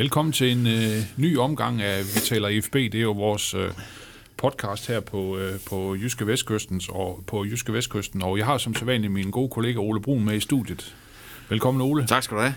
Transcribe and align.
Velkommen 0.00 0.32
til 0.32 0.52
en 0.52 0.66
øh, 0.66 1.02
ny 1.16 1.38
omgang 1.38 1.82
af 1.82 2.00
Vi 2.14 2.20
taler 2.20 2.48
IFB. 2.48 2.74
Det 2.74 2.94
er 2.94 3.00
jo 3.00 3.12
vores 3.12 3.54
øh, 3.54 3.70
podcast 4.36 4.88
her 4.88 5.00
på, 5.00 5.38
øh, 5.38 5.52
på 5.68 5.94
Jyske 5.94 6.26
Vestkystens 6.26 6.88
og 6.88 7.24
på 7.26 7.44
Jyske 7.44 7.72
Vestkysten. 7.72 8.22
Og 8.22 8.38
jeg 8.38 8.46
har 8.46 8.58
som 8.58 8.74
sædvanligt 8.74 9.12
min 9.12 9.30
gode 9.30 9.48
kollega 9.48 9.78
Ole 9.78 10.00
Brun 10.00 10.24
med 10.24 10.34
i 10.34 10.40
studiet. 10.40 10.96
Velkommen 11.48 11.80
Ole. 11.80 12.06
Tak 12.06 12.22
skal 12.22 12.36
du 12.36 12.42
have. 12.42 12.54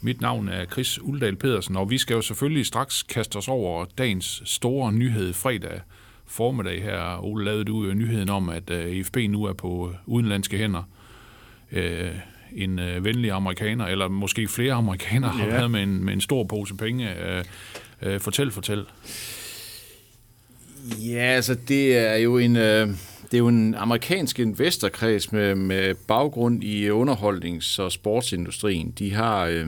Mit 0.00 0.20
navn 0.20 0.48
er 0.48 0.64
Chris 0.64 1.02
Uldal 1.02 1.36
Pedersen, 1.36 1.76
og 1.76 1.90
vi 1.90 1.98
skal 1.98 2.14
jo 2.14 2.22
selvfølgelig 2.22 2.66
straks 2.66 3.02
kaste 3.02 3.36
os 3.36 3.48
over 3.48 3.84
dagens 3.98 4.42
store 4.44 4.92
nyhed 4.92 5.32
fredag 5.32 5.80
formiddag 6.26 6.82
her. 6.82 7.24
Ole, 7.24 7.44
lavede 7.44 7.64
du 7.64 7.94
nyheden 7.94 8.30
om, 8.30 8.48
at 8.48 8.70
øh, 8.70 8.90
IFB 8.90 9.16
nu 9.28 9.44
er 9.44 9.52
på 9.52 9.90
øh, 9.90 9.96
udenlandske 10.06 10.58
hænder. 10.58 10.82
Øh, 11.72 12.10
en 12.54 12.78
øh, 12.78 13.04
venlig 13.04 13.30
amerikaner, 13.30 13.86
eller 13.86 14.08
måske 14.08 14.48
flere 14.48 14.72
amerikanere, 14.72 15.30
har 15.30 15.44
Ja. 15.46 15.50
været 15.50 15.70
med 15.70 15.82
en, 15.82 16.04
med 16.04 16.12
en 16.12 16.20
stor 16.20 16.44
pose 16.44 16.74
penge. 16.74 17.14
Øh, 17.26 17.44
øh, 18.02 18.20
fortæl, 18.20 18.50
fortæl. 18.50 18.84
Ja, 20.98 21.18
altså 21.22 21.54
det 21.68 21.96
er 21.98 22.16
jo 22.16 22.38
en, 22.38 22.56
øh, 22.56 22.88
det 23.22 23.34
er 23.34 23.38
jo 23.38 23.48
en 23.48 23.74
amerikansk 23.74 24.38
investorkreds 24.38 25.32
med, 25.32 25.54
med 25.54 25.94
baggrund 25.94 26.64
i 26.64 26.90
underholdnings- 26.90 27.78
og 27.82 27.92
sportsindustrien. 27.92 28.90
De 28.90 29.12
har, 29.14 29.44
øh, 29.46 29.66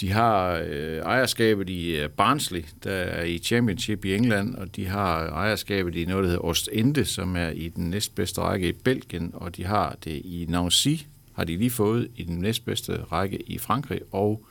de 0.00 0.12
har 0.12 0.62
øh, 0.68 0.98
ejerskabet 0.98 1.70
i 1.70 1.96
øh, 1.96 2.08
Barnsley, 2.08 2.64
der 2.84 2.90
er 2.92 3.24
i 3.24 3.38
Championship 3.38 4.04
i 4.04 4.14
England, 4.14 4.54
og 4.54 4.76
de 4.76 4.86
har 4.86 5.26
ejerskabet 5.28 5.94
i 5.96 6.04
noget, 6.04 6.22
der 6.24 6.28
hedder 6.30 6.44
Ostende, 6.44 7.04
som 7.04 7.36
er 7.36 7.48
i 7.48 7.68
den 7.68 7.90
næstbedste 7.90 8.40
række 8.40 8.68
i 8.68 8.72
Belgien, 8.72 9.30
og 9.34 9.56
de 9.56 9.64
har 9.64 9.96
det 10.04 10.10
i 10.24 10.46
Nancy, 10.48 10.88
har 11.36 11.44
de 11.44 11.56
lige 11.56 11.70
fået 11.70 12.08
i 12.16 12.24
den 12.24 12.38
næstbedste 12.38 12.96
række 13.12 13.38
i 13.46 13.58
Frankrig, 13.58 14.00
og 14.12 14.46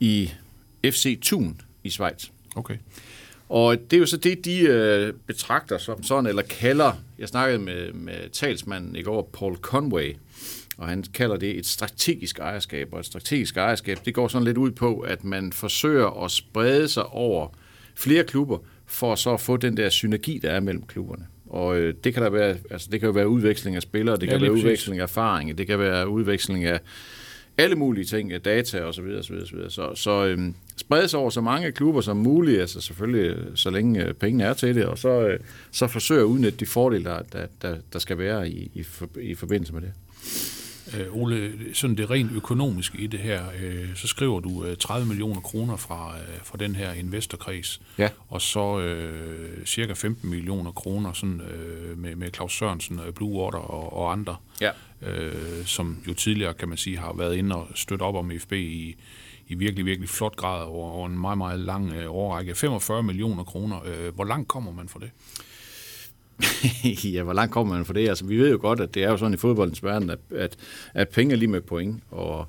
i 0.00 0.30
FC 0.84 1.18
Thun 1.22 1.60
i 1.84 1.90
Schweiz. 1.90 2.28
Okay. 2.56 2.76
Og 3.48 3.76
det 3.90 3.96
er 3.96 4.00
jo 4.00 4.06
så 4.06 4.16
det, 4.16 4.44
de 4.44 4.60
øh, 4.60 5.12
betragter 5.26 5.78
som 5.78 6.02
sådan, 6.02 6.26
eller 6.26 6.42
kalder, 6.42 6.92
jeg 7.18 7.28
snakkede 7.28 7.58
med, 7.58 7.92
med 7.92 8.30
talsmanden 8.30 8.96
i 8.96 9.02
går, 9.02 9.30
Paul 9.32 9.56
Conway, 9.56 10.16
og 10.76 10.88
han 10.88 11.02
kalder 11.14 11.36
det 11.36 11.58
et 11.58 11.66
strategisk 11.66 12.38
ejerskab, 12.38 12.88
og 12.92 13.00
et 13.00 13.06
strategisk 13.06 13.56
ejerskab, 13.56 13.98
det 14.04 14.14
går 14.14 14.28
sådan 14.28 14.44
lidt 14.44 14.58
ud 14.58 14.70
på, 14.70 15.00
at 15.00 15.24
man 15.24 15.52
forsøger 15.52 16.24
at 16.24 16.30
sprede 16.30 16.88
sig 16.88 17.06
over 17.06 17.48
flere 17.94 18.24
klubber, 18.24 18.58
for 18.86 19.14
så 19.14 19.34
at 19.34 19.40
få 19.40 19.56
den 19.56 19.76
der 19.76 19.88
synergi, 19.88 20.38
der 20.38 20.50
er 20.50 20.60
mellem 20.60 20.86
klubberne. 20.86 21.26
Og 21.56 21.76
øh, 21.78 21.94
det 22.04 22.14
kan 22.14 22.22
der 22.22 22.30
være, 22.30 22.56
altså 22.70 22.88
det 22.92 23.00
kan 23.00 23.06
jo 23.06 23.12
være 23.12 23.28
udveksling 23.28 23.76
af 23.76 23.82
spillere, 23.82 24.16
det 24.16 24.26
Ja, 24.26 24.30
kan 24.32 24.40
være 24.40 24.50
præcis. 24.50 24.64
udveksling 24.64 24.98
af 24.98 25.02
erfaring, 25.02 25.58
det 25.58 25.66
kan 25.66 25.78
være 25.78 26.08
udveksling 26.08 26.64
af 26.64 26.80
alle 27.58 27.76
mulige 27.76 28.04
ting, 28.04 28.32
af 28.32 28.40
data 28.40 28.82
og 28.82 28.94
så 28.94 29.02
videre, 29.02 29.22
så 29.22 29.32
videre, 29.32 29.46
så 29.48 29.54
videre. 29.56 29.70
Så, 29.70 29.90
så 29.94 30.26
øhm, 30.26 30.54
spredes 30.76 31.14
over 31.14 31.30
så 31.30 31.40
mange 31.40 31.72
klubber 31.72 32.00
som 32.00 32.16
muligt, 32.16 32.60
altså 32.60 32.80
selvfølgelig 32.80 33.30
øh, 33.30 33.46
så 33.54 33.70
længe 33.70 34.04
øh, 34.04 34.14
pengene 34.14 34.44
er 34.44 34.54
til 34.54 34.74
det, 34.74 34.84
og 34.84 34.98
så, 34.98 35.08
øh, 35.28 35.40
så 35.72 35.86
forsøger 35.86 36.20
at 36.22 36.26
udnytte 36.26 36.58
de 36.58 36.66
fordele, 36.66 37.04
der, 37.04 37.20
der, 37.32 37.46
der, 37.62 37.76
der 37.92 37.98
skal 37.98 38.18
være 38.18 38.48
i, 38.50 38.70
i, 38.74 38.82
for, 38.82 39.08
i 39.20 39.34
forbindelse 39.34 39.72
med 39.74 39.80
det. 39.82 39.92
Øh, 40.94 41.06
Ole, 41.16 41.52
sådan 41.74 41.96
det 41.96 42.10
rent 42.10 42.32
økonomiske 42.32 42.98
i 42.98 43.06
det 43.06 43.20
her, 43.20 43.42
øh, 43.62 43.94
så 43.96 44.06
skriver 44.06 44.40
du 44.40 44.64
øh, 44.64 44.76
30 44.76 45.06
millioner 45.06 45.40
kroner 45.40 45.76
fra, 45.76 46.14
øh, 46.18 46.44
fra 46.44 46.58
den 46.58 46.74
her 46.74 46.92
investorkreds, 46.92 47.80
Ja. 47.98 48.08
og 48.28 48.40
så 48.42 48.80
øh, 48.80 49.66
cirka 49.66 49.92
15 49.92 50.30
millioner 50.30 50.72
kroner 50.72 51.12
sådan, 51.12 51.40
øh, 51.40 51.98
med, 51.98 52.16
med 52.16 52.30
Claus 52.34 52.58
Sørensen, 52.58 53.00
Blue 53.14 53.42
Water 53.42 53.58
og, 53.58 53.92
og 53.92 54.12
andre, 54.12 54.36
Ja. 54.60 54.70
øh, 55.02 55.64
som 55.64 55.98
jo 56.08 56.14
tidligere, 56.14 56.54
kan 56.54 56.68
man 56.68 56.78
sige, 56.78 56.96
har 56.98 57.12
været 57.16 57.36
inde 57.36 57.56
og 57.56 57.68
støtte 57.74 58.02
op 58.02 58.14
om 58.14 58.30
FB 58.40 58.52
i, 58.52 58.96
i 59.48 59.54
virkelig, 59.54 59.86
virkelig 59.86 60.08
flot 60.08 60.36
grad 60.36 60.64
over, 60.64 60.90
over 60.90 61.06
en 61.06 61.18
meget, 61.18 61.38
meget 61.38 61.60
lang 61.60 61.92
øh, 61.92 62.14
årrække. 62.14 62.54
45 62.54 63.02
millioner 63.02 63.44
kroner. 63.44 63.80
Øh, 63.86 64.14
hvor 64.14 64.24
langt 64.24 64.48
kommer 64.48 64.72
man 64.72 64.88
for 64.88 64.98
det? 64.98 65.10
ja, 67.14 67.22
hvor 67.22 67.32
langt 67.32 67.52
kommer 67.52 67.74
man 67.74 67.84
for 67.84 67.92
det? 67.92 68.08
Altså, 68.08 68.24
vi 68.24 68.36
ved 68.36 68.50
jo 68.50 68.58
godt, 68.60 68.80
at 68.80 68.94
det 68.94 69.04
er 69.04 69.10
jo 69.10 69.16
sådan 69.16 69.34
i 69.34 69.36
fodboldens 69.36 69.84
verden, 69.84 70.10
at, 70.10 70.18
at, 70.34 70.56
at 70.94 71.08
penge 71.08 71.32
er 71.32 71.36
lige 71.36 71.48
med 71.48 71.60
point. 71.60 72.02
Og, 72.10 72.46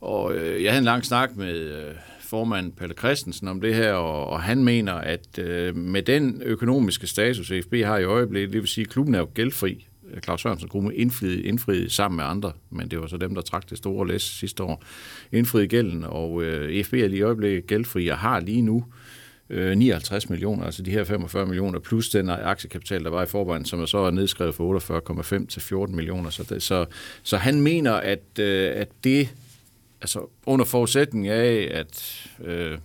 og 0.00 0.34
øh, 0.34 0.62
jeg 0.62 0.72
havde 0.72 0.78
en 0.78 0.84
lang 0.84 1.04
snak 1.04 1.36
med 1.36 1.54
øh, 1.54 1.94
formand 2.20 2.72
Pelle 2.72 2.94
Christensen 2.98 3.48
om 3.48 3.60
det 3.60 3.74
her, 3.74 3.92
og, 3.92 4.26
og 4.26 4.42
han 4.42 4.64
mener, 4.64 4.92
at 4.92 5.38
øh, 5.38 5.76
med 5.76 6.02
den 6.02 6.42
økonomiske 6.44 7.06
status, 7.06 7.52
FB 7.64 7.74
har 7.74 7.98
i 7.98 8.04
øjeblikket, 8.04 8.52
det 8.52 8.60
vil 8.60 8.68
sige, 8.68 8.84
at 8.84 8.90
klubben 8.90 9.14
er 9.14 9.18
jo 9.18 9.28
gældfri. 9.34 9.86
Claus 10.24 10.42
Sørensen 10.42 10.68
kunne 10.68 10.94
indfriet, 10.94 11.44
indfriet 11.44 11.92
sammen 11.92 12.16
med 12.16 12.24
andre, 12.24 12.52
men 12.70 12.88
det 12.88 13.00
var 13.00 13.06
så 13.06 13.16
dem, 13.16 13.34
der 13.34 13.42
trak 13.42 13.70
det 13.70 13.78
store 13.78 14.08
læs 14.08 14.22
sidste 14.22 14.62
år, 14.62 14.84
indfriet 15.32 15.70
gælden, 15.70 16.04
og 16.04 16.42
øh, 16.42 16.84
FB 16.84 16.94
er 16.94 17.08
lige 17.08 17.18
i 17.18 17.22
øjeblikket 17.22 17.66
gældfri 17.66 18.08
og 18.08 18.18
har 18.18 18.40
lige 18.40 18.62
nu 18.62 18.76
øh, 18.76 19.03
Øh, 19.54 19.76
59 19.76 20.30
millioner, 20.30 20.64
altså 20.64 20.82
de 20.82 20.90
her 20.90 21.04
45 21.04 21.46
millioner, 21.46 21.78
plus 21.78 22.08
den 22.08 22.30
aktiekapital, 22.30 23.04
der 23.04 23.10
var 23.10 23.22
i 23.22 23.26
forvejen, 23.26 23.64
som 23.64 23.80
er 23.82 23.86
så 23.86 23.98
er 23.98 24.10
nedskrevet 24.10 24.54
fra 24.54 25.18
48,5 25.38 25.46
til 25.46 25.62
14 25.62 25.96
millioner. 25.96 26.30
Så, 26.30 26.42
det, 26.42 26.62
så, 26.62 26.86
så 27.22 27.36
han 27.36 27.60
mener, 27.60 27.92
at, 27.92 28.38
øh, 28.38 28.72
at 28.74 28.88
det, 29.04 29.34
altså 30.00 30.26
under 30.46 30.64
forudsætning 30.64 31.28
af, 31.28 31.70
at, 31.74 32.26
øh, 32.44 32.78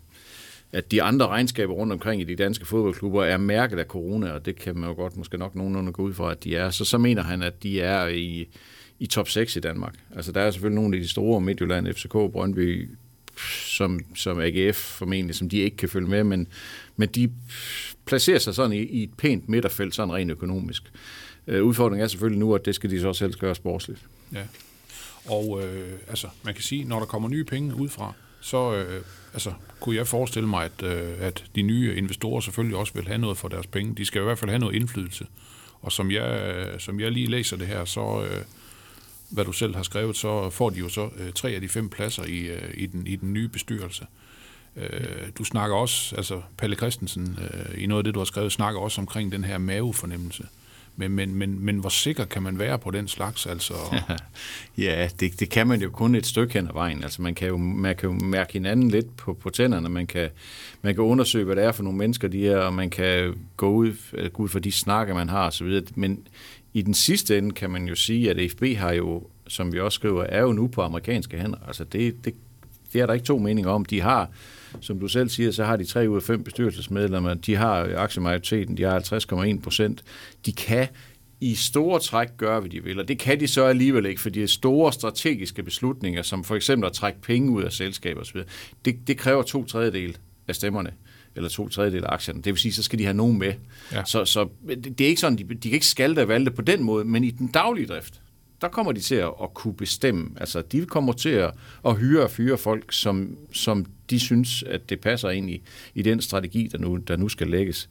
at 0.71 0.91
de 0.91 1.01
andre 1.01 1.27
regnskaber 1.27 1.73
rundt 1.73 1.93
omkring 1.93 2.21
i 2.21 2.23
de 2.23 2.35
danske 2.35 2.65
fodboldklubber 2.65 3.23
er 3.23 3.37
mærket 3.37 3.79
af 3.79 3.85
corona, 3.85 4.31
og 4.31 4.45
det 4.45 4.55
kan 4.55 4.77
man 4.77 4.89
jo 4.89 4.95
godt 4.95 5.17
måske 5.17 5.37
nok 5.37 5.55
nogenlunde 5.55 5.91
gå 5.91 6.01
ud 6.03 6.13
fra, 6.13 6.31
at 6.31 6.43
de 6.43 6.55
er, 6.55 6.69
så, 6.69 6.85
så 6.85 6.97
mener 6.97 7.23
han, 7.23 7.43
at 7.43 7.63
de 7.63 7.81
er 7.81 8.07
i, 8.07 8.47
i 8.99 9.05
top 9.05 9.29
6 9.29 9.55
i 9.55 9.59
Danmark. 9.59 9.95
Altså 10.15 10.31
der 10.31 10.41
er 10.41 10.51
selvfølgelig 10.51 10.81
nogle 10.81 10.97
af 10.97 11.01
de 11.01 11.07
store, 11.07 11.41
Midtjylland, 11.41 11.93
FCK, 11.93 12.11
Brøndby, 12.11 12.89
som, 13.65 13.99
som 14.15 14.39
AGF 14.39 14.77
formentlig, 14.77 15.35
som 15.35 15.49
de 15.49 15.57
ikke 15.57 15.77
kan 15.77 15.89
følge 15.89 16.07
med, 16.07 16.23
men, 16.23 16.47
men 16.95 17.09
de 17.09 17.31
placerer 18.05 18.39
sig 18.39 18.55
sådan 18.55 18.73
i, 18.73 18.81
i 18.81 19.03
et 19.03 19.13
pænt 19.17 19.49
midterfelt, 19.49 19.95
sådan 19.95 20.13
rent 20.13 20.31
økonomisk. 20.31 20.83
Øh, 21.47 21.63
udfordringen 21.63 22.03
er 22.03 22.07
selvfølgelig 22.07 22.39
nu, 22.39 22.55
at 22.55 22.65
det 22.65 22.75
skal 22.75 22.89
de 22.89 23.01
så 23.01 23.07
også 23.07 23.25
helst 23.25 23.39
gøre 23.39 23.55
sportsligt. 23.55 23.99
Ja. 24.33 24.43
Og 25.25 25.61
øh, 25.63 25.91
altså, 26.07 26.27
man 26.43 26.53
kan 26.53 26.63
sige, 26.63 26.83
når 26.83 26.99
der 26.99 27.05
kommer 27.05 27.29
nye 27.29 27.43
penge 27.43 27.75
udefra, 27.75 28.13
så 28.41 28.75
øh, 28.75 29.01
altså, 29.33 29.53
kunne 29.79 29.95
jeg 29.95 30.07
forestille 30.07 30.49
mig, 30.49 30.65
at, 30.65 30.83
øh, 30.83 31.13
at 31.19 31.45
de 31.55 31.61
nye 31.61 31.95
investorer 31.95 32.39
selvfølgelig 32.39 32.77
også 32.77 32.93
vil 32.93 33.07
have 33.07 33.17
noget 33.17 33.37
for 33.37 33.47
deres 33.47 33.67
penge. 33.67 33.95
De 33.95 34.05
skal 34.05 34.21
i 34.21 34.23
hvert 34.23 34.39
fald 34.39 34.49
have 34.49 34.59
noget 34.59 34.75
indflydelse. 34.75 35.27
Og 35.81 35.91
som 35.91 36.11
jeg, 36.11 36.55
øh, 36.55 36.79
som 36.79 36.99
jeg 36.99 37.11
lige 37.11 37.27
læser 37.27 37.57
det 37.57 37.67
her, 37.67 37.85
så, 37.85 38.23
øh, 38.23 38.43
hvad 39.29 39.45
du 39.45 39.51
selv 39.51 39.75
har 39.75 39.83
skrevet, 39.83 40.17
så 40.17 40.49
får 40.49 40.69
de 40.69 40.79
jo 40.79 40.89
så 40.89 41.09
øh, 41.17 41.33
tre 41.33 41.49
af 41.49 41.61
de 41.61 41.67
fem 41.67 41.89
pladser 41.89 42.23
i, 42.23 42.39
øh, 42.39 42.73
i, 42.73 42.85
den, 42.85 43.07
i 43.07 43.15
den 43.15 43.33
nye 43.33 43.47
bestyrelse. 43.47 44.05
Øh, 44.75 45.27
du 45.37 45.43
snakker 45.43 45.75
også, 45.75 46.15
altså 46.15 46.41
Palle 46.57 46.75
Christensen, 46.75 47.39
øh, 47.41 47.83
i 47.83 47.85
noget 47.85 47.99
af 47.99 48.03
det, 48.03 48.13
du 48.13 48.19
har 48.19 48.25
skrevet, 48.25 48.51
snakker 48.51 48.79
også 48.79 49.01
omkring 49.01 49.31
den 49.31 49.43
her 49.43 49.57
mavefornemmelse. 49.57 50.43
Men, 50.99 51.11
men, 51.11 51.35
men, 51.35 51.65
men 51.65 51.77
hvor 51.77 51.89
sikker 51.89 52.25
kan 52.25 52.43
man 52.43 52.59
være 52.59 52.79
på 52.79 52.91
den 52.91 53.07
slags? 53.07 53.45
Altså, 53.45 53.73
Ja, 54.77 55.09
det, 55.19 55.39
det 55.39 55.49
kan 55.49 55.67
man 55.67 55.81
jo 55.81 55.89
kun 55.89 56.15
et 56.15 56.25
stykke 56.25 56.53
hen 56.53 56.67
ad 56.67 56.73
vejen. 56.73 57.03
Altså 57.03 57.21
man 57.21 57.35
kan 57.35 57.47
jo, 57.47 57.57
man 57.57 57.95
kan 57.95 58.09
jo 58.09 58.25
mærke 58.25 58.53
hinanden 58.53 58.91
lidt 58.91 59.17
på, 59.17 59.33
på 59.33 59.49
tænderne. 59.49 59.89
Man 59.89 60.07
kan, 60.07 60.29
man 60.81 60.95
kan 60.95 61.03
undersøge, 61.03 61.45
hvad 61.45 61.55
det 61.55 61.63
er 61.63 61.71
for 61.71 61.83
nogle 61.83 61.97
mennesker, 61.97 62.27
de 62.27 62.47
er, 62.47 62.57
og 62.57 62.73
man 62.73 62.89
kan 62.89 63.35
gå 63.57 63.69
ud, 63.69 63.93
øh, 64.13 64.31
gå 64.31 64.43
ud 64.43 64.49
for 64.49 64.59
de 64.59 64.71
snakker, 64.71 65.13
man 65.13 65.29
har 65.29 65.47
osv. 65.47 65.81
Men 65.95 66.27
i 66.73 66.81
den 66.81 66.93
sidste 66.93 67.37
ende 67.37 67.51
kan 67.51 67.69
man 67.69 67.87
jo 67.87 67.95
sige, 67.95 68.29
at 68.29 68.51
FB 68.51 68.63
har 68.77 68.93
jo, 68.93 69.27
som 69.47 69.73
vi 69.73 69.79
også 69.79 69.95
skriver, 69.95 70.23
er 70.23 70.41
jo 70.41 70.51
nu 70.53 70.67
på 70.67 70.81
amerikanske 70.81 71.37
hænder. 71.37 71.57
Altså 71.67 71.83
det, 71.83 72.25
det, 72.25 72.33
det 72.93 73.01
er 73.01 73.05
der 73.05 73.13
ikke 73.13 73.25
to 73.25 73.37
meninger 73.37 73.71
om. 73.71 73.85
De 73.85 74.01
har, 74.01 74.29
som 74.79 74.99
du 74.99 75.07
selv 75.07 75.29
siger, 75.29 75.51
så 75.51 75.65
har 75.65 75.75
de 75.75 75.85
tre 75.85 76.09
ud 76.09 76.15
af 76.15 76.23
fem 76.23 76.43
bestyrelsesmedlemmer. 76.43 77.33
De 77.33 77.55
har 77.55 77.89
aktiemajoriteten, 77.95 78.77
de 78.77 78.83
har 78.83 79.53
50,1 79.55 79.61
procent. 79.61 80.03
De 80.45 80.51
kan 80.51 80.87
i 81.41 81.55
store 81.55 81.99
træk 81.99 82.27
gøre, 82.37 82.59
hvad 82.59 82.69
de 82.69 82.83
vil, 82.83 82.99
og 82.99 83.07
det 83.07 83.19
kan 83.19 83.39
de 83.39 83.47
så 83.47 83.63
alligevel 83.63 84.05
ikke, 84.05 84.21
for 84.21 84.29
de 84.29 84.47
store 84.47 84.93
strategiske 84.93 85.63
beslutninger, 85.63 86.21
som 86.21 86.43
for 86.43 86.55
eksempel 86.55 86.87
at 86.87 86.93
trække 86.93 87.21
penge 87.21 87.51
ud 87.51 87.63
af 87.63 87.71
selskaber 87.71 88.21
osv., 88.21 88.41
det, 88.85 89.07
det 89.07 89.17
kræver 89.17 89.41
to 89.41 89.65
tredjedel 89.65 90.17
af 90.47 90.55
stemmerne 90.55 90.91
eller 91.39 91.49
to 91.49 91.69
tredjedel 91.69 92.03
af 92.05 92.13
aktierne. 92.13 92.41
Det 92.41 92.53
vil 92.53 92.57
sige, 92.57 92.73
så 92.73 92.83
skal 92.83 92.99
de 92.99 93.03
have 93.03 93.17
nogen 93.17 93.39
med. 93.39 93.53
Ja. 93.91 94.03
Så, 94.05 94.25
så 94.25 94.47
det 94.67 95.01
er 95.01 95.07
ikke 95.07 95.21
sådan, 95.21 95.37
de, 95.37 95.43
de 95.43 95.69
kan 95.69 95.71
ikke 95.71 95.85
skalte 95.85 96.19
og 96.19 96.27
valte 96.27 96.51
på 96.51 96.61
den 96.61 96.83
måde, 96.83 97.05
men 97.05 97.23
i 97.23 97.31
den 97.31 97.47
daglige 97.47 97.87
drift, 97.87 98.21
der 98.61 98.67
kommer 98.67 98.91
de 98.91 98.99
til 98.99 99.15
at, 99.15 99.31
at 99.43 99.53
kunne 99.53 99.73
bestemme. 99.73 100.29
Altså, 100.37 100.61
de 100.61 100.85
kommer 100.85 101.13
til 101.13 101.29
at, 101.29 101.51
at 101.85 101.97
hyre 101.97 102.23
og 102.23 102.31
fyre 102.31 102.57
folk, 102.57 102.93
som, 102.93 103.37
som 103.51 103.85
de 104.09 104.19
synes, 104.19 104.63
at 104.63 104.89
det 104.89 104.99
passer 104.99 105.29
ind 105.29 105.49
i, 105.49 105.61
i 105.95 106.01
den 106.01 106.21
strategi, 106.21 106.67
der 106.71 106.77
nu, 106.77 106.95
der 106.97 107.15
nu 107.15 107.29
skal 107.29 107.47
lægges. 107.47 107.89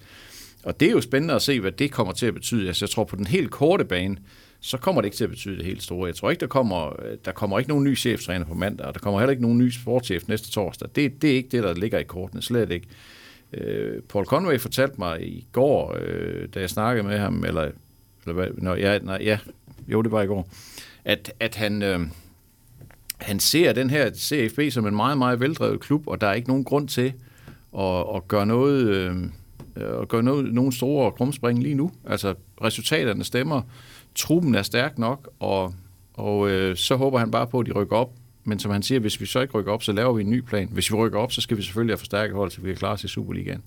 Og 0.65 0.81
det 0.81 0.89
er 0.89 0.93
jo 0.93 1.01
spændende 1.01 1.35
at 1.35 1.43
se, 1.43 1.61
hvad 1.61 1.73
det 1.73 1.91
kommer 1.91 2.13
til 2.13 2.27
at 2.27 2.35
betyde. 2.35 2.69
Altså, 2.69 2.85
jeg 2.85 2.91
tror, 2.91 3.05
på 3.05 3.17
den 3.17 3.27
helt 3.27 3.51
korte 3.51 3.85
bane, 3.85 4.17
så 4.61 4.77
kommer 4.77 5.01
det 5.01 5.07
ikke 5.07 5.17
til 5.17 5.25
at 5.25 5.31
betyde 5.31 5.57
det 5.57 5.65
helt 5.65 5.83
store. 5.83 6.07
Jeg 6.07 6.15
tror 6.15 6.31
ikke, 6.31 6.41
der 6.41 6.47
kommer, 6.47 6.93
der 7.25 7.33
kommer 7.33 7.59
ikke 7.59 7.69
nogen 7.69 7.85
ny 7.85 7.97
cheftræner 7.97 8.45
på 8.45 8.55
mandag, 8.55 8.87
og 8.87 8.95
der 8.95 9.01
kommer 9.01 9.21
heller 9.21 9.31
ikke 9.31 9.43
nogen 9.43 9.59
ny 9.59 9.71
sportschef 9.71 10.29
næste 10.29 10.51
torsdag. 10.51 10.89
Det, 10.95 11.23
det 11.23 11.31
er 11.31 11.35
ikke 11.35 11.49
det, 11.49 11.63
der 11.63 11.75
ligger 11.75 11.99
i 11.99 12.03
kortene, 12.03 12.43
slet 12.43 12.71
ikke. 12.71 12.87
Øh, 13.53 14.03
Paul 14.03 14.25
Conway 14.25 14.59
fortalte 14.59 14.95
mig 14.99 15.23
i 15.23 15.47
går, 15.53 15.97
øh, 16.01 16.49
da 16.55 16.61
jeg 16.61 16.71
snakkede 16.71 17.07
med 17.07 17.19
ham, 17.19 17.45
eller, 17.45 17.63
eller 18.23 18.35
hvad, 18.35 18.47
når, 18.53 18.75
ja, 18.75 18.99
nej, 18.99 19.19
ja, 19.21 19.39
jo, 19.89 20.03
det 20.03 20.13
var 20.13 20.23
i 20.23 20.27
går, 20.27 20.49
at, 21.05 21.33
at 21.41 21.55
han, 21.55 21.83
øh, 21.83 22.01
han 23.19 23.41
ser 23.41 23.73
den 23.73 23.91
her 23.91 24.11
CFB 24.15 24.61
som 24.71 24.87
en 24.87 24.97
meget, 24.97 25.19
meget 25.19 25.41
veldrevet 25.41 25.81
klub, 25.81 26.07
og 26.07 26.21
der 26.21 26.27
er 26.27 26.33
ikke 26.33 26.49
nogen 26.49 26.65
grund 26.65 26.89
til 26.89 27.13
at, 27.79 28.05
at 28.15 28.29
gøre 28.29 28.47
noget... 28.47 28.87
Øh, 28.87 29.17
at 29.81 30.09
gøre 30.09 30.23
noget, 30.23 30.55
nogle 30.55 30.73
store 30.73 31.13
krumspring 31.13 31.63
lige 31.63 31.75
nu. 31.75 31.91
Altså, 32.05 32.35
resultaterne 32.65 33.25
stemmer, 33.25 33.63
truppen 34.15 34.55
er 34.55 34.63
stærk 34.63 34.99
nok, 34.99 35.29
og, 35.39 35.75
og 36.15 36.51
øh, 36.51 36.77
så 36.77 36.97
håber 36.97 37.19
han 37.19 37.31
bare 37.31 37.47
på, 37.47 37.61
at 37.61 37.67
de 37.67 37.73
rykker 37.73 37.97
op. 37.97 38.11
Men 38.49 38.59
som 38.59 38.71
han 38.71 38.83
siger, 38.83 38.99
hvis 38.99 39.21
vi 39.21 39.27
så 39.27 39.41
ikke 39.41 39.55
rykker 39.55 39.73
op, 39.73 39.83
så 39.83 39.93
laver 39.93 40.13
vi 40.13 40.23
en 40.23 40.31
ny 40.31 40.41
plan. 40.41 40.69
Hvis 40.73 40.91
vi 40.91 40.97
rykker 40.97 41.19
op, 41.19 41.33
så 41.33 41.41
skal 41.41 41.57
vi 41.57 41.63
selvfølgelig 41.63 41.93
have 41.93 41.99
forstærket 41.99 42.37
hold, 42.37 42.51
så 42.51 42.61
vi 42.61 42.69
kan 42.69 42.77
klare 42.77 42.93
os 42.93 43.05
i 43.05 43.09
Superligaen. 43.09 43.63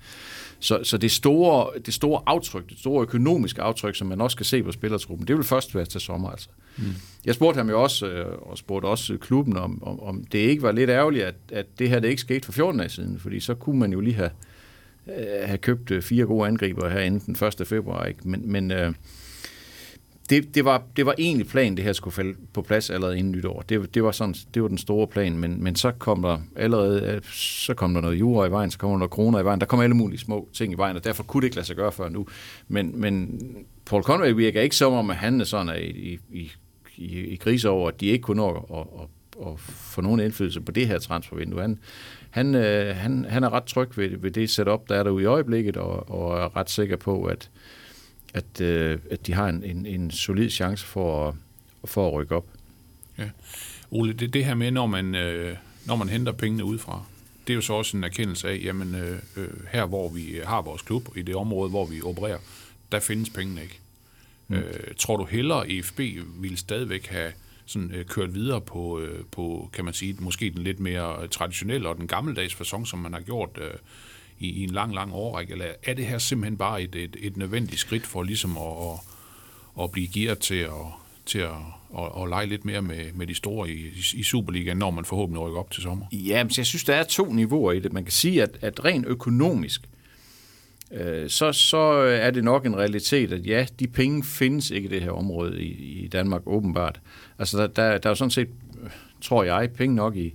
Så, 0.60 0.80
så 0.84 0.98
det, 0.98 1.12
store, 1.12 1.80
det 1.86 1.94
store 1.94 2.22
aftryk, 2.26 2.70
det 2.70 2.80
store 2.80 3.02
økonomiske 3.02 3.62
aftryk, 3.62 3.96
som 3.96 4.08
man 4.08 4.22
også 4.22 4.36
skal 4.36 4.46
se 4.46 4.64
på 4.64 4.72
spillertruppen, 4.72 5.28
det 5.28 5.36
vil 5.36 5.44
først 5.44 5.76
være 5.76 5.86
til 5.86 6.02
sommer. 6.02 6.30
Altså. 6.30 6.50
Mm. 6.78 6.84
Jeg 7.26 7.36
spurgte 7.36 7.58
ham 7.58 7.70
jo 7.70 7.84
også, 7.84 8.08
øh, 8.08 8.38
og 8.42 8.58
spurgte 8.58 8.86
også 8.86 9.18
klubben, 9.18 9.58
om, 9.58 9.84
om, 9.84 10.00
om 10.00 10.24
det 10.24 10.40
ikke 10.40 10.62
var 10.62 10.72
lidt 10.72 10.90
ærgerligt, 10.90 11.24
at, 11.24 11.36
at 11.52 11.66
det 11.80 11.90
her 11.90 12.00
det 12.00 12.10
ikke 12.10 12.22
skete 12.22 12.46
for 12.46 12.52
14 12.52 12.80
dage 12.80 12.90
siden, 12.90 13.20
fordi 13.20 13.40
så 13.40 13.54
kunne 13.54 13.80
man 13.80 13.94
jo 13.94 14.00
lige 14.00 14.16
have, 14.16 14.32
øh, 15.08 15.48
have 15.48 15.58
købt 15.58 15.92
øh, 15.92 16.02
fire 16.02 16.26
gode 16.26 16.48
angriber 16.48 16.90
her 16.90 17.00
inden 17.00 17.36
den 17.36 17.48
1. 17.48 17.68
februar. 17.68 18.06
Ikke? 18.06 18.20
Men, 18.30 18.52
men 18.52 18.72
øh, 18.72 18.94
det, 20.32 20.56
det, 20.56 20.66
var, 20.66 20.84
det 20.96 21.06
var 21.06 21.16
egentlig 21.18 21.48
planen, 21.48 21.78
det 21.78 21.86
her 21.86 21.94
skulle 21.94 22.14
falde 22.14 22.36
på 22.54 22.62
plads 22.62 22.90
allerede 22.90 23.18
inden 23.18 23.32
nytår. 23.32 23.62
Det, 23.70 23.96
det, 23.96 24.04
var, 24.04 24.12
sådan, 24.12 24.36
det 24.54 24.62
var 24.62 24.68
den 24.68 24.78
store 24.78 25.08
plan, 25.08 25.38
men, 25.38 25.64
men 25.64 25.76
så 25.76 25.92
kom 25.92 26.22
der 26.22 26.38
allerede 26.56 27.16
øh, 27.16 27.22
så 27.32 27.74
kom 27.74 27.94
der 27.94 28.02
noget 28.02 28.20
jura 28.20 28.46
i 28.46 28.52
vejen, 28.52 28.72
så 28.72 28.78
kom 28.78 28.90
der 28.92 28.98
noget 28.98 29.12
kroner 29.12 29.40
i 29.40 29.46
vejen, 29.46 29.60
der 29.60 29.66
kom 29.66 29.80
alle 29.80 29.96
mulige 29.96 30.20
små 30.20 30.50
ting 30.54 30.74
i 30.74 30.78
vejen, 30.78 30.96
og 30.96 31.04
derfor 31.04 31.24
kunne 31.24 31.42
det 31.42 31.46
ikke 31.46 31.56
lade 31.56 31.68
sig 31.68 31.76
gøre 31.76 31.92
før 31.92 32.10
nu. 32.10 32.28
Men, 32.68 33.02
men 33.02 33.42
Paul 33.86 34.04
Conway 34.04 34.32
virker 34.32 34.62
ikke 34.62 34.76
som 34.76 34.94
om, 34.94 35.10
at 35.10 35.16
han 35.16 35.42
er 35.42 35.46
sådan 35.46 35.70
er 35.70 35.74
i, 35.74 36.20
i, 36.30 36.52
i, 36.98 37.20
i 37.20 37.36
krise 37.36 37.70
over, 37.70 37.88
at 37.88 38.02
de 38.02 38.06
ikke 38.06 38.24
kunne 38.24 38.38
nå 38.38 38.50
at, 38.50 38.78
at, 38.78 38.86
at, 39.02 39.48
at 39.48 39.60
få 39.60 40.02
nogen 40.02 40.20
indflydelse 40.20 40.62
på 40.62 40.72
det 40.72 40.88
her 40.88 41.00
transfervindue. 41.00 41.62
Han, 41.62 41.80
han, 42.30 42.56
øh, 42.56 42.96
han, 42.96 43.26
han 43.30 43.44
er 43.44 43.54
ret 43.54 43.64
tryg 43.64 43.98
ved, 43.98 44.18
ved 44.18 44.32
det 44.32 44.50
setup, 44.50 44.90
der 44.90 44.96
er 44.96 45.04
derude 45.04 45.24
i 45.24 45.26
øjeblikket, 45.26 45.78
og, 45.78 46.12
og 46.12 46.38
er 46.38 46.56
ret 46.56 46.70
sikker 46.70 46.96
på, 46.96 47.24
at, 47.24 47.50
at, 48.34 48.62
øh, 48.62 49.00
at 49.12 49.28
de 49.28 49.34
har 49.34 49.50
en, 49.50 49.64
en, 49.64 49.86
en 49.86 50.12
solid 50.12 50.50
chance 50.50 50.86
for 50.86 51.28
at, 51.28 51.36
for 51.86 52.08
at 52.08 52.14
rykke 52.14 52.36
op. 52.36 52.46
Ja. 53.18 53.30
Ole, 53.92 54.14
det, 54.14 54.34
det 54.34 54.46
her 54.46 54.54
med, 54.54 54.72
når 54.72 54.86
man, 54.86 55.16
øh, 55.16 55.56
når 55.86 55.96
man 55.96 56.10
henter 56.10 56.32
pengene 56.32 56.64
udefra, 56.64 57.04
det 57.48 57.54
er 57.54 57.56
jo 57.56 57.62
så 57.62 57.74
også 57.74 57.98
en 57.98 58.04
erkendelse 58.04 58.50
af, 58.50 58.62
jamen 58.64 58.96
øh, 58.96 59.20
øh, 59.38 59.50
her 59.72 59.86
hvor 59.86 60.10
vi 60.10 60.40
har 60.46 60.62
vores 60.62 60.82
klub, 60.82 61.10
i 61.16 61.22
det 61.22 61.36
område, 61.36 61.70
hvor 61.70 61.86
vi 61.86 62.02
opererer, 62.02 62.40
der 62.92 63.00
findes 63.00 63.30
pengene 63.30 63.62
ikke. 63.62 63.80
Mm. 64.48 64.56
Øh, 64.56 64.96
tror 64.98 65.18
du 65.18 65.26
hellere, 65.26 65.72
EFB 65.72 66.00
ville 66.36 66.58
stadigvæk 66.58 67.08
have 67.08 67.32
sådan, 67.66 67.92
øh, 67.92 68.06
kørt 68.06 68.34
videre 68.34 68.62
på, 68.62 69.00
øh, 69.00 69.26
på, 69.32 69.70
kan 69.74 69.86
man 69.86 69.94
sige, 69.94 70.16
måske 70.20 70.50
den 70.50 70.64
lidt 70.64 70.80
mere 70.80 71.28
traditionelle 71.28 71.90
og 71.90 71.98
den 71.98 72.08
gammeldags 72.08 72.56
fasong, 72.56 72.88
som 72.88 73.00
man 73.00 73.14
har 73.14 73.22
gjort 73.22 73.50
øh, 73.62 73.74
i, 74.42 74.50
i 74.50 74.64
en 74.64 74.70
lang, 74.70 74.94
lang 74.94 75.14
årrække? 75.14 75.54
Eller 75.54 75.66
er 75.84 75.94
det 75.94 76.06
her 76.06 76.18
simpelthen 76.18 76.58
bare 76.58 76.82
et, 76.82 76.96
et, 76.96 77.18
et 77.20 77.38
nødvendigt 77.38 77.80
skridt 77.80 78.08
for 78.08 78.24
ligesom 78.24 78.58
at, 78.58 78.64
at, 78.64 79.84
at 79.84 79.92
blive 79.92 80.08
gearet 80.08 80.40
til 80.40 80.56
at, 80.56 80.72
til 81.26 81.40
at, 81.40 81.50
at, 81.98 82.22
at 82.22 82.30
lege 82.30 82.46
lidt 82.46 82.66
mere 82.66 82.82
med, 82.82 83.14
med 83.14 83.28
de 83.28 83.36
store 83.36 83.70
i, 83.70 83.88
i, 84.14 84.24
Superligaen, 84.24 84.78
når 84.78 84.92
man 84.92 85.06
forhåbentlig 85.06 85.42
rykker 85.42 85.60
op 85.60 85.72
til 85.72 85.84
sommer? 85.84 86.06
Ja, 86.12 86.44
men 86.44 86.52
jeg 86.58 86.66
synes, 86.66 86.84
der 86.84 86.96
er 86.96 87.04
to 87.04 87.34
niveauer 87.34 87.72
i 87.72 87.80
det. 87.80 87.94
Man 87.94 88.04
kan 88.04 88.12
sige, 88.12 88.44
at, 88.44 88.58
at 88.62 88.86
rent 88.86 89.06
økonomisk, 89.06 89.82
øh, 90.92 91.30
så, 91.30 91.52
så 91.52 91.78
er 92.22 92.32
det 92.32 92.44
nok 92.44 92.66
en 92.66 92.78
realitet, 92.78 93.34
at 93.34 93.48
ja, 93.48 93.66
de 93.80 93.88
penge 93.88 94.24
findes 94.24 94.72
ikke 94.72 94.90
i 94.90 94.92
det 94.92 95.02
her 95.02 95.12
område 95.12 95.64
i, 95.64 96.04
i 96.04 96.08
Danmark, 96.08 96.42
åbenbart. 96.46 97.00
Altså, 97.40 97.58
der, 97.58 97.68
der, 97.68 97.98
der 97.98 98.10
er 98.10 98.12
jo 98.12 98.16
sådan 98.16 98.32
set, 98.32 98.50
tror 99.22 99.44
jeg, 99.44 99.70
penge 99.76 99.96
nok 99.96 100.16
i, 100.18 100.34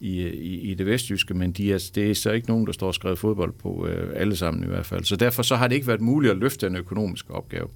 i, 0.00 0.22
i, 0.28 0.60
i 0.70 0.74
det 0.74 0.86
vestjyske, 0.86 1.34
men 1.34 1.52
de 1.52 1.72
er, 1.72 1.90
det 1.94 2.10
er 2.10 2.14
så 2.14 2.30
ikke 2.30 2.48
nogen, 2.48 2.66
der 2.66 2.72
står 2.72 2.86
og 2.86 2.94
skrevet 2.94 3.18
fodbold 3.18 3.52
på, 3.52 3.86
øh, 3.86 4.12
alle 4.14 4.36
sammen 4.36 4.64
i 4.64 4.66
hvert 4.66 4.86
fald. 4.86 5.04
Så 5.04 5.16
derfor 5.16 5.42
så 5.42 5.56
har 5.56 5.68
det 5.68 5.74
ikke 5.74 5.86
været 5.86 6.00
muligt 6.00 6.30
at 6.30 6.38
løfte 6.38 6.66
den 6.66 6.76
økonomiske 6.76 7.30
opgave. 7.30 7.68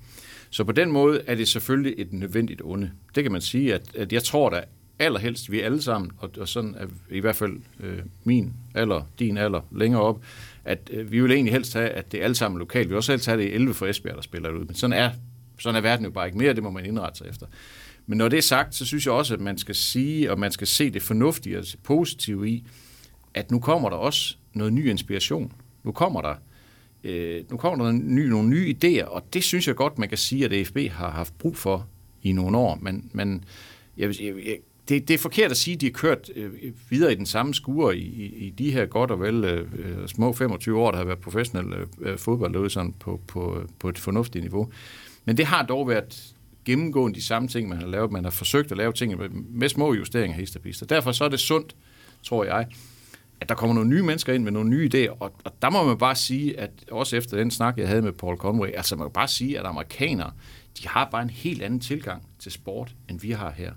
Så 0.50 0.64
på 0.64 0.72
den 0.72 0.92
måde 0.92 1.22
er 1.26 1.34
det 1.34 1.48
selvfølgelig 1.48 1.94
et 1.98 2.12
nødvendigt 2.12 2.62
onde. 2.64 2.90
Det 3.14 3.22
kan 3.22 3.32
man 3.32 3.40
sige, 3.40 3.74
at, 3.74 3.82
at 3.94 4.12
jeg 4.12 4.22
tror 4.22 4.50
da 4.50 4.62
allerhelst, 4.98 5.50
vi 5.50 5.60
alle 5.60 5.82
sammen, 5.82 6.10
og, 6.18 6.30
og 6.38 6.48
sådan 6.48 6.74
er 6.78 6.86
i 7.10 7.20
hvert 7.20 7.36
fald 7.36 7.52
øh, 7.80 7.98
min 8.24 8.52
alder, 8.74 9.02
din 9.18 9.36
alder, 9.36 9.60
længere 9.72 10.02
op, 10.02 10.24
at 10.64 10.90
øh, 10.92 11.12
vi 11.12 11.20
vil 11.20 11.32
egentlig 11.32 11.52
helst 11.52 11.74
have, 11.74 11.88
at 11.88 12.12
det 12.12 12.20
er 12.20 12.24
alle 12.24 12.34
sammen 12.34 12.58
lokalt. 12.58 12.84
Vi 12.84 12.88
vil 12.88 12.96
også 12.96 13.12
helst 13.12 13.26
have, 13.26 13.42
det 13.42 13.48
i 13.48 13.52
11 13.52 13.74
for 13.74 13.86
Esbjerg, 13.86 14.16
der 14.16 14.22
spiller 14.22 14.50
ud. 14.50 14.64
Men 14.64 14.74
sådan 14.74 14.96
er, 14.96 15.10
sådan 15.58 15.76
er 15.76 15.80
verden 15.80 16.04
jo 16.04 16.10
bare 16.10 16.26
ikke 16.26 16.38
mere, 16.38 16.54
det 16.54 16.62
må 16.62 16.70
man 16.70 16.86
indrette 16.86 17.18
sig 17.18 17.26
efter. 17.28 17.46
Men 18.08 18.18
når 18.18 18.28
det 18.28 18.36
er 18.36 18.42
sagt, 18.42 18.74
så 18.74 18.86
synes 18.86 19.06
jeg 19.06 19.14
også, 19.14 19.34
at 19.34 19.40
man 19.40 19.58
skal 19.58 19.74
sige, 19.74 20.30
og 20.30 20.38
man 20.38 20.52
skal 20.52 20.66
se 20.66 20.90
det 20.90 21.02
fornuftige 21.02 21.58
og 21.58 21.64
det 21.64 21.76
positive 21.82 22.50
i, 22.50 22.64
at 23.34 23.50
nu 23.50 23.58
kommer 23.58 23.90
der 23.90 23.96
også 23.96 24.36
noget 24.52 24.72
ny 24.72 24.90
inspiration. 24.90 25.52
Nu 25.84 25.92
kommer 25.92 26.22
der, 26.22 26.34
øh, 27.04 27.44
nu 27.50 27.56
kommer 27.56 27.84
der 27.84 27.92
ny, 27.92 28.26
nogle 28.26 28.48
nye 28.48 28.74
idéer, 28.74 29.04
og 29.04 29.22
det 29.32 29.44
synes 29.44 29.68
jeg 29.68 29.76
godt, 29.76 29.98
man 29.98 30.08
kan 30.08 30.18
sige, 30.18 30.44
at 30.44 30.52
AFB 30.52 30.78
har 30.92 31.10
haft 31.10 31.38
brug 31.38 31.56
for 31.56 31.86
i 32.22 32.32
nogle 32.32 32.58
år. 32.58 32.78
Men, 32.82 33.10
men 33.12 33.44
jeg, 33.96 34.22
jeg, 34.22 34.34
jeg, 34.46 34.58
det, 34.88 35.08
det 35.08 35.14
er 35.14 35.18
forkert 35.18 35.50
at 35.50 35.56
sige, 35.56 35.74
at 35.74 35.80
de 35.80 35.86
har 35.86 35.92
kørt 35.92 36.30
øh, 36.36 36.50
videre 36.90 37.12
i 37.12 37.14
den 37.14 37.26
samme 37.26 37.54
skure 37.54 37.96
i, 37.96 38.00
i, 38.00 38.46
i 38.46 38.50
de 38.50 38.70
her 38.70 38.86
godt 38.86 39.10
og 39.10 39.20
vel 39.20 39.44
øh, 39.44 40.08
små 40.08 40.32
25 40.32 40.80
år, 40.80 40.90
der 40.90 40.98
har 40.98 41.04
været 41.04 41.18
professionel 41.18 41.74
øh, 42.00 42.18
fodbold 42.18 42.52
derude 42.52 42.70
sådan 42.70 42.94
på, 43.00 43.20
på, 43.26 43.62
på 43.78 43.88
et 43.88 43.98
fornuftigt 43.98 44.42
niveau. 44.42 44.72
Men 45.24 45.36
det 45.36 45.46
har 45.46 45.62
dog 45.66 45.88
været 45.88 46.34
gennemgående 46.68 47.16
de 47.16 47.24
samme 47.24 47.48
ting, 47.48 47.68
man 47.68 47.78
har 47.78 47.86
lavet. 47.86 48.12
Man 48.12 48.24
har 48.24 48.30
forsøgt 48.30 48.70
at 48.70 48.76
lave 48.76 48.92
ting 48.92 49.14
med, 49.50 49.68
små 49.68 49.94
justeringer 49.94 50.36
hist 50.36 50.82
og 50.82 50.90
derfor 50.90 51.12
så 51.12 51.24
er 51.24 51.28
det 51.28 51.40
sundt, 51.40 51.76
tror 52.22 52.44
jeg, 52.44 52.66
at 53.40 53.48
der 53.48 53.54
kommer 53.54 53.74
nogle 53.74 53.90
nye 53.90 54.02
mennesker 54.02 54.32
ind 54.32 54.44
med 54.44 54.52
nogle 54.52 54.70
nye 54.70 54.90
idéer. 54.94 55.10
Og, 55.20 55.32
og 55.44 55.52
der 55.62 55.70
må 55.70 55.84
man 55.84 55.98
bare 55.98 56.14
sige, 56.16 56.60
at 56.60 56.70
også 56.90 57.16
efter 57.16 57.36
den 57.36 57.50
snak, 57.50 57.78
jeg 57.78 57.88
havde 57.88 58.02
med 58.02 58.12
Paul 58.12 58.36
Conway, 58.36 58.68
altså 58.74 58.96
man 58.96 59.04
kan 59.04 59.12
bare 59.12 59.28
sige, 59.28 59.58
at 59.58 59.66
amerikanere, 59.66 60.32
de 60.82 60.88
har 60.88 61.08
bare 61.10 61.22
en 61.22 61.30
helt 61.30 61.62
anden 61.62 61.80
tilgang 61.80 62.22
til 62.38 62.52
sport, 62.52 62.94
end 63.08 63.20
vi 63.20 63.30
har 63.30 63.50
her. 63.50 63.72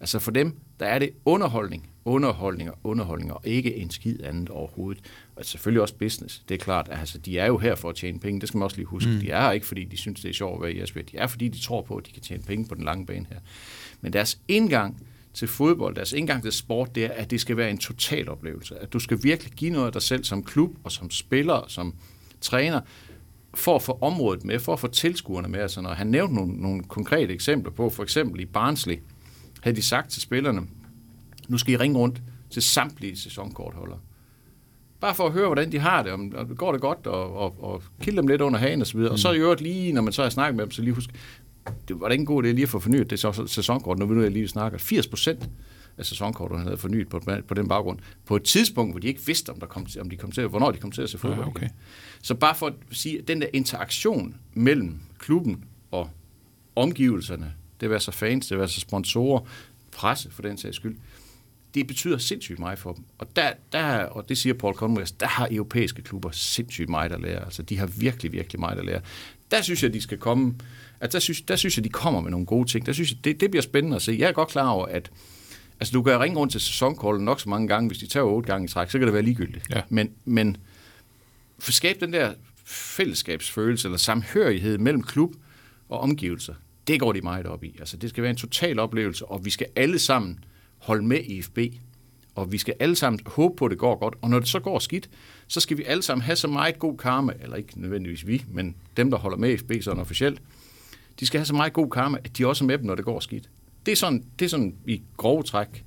Altså 0.00 0.18
for 0.18 0.30
dem, 0.30 0.56
der 0.80 0.86
er 0.86 0.98
det 0.98 1.10
underholdning, 1.24 1.90
underholdning 2.04 2.70
og 2.70 2.78
underholdning, 2.84 3.32
og 3.32 3.40
ikke 3.44 3.76
en 3.76 3.90
skid 3.90 4.22
andet 4.22 4.48
overhovedet. 4.48 5.04
Og 5.36 5.44
selvfølgelig 5.44 5.82
også 5.82 5.94
business. 5.94 6.42
Det 6.48 6.54
er 6.54 6.58
klart, 6.58 6.88
at 6.88 6.98
altså, 6.98 7.18
de 7.18 7.38
er 7.38 7.46
jo 7.46 7.58
her 7.58 7.74
for 7.74 7.88
at 7.88 7.96
tjene 7.96 8.18
penge. 8.18 8.40
Det 8.40 8.48
skal 8.48 8.58
man 8.58 8.64
også 8.64 8.76
lige 8.76 8.86
huske. 8.86 9.10
Mm. 9.10 9.20
De 9.20 9.30
er 9.30 9.40
her 9.40 9.50
ikke, 9.50 9.66
fordi 9.66 9.84
de 9.84 9.96
synes, 9.96 10.20
det 10.20 10.28
er 10.28 10.32
sjovt 10.32 10.56
at 10.56 10.62
være 10.62 10.72
i 10.72 10.82
Esbjerg. 10.82 11.12
De 11.12 11.16
er, 11.16 11.26
fordi 11.26 11.48
de 11.48 11.58
tror 11.58 11.82
på, 11.82 11.96
at 11.96 12.06
de 12.06 12.12
kan 12.12 12.22
tjene 12.22 12.42
penge 12.42 12.66
på 12.68 12.74
den 12.74 12.84
lange 12.84 13.06
bane 13.06 13.26
her. 13.30 13.38
Men 14.00 14.12
deres 14.12 14.40
indgang 14.48 15.06
til 15.34 15.48
fodbold, 15.48 15.94
deres 15.94 16.12
indgang 16.12 16.42
til 16.42 16.52
sport, 16.52 16.94
det 16.94 17.04
er, 17.04 17.12
at 17.12 17.30
det 17.30 17.40
skal 17.40 17.56
være 17.56 17.70
en 17.70 17.78
total 17.78 18.28
oplevelse. 18.28 18.78
At 18.78 18.92
du 18.92 18.98
skal 18.98 19.18
virkelig 19.22 19.52
give 19.52 19.70
noget 19.70 19.86
af 19.86 19.92
dig 19.92 20.02
selv 20.02 20.24
som 20.24 20.42
klub, 20.42 20.76
og 20.84 20.92
som 20.92 21.10
spiller, 21.10 21.54
og 21.54 21.70
som 21.70 21.94
træner, 22.40 22.80
for 23.54 23.76
at 23.76 23.82
få 23.82 23.98
området 24.00 24.44
med, 24.44 24.58
for 24.58 24.72
at 24.72 24.80
få 24.80 24.86
tilskuerne 24.86 25.48
med. 25.48 25.60
Altså, 25.60 25.80
når 25.80 25.94
han 25.94 26.06
nævnte 26.06 26.34
nogle, 26.34 26.52
nogle 26.52 26.82
konkrete 26.82 27.34
eksempler 27.34 27.72
på, 27.72 27.90
for 27.90 28.02
eksempel 28.02 28.40
i 28.40 28.44
Barnsley, 28.44 28.98
havde 29.62 29.76
de 29.76 29.82
sagt 29.82 30.10
til 30.10 30.22
spillerne, 30.22 30.60
nu 31.48 31.58
skal 31.58 31.74
I 31.74 31.76
ringe 31.76 31.98
rundt 31.98 32.22
til 32.50 32.62
samtlige 32.62 33.16
sæsonkortholdere. 33.16 33.98
Bare 35.00 35.14
for 35.14 35.26
at 35.26 35.32
høre, 35.32 35.46
hvordan 35.46 35.72
de 35.72 35.78
har 35.78 36.02
det, 36.02 36.12
om, 36.12 36.32
om 36.36 36.56
går 36.56 36.72
det 36.72 36.80
godt, 36.80 37.06
og, 37.06 37.36
og, 37.36 37.64
og 37.64 37.82
kilde 38.00 38.16
dem 38.16 38.26
lidt 38.28 38.40
under 38.40 38.58
hagen 38.58 38.82
osv. 38.82 38.98
Mm. 38.98 39.04
Og 39.06 39.18
så 39.18 39.32
i 39.32 39.38
øvrigt 39.38 39.60
lige, 39.60 39.92
når 39.92 40.02
man 40.02 40.12
så 40.12 40.22
har 40.22 40.30
snakket 40.30 40.56
med 40.56 40.64
dem, 40.64 40.70
så 40.70 40.82
lige 40.82 40.94
husk, 40.94 41.10
det 41.88 42.00
var 42.00 42.06
da 42.08 42.12
ikke 42.12 42.22
en 42.22 42.26
god 42.26 42.44
idé 42.44 42.46
lige 42.46 42.62
at 42.62 42.68
få 42.68 42.78
fornyet 42.78 43.10
det 43.10 43.18
så- 43.20 43.46
sæsonkort, 43.46 43.98
når 43.98 44.06
vi 44.06 44.14
nu 44.14 44.28
lige 44.28 44.48
snakker. 44.48 44.78
80 44.78 45.06
procent 45.08 45.50
af 45.98 46.06
sæsonkortene 46.06 46.62
havde 46.62 46.76
fornyet 46.76 47.08
på, 47.08 47.20
på 47.48 47.54
den 47.54 47.68
baggrund. 47.68 47.98
På 48.26 48.36
et 48.36 48.42
tidspunkt, 48.42 48.92
hvor 48.92 49.00
de 49.00 49.06
ikke 49.06 49.26
vidste, 49.26 49.50
om, 49.50 49.60
der 49.60 49.66
kom 49.66 49.86
til, 49.86 50.00
om 50.00 50.10
de 50.10 50.16
kom 50.16 50.30
til, 50.32 50.46
hvornår 50.46 50.70
de 50.70 50.78
kom 50.78 50.90
til 50.90 51.02
at 51.02 51.10
se 51.10 51.18
fodbold. 51.18 51.40
Ja, 51.40 51.46
okay. 51.46 51.68
Så 52.22 52.34
bare 52.34 52.54
for 52.54 52.66
at 52.66 52.72
sige, 52.90 53.18
at 53.18 53.28
den 53.28 53.40
der 53.40 53.46
interaktion 53.52 54.34
mellem 54.54 55.00
klubben 55.18 55.64
og 55.90 56.10
omgivelserne, 56.76 57.52
det 57.80 57.90
være 57.90 58.00
så 58.00 58.10
fans, 58.10 58.46
det 58.46 58.58
være 58.58 58.68
så 58.68 58.80
sponsorer, 58.80 59.40
presse 59.92 60.30
for 60.30 60.42
den 60.42 60.58
sags 60.58 60.76
skyld, 60.76 60.96
det 61.74 61.86
betyder 61.86 62.18
sindssygt 62.18 62.58
meget 62.58 62.78
for 62.78 62.92
dem. 62.92 63.04
Og, 63.18 63.36
der, 63.36 63.52
der, 63.72 64.04
og 64.04 64.28
det 64.28 64.38
siger 64.38 64.54
Paul 64.54 64.74
Conway, 64.74 65.04
der 65.20 65.26
har 65.26 65.48
europæiske 65.50 66.02
klubber 66.02 66.30
sindssygt 66.30 66.88
meget 66.88 67.12
at 67.12 67.20
lære. 67.20 67.44
Altså, 67.44 67.62
de 67.62 67.78
har 67.78 67.86
virkelig, 67.86 68.32
virkelig 68.32 68.60
meget 68.60 68.78
at 68.78 68.84
lære. 68.84 69.00
Der 69.50 69.62
synes 69.62 69.82
jeg, 69.82 69.92
de 69.92 70.00
skal 70.00 70.18
komme... 70.18 70.54
Altså, 71.00 71.16
der 71.16 71.20
synes, 71.20 71.40
der 71.40 71.56
synes 71.56 71.76
jeg, 71.76 71.84
de 71.84 71.88
kommer 71.88 72.20
med 72.20 72.30
nogle 72.30 72.46
gode 72.46 72.68
ting. 72.68 72.86
Der 72.86 72.92
synes 72.92 73.10
jeg, 73.10 73.24
det, 73.24 73.40
det 73.40 73.50
bliver 73.50 73.62
spændende 73.62 73.96
at 73.96 74.02
se. 74.02 74.16
Jeg 74.18 74.28
er 74.28 74.32
godt 74.32 74.48
klar 74.48 74.68
over, 74.68 74.86
at 74.86 75.10
altså, 75.80 75.92
du 75.92 76.02
kan 76.02 76.20
ringe 76.20 76.38
rundt 76.38 76.52
til 76.52 76.60
sæsonkolden 76.60 77.24
nok 77.24 77.40
så 77.40 77.48
mange 77.48 77.68
gange. 77.68 77.88
Hvis 77.88 77.98
de 77.98 78.06
tager 78.06 78.24
otte 78.24 78.46
gange 78.46 78.64
i 78.64 78.68
træk, 78.68 78.90
så 78.90 78.98
kan 78.98 79.06
det 79.06 79.14
være 79.14 79.22
ligegyldigt. 79.22 79.66
Ja. 79.70 79.82
Men, 79.88 80.12
men 80.24 80.56
for 81.58 81.70
at 81.70 81.74
skabe 81.74 82.00
den 82.00 82.12
der 82.12 82.34
fællesskabsfølelse 82.64 83.88
eller 83.88 83.98
samhørighed 83.98 84.78
mellem 84.78 85.02
klub 85.02 85.34
og 85.88 86.00
omgivelser, 86.00 86.54
det 86.90 87.00
går 87.00 87.12
de 87.12 87.20
meget 87.20 87.46
op 87.46 87.64
i. 87.64 87.76
Altså, 87.78 87.96
det 87.96 88.10
skal 88.10 88.22
være 88.22 88.30
en 88.30 88.36
total 88.36 88.78
oplevelse, 88.78 89.26
og 89.26 89.44
vi 89.44 89.50
skal 89.50 89.66
alle 89.76 89.98
sammen 89.98 90.44
holde 90.78 91.04
med 91.04 91.18
i 91.24 91.42
FB. 91.42 91.58
Og 92.34 92.52
vi 92.52 92.58
skal 92.58 92.74
alle 92.80 92.96
sammen 92.96 93.20
håbe 93.26 93.56
på, 93.56 93.64
at 93.64 93.70
det 93.70 93.78
går 93.78 93.98
godt. 93.98 94.14
Og 94.22 94.30
når 94.30 94.38
det 94.38 94.48
så 94.48 94.60
går 94.60 94.78
skidt, 94.78 95.10
så 95.46 95.60
skal 95.60 95.78
vi 95.78 95.84
alle 95.84 96.02
sammen 96.02 96.22
have 96.22 96.36
så 96.36 96.48
meget 96.48 96.78
god 96.78 96.98
karma, 96.98 97.32
eller 97.40 97.56
ikke 97.56 97.80
nødvendigvis 97.80 98.26
vi, 98.26 98.44
men 98.48 98.76
dem, 98.96 99.10
der 99.10 99.18
holder 99.18 99.38
med 99.38 99.50
i 99.50 99.56
FB 99.56 99.72
sådan 99.80 100.00
officielt, 100.00 100.42
de 101.20 101.26
skal 101.26 101.38
have 101.38 101.46
så 101.46 101.54
meget 101.54 101.72
god 101.72 101.90
karma, 101.90 102.18
at 102.24 102.38
de 102.38 102.46
også 102.46 102.64
er 102.64 102.66
med 102.66 102.78
dem, 102.78 102.86
når 102.86 102.94
det 102.94 103.04
går 103.04 103.20
skidt. 103.20 103.50
Det 103.86 103.92
er 103.92 103.96
sådan, 103.96 104.24
det 104.38 104.44
er 104.44 104.48
sådan 104.48 104.74
i 104.86 105.02
grove 105.16 105.42
træk 105.42 105.84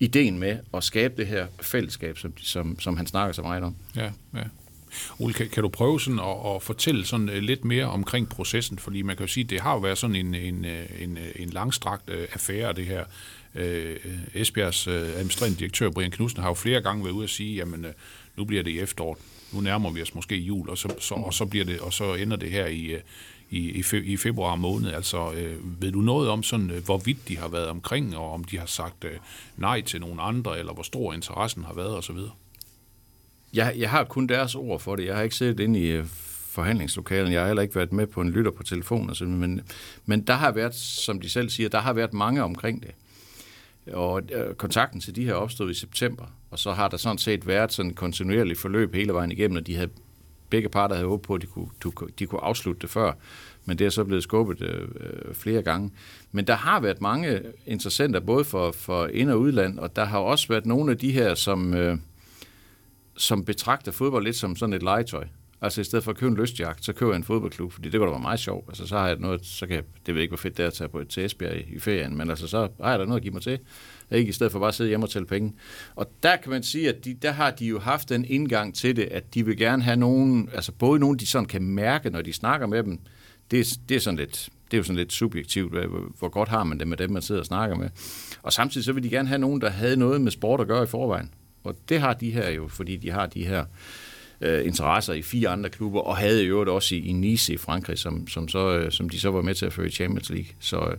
ideen 0.00 0.38
med 0.38 0.58
at 0.74 0.84
skabe 0.84 1.14
det 1.16 1.26
her 1.26 1.46
fællesskab, 1.60 2.18
som, 2.18 2.36
som, 2.36 2.78
som 2.80 2.96
han 2.96 3.06
snakker 3.06 3.32
så 3.32 3.42
meget 3.42 3.62
om. 3.62 3.76
Ja, 3.96 4.10
ja. 4.34 4.44
Ole, 5.18 5.34
kan, 5.34 5.48
kan 5.48 5.62
du 5.62 5.68
prøve 5.68 6.00
sådan 6.00 6.18
at, 6.18 6.54
at 6.54 6.62
fortælle 6.62 7.04
sådan 7.04 7.28
øh, 7.28 7.42
lidt 7.42 7.64
mere 7.64 7.84
omkring 7.84 8.28
processen? 8.28 8.78
Fordi 8.78 9.02
man 9.02 9.16
kan 9.16 9.26
jo 9.26 9.32
sige, 9.32 9.44
det 9.44 9.60
har 9.60 9.72
jo 9.72 9.78
været 9.78 9.98
sådan 9.98 10.16
en, 10.16 10.34
en, 10.34 10.64
øh, 10.64 10.86
en, 10.98 11.16
øh, 11.16 11.28
en 11.36 11.50
langstrakt 11.50 12.10
affære, 12.10 12.72
det 12.72 12.86
her. 12.86 13.04
Øh, 13.54 13.96
Esbjergs 14.34 14.86
øh, 14.86 14.94
administrerende 14.94 15.58
direktør, 15.58 15.90
Brian 15.90 16.10
Knudsen, 16.10 16.42
har 16.42 16.48
jo 16.48 16.54
flere 16.54 16.80
gange 16.80 17.04
været 17.04 17.14
ude 17.14 17.24
at 17.24 17.30
sige, 17.30 17.56
jamen 17.56 17.84
øh, 17.84 17.92
nu 18.36 18.44
bliver 18.44 18.62
det 18.62 18.70
i 18.70 18.80
efteråret, 18.80 19.18
nu 19.52 19.60
nærmer 19.60 19.90
vi 19.90 20.02
os 20.02 20.14
måske 20.14 20.36
jul, 20.36 20.70
og 20.70 20.78
så, 20.78 20.94
så, 20.98 21.14
og 21.14 21.34
så, 21.34 21.46
bliver 21.46 21.64
det, 21.64 21.80
og 21.80 21.92
så 21.92 22.14
ender 22.14 22.36
det 22.36 22.50
her 22.50 22.66
i, 22.66 22.96
i, 23.50 23.70
i, 23.70 23.82
fe, 23.82 24.04
i 24.04 24.16
februar 24.16 24.56
måned. 24.56 24.92
Altså, 24.92 25.32
øh, 25.32 25.82
ved 25.82 25.92
du 25.92 26.00
noget 26.00 26.30
om 26.30 26.42
sådan, 26.42 26.82
hvorvidt 26.84 27.28
de 27.28 27.38
har 27.38 27.48
været 27.48 27.68
omkring, 27.68 28.16
og 28.16 28.32
om 28.32 28.44
de 28.44 28.58
har 28.58 28.66
sagt 28.66 29.04
øh, 29.04 29.12
nej 29.56 29.80
til 29.80 30.00
nogen 30.00 30.18
andre, 30.22 30.58
eller 30.58 30.72
hvor 30.72 30.82
stor 30.82 31.12
interessen 31.12 31.64
har 31.64 31.74
været 31.74 31.96
osv.? 31.96 32.18
Jeg, 33.54 33.74
jeg 33.78 33.90
har 33.90 34.04
kun 34.04 34.26
deres 34.26 34.54
ord 34.54 34.80
for 34.80 34.96
det. 34.96 35.06
Jeg 35.06 35.16
har 35.16 35.22
ikke 35.22 35.36
siddet 35.36 35.60
inde 35.60 35.80
i 35.80 35.86
øh, 35.86 36.04
forhandlingslokalen. 36.50 37.32
Jeg 37.32 37.40
har 37.40 37.46
heller 37.46 37.62
ikke 37.62 37.74
været 37.74 37.92
med 37.92 38.06
på 38.06 38.20
en 38.20 38.30
lytter 38.30 38.50
på 38.50 38.62
telefon. 38.62 39.10
Og 39.10 39.16
sådan, 39.16 39.36
men, 39.36 39.60
men 40.06 40.26
der 40.26 40.34
har 40.34 40.52
været, 40.52 40.74
som 40.74 41.20
de 41.20 41.30
selv 41.30 41.50
siger, 41.50 41.68
der 41.68 41.78
har 41.78 41.92
været 41.92 42.12
mange 42.12 42.42
omkring 42.42 42.82
det. 42.82 42.90
Og 43.94 44.22
øh, 44.32 44.54
kontakten 44.54 45.00
til 45.00 45.16
de 45.16 45.24
her 45.24 45.34
opstod 45.34 45.70
i 45.70 45.74
september, 45.74 46.24
og 46.50 46.58
så 46.58 46.72
har 46.72 46.88
der 46.88 46.96
sådan 46.96 47.18
set 47.18 47.46
været 47.46 47.72
sådan 47.72 47.90
et 47.90 47.96
kontinuerligt 47.96 48.58
forløb 48.58 48.94
hele 48.94 49.12
vejen 49.12 49.32
igennem, 49.32 49.56
og 49.56 49.66
de 49.66 49.74
havde, 49.76 49.90
begge 50.50 50.68
parter 50.68 50.94
havde 50.94 51.08
håbet 51.08 51.26
på, 51.26 51.34
at 51.34 51.42
de 51.42 51.46
kunne, 51.46 51.68
de, 52.18 52.26
kunne 52.26 52.40
afslutte 52.40 52.80
det 52.80 52.90
før, 52.90 53.12
men 53.64 53.78
det 53.78 53.84
er 53.84 53.90
så 53.90 54.04
blevet 54.04 54.22
skubbet 54.22 54.62
øh, 54.62 54.88
øh, 55.00 55.34
flere 55.34 55.62
gange. 55.62 55.90
Men 56.32 56.46
der 56.46 56.54
har 56.54 56.80
været 56.80 57.00
mange 57.00 57.40
interessenter, 57.66 58.20
både 58.20 58.44
for, 58.44 58.72
for 58.72 59.06
ind- 59.06 59.30
og 59.30 59.40
udland, 59.40 59.78
og 59.78 59.96
der 59.96 60.04
har 60.04 60.18
også 60.18 60.48
været 60.48 60.66
nogle 60.66 60.92
af 60.92 60.98
de 60.98 61.12
her, 61.12 61.34
som... 61.34 61.74
Øh, 61.74 61.98
som 63.16 63.44
betragter 63.44 63.92
fodbold 63.92 64.24
lidt 64.24 64.36
som 64.36 64.56
sådan 64.56 64.72
et 64.72 64.82
legetøj. 64.82 65.24
Altså 65.60 65.80
i 65.80 65.84
stedet 65.84 66.04
for 66.04 66.10
at 66.10 66.16
købe 66.16 66.30
en 66.30 66.36
lystjagt, 66.36 66.84
så 66.84 66.92
køber 66.92 67.12
jeg 67.12 67.16
en 67.16 67.24
fodboldklub, 67.24 67.72
fordi 67.72 67.88
det 67.88 67.98
går 67.98 68.06
da 68.06 68.12
være 68.12 68.20
meget 68.20 68.40
sjovt. 68.40 68.68
Altså 68.68 68.86
så 68.86 68.98
har 68.98 69.06
jeg 69.06 69.16
noget, 69.16 69.46
så 69.46 69.66
kan 69.66 69.76
jeg, 69.76 69.84
det 70.06 70.14
ved 70.14 70.22
ikke, 70.22 70.30
hvor 70.30 70.36
fedt 70.36 70.56
det 70.56 70.62
er 70.62 70.66
at 70.66 70.72
tage 70.72 70.88
på 70.88 71.04
til 71.04 71.24
Esbjerg 71.24 71.56
i, 71.56 71.74
i 71.74 71.78
ferien, 71.78 72.16
men 72.16 72.30
altså 72.30 72.46
så 72.46 72.68
har 72.80 72.90
jeg 72.90 72.98
da 72.98 73.04
noget 73.04 73.16
at 73.16 73.22
give 73.22 73.32
mig 73.32 73.42
til. 73.42 73.58
Ikke 74.10 74.28
i 74.28 74.32
stedet 74.32 74.52
for 74.52 74.58
bare 74.58 74.68
at 74.68 74.74
sidde 74.74 74.88
hjemme 74.88 75.06
og 75.06 75.10
tælle 75.10 75.26
penge. 75.26 75.52
Og 75.94 76.10
der 76.22 76.36
kan 76.36 76.50
man 76.50 76.62
sige, 76.62 76.88
at 76.88 77.04
de, 77.04 77.14
der 77.14 77.30
har 77.30 77.50
de 77.50 77.66
jo 77.66 77.78
haft 77.78 78.08
den 78.08 78.24
indgang 78.24 78.74
til 78.74 78.96
det, 78.96 79.04
at 79.04 79.34
de 79.34 79.46
vil 79.46 79.56
gerne 79.56 79.82
have 79.82 79.96
nogen, 79.96 80.48
altså 80.52 80.72
både 80.72 81.00
nogen, 81.00 81.18
de 81.18 81.26
sådan 81.26 81.46
kan 81.46 81.62
mærke, 81.62 82.10
når 82.10 82.22
de 82.22 82.32
snakker 82.32 82.66
med 82.66 82.82
dem, 82.82 82.98
det, 83.50 83.78
det 83.88 83.94
er 83.94 84.00
sådan 84.00 84.18
lidt, 84.18 84.48
det 84.64 84.76
er 84.76 84.78
jo 84.78 84.82
sådan 84.82 84.96
lidt 84.96 85.12
subjektivt, 85.12 85.72
hvor, 85.72 86.12
hvor 86.18 86.28
godt 86.28 86.48
har 86.48 86.64
man 86.64 86.78
det 86.78 86.88
med 86.88 86.96
dem, 86.96 87.10
man 87.10 87.22
sidder 87.22 87.40
og 87.40 87.46
snakker 87.46 87.76
med. 87.76 87.90
Og 88.42 88.52
samtidig 88.52 88.84
så 88.84 88.92
vil 88.92 89.02
de 89.02 89.10
gerne 89.10 89.28
have 89.28 89.38
nogen, 89.38 89.60
der 89.60 89.70
havde 89.70 89.96
noget 89.96 90.20
med 90.20 90.32
sport 90.32 90.60
at 90.60 90.66
gøre 90.66 90.82
i 90.82 90.86
forvejen. 90.86 91.30
Og 91.64 91.76
det 91.88 92.00
har 92.00 92.14
de 92.14 92.30
her 92.30 92.50
jo, 92.50 92.68
fordi 92.68 92.96
de 92.96 93.10
har 93.10 93.26
de 93.26 93.46
her 93.46 93.64
øh, 94.40 94.66
interesser 94.66 95.12
i 95.12 95.22
fire 95.22 95.48
andre 95.48 95.70
klubber, 95.70 96.00
og 96.00 96.16
havde 96.16 96.44
i 96.44 96.46
øvrigt 96.46 96.70
også 96.70 96.94
i, 96.94 96.98
i 96.98 97.12
Nice 97.12 97.54
i 97.54 97.56
Frankrig, 97.56 97.98
som, 97.98 98.26
som, 98.26 98.48
så, 98.48 98.78
øh, 98.78 98.92
som 98.92 99.08
de 99.08 99.20
så 99.20 99.30
var 99.30 99.42
med 99.42 99.54
til 99.54 99.66
at 99.66 99.72
føre 99.72 99.86
i 99.86 99.90
Champions 99.90 100.30
League. 100.30 100.48
Så, 100.60 100.76
øh, 100.76 100.96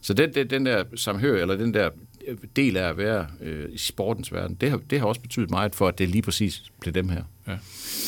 så 0.00 0.14
den, 0.14 0.34
den, 0.34 0.50
den 0.50 0.66
der 0.66 0.84
samhør, 0.94 1.42
eller 1.42 1.56
den 1.56 1.74
der 1.74 1.90
del 2.56 2.76
af 2.76 2.88
at 2.88 2.96
være 2.96 3.26
øh, 3.40 3.68
i 3.72 3.78
sportens 3.78 4.32
verden, 4.32 4.56
det 4.60 4.70
har, 4.70 4.80
det 4.90 5.00
har 5.00 5.06
også 5.06 5.20
betydet 5.20 5.50
meget 5.50 5.74
for, 5.74 5.88
at 5.88 5.98
det 5.98 6.08
lige 6.08 6.22
præcis 6.22 6.62
blev 6.80 6.94
dem 6.94 7.08
her. 7.08 7.22
Ja. 7.48 7.56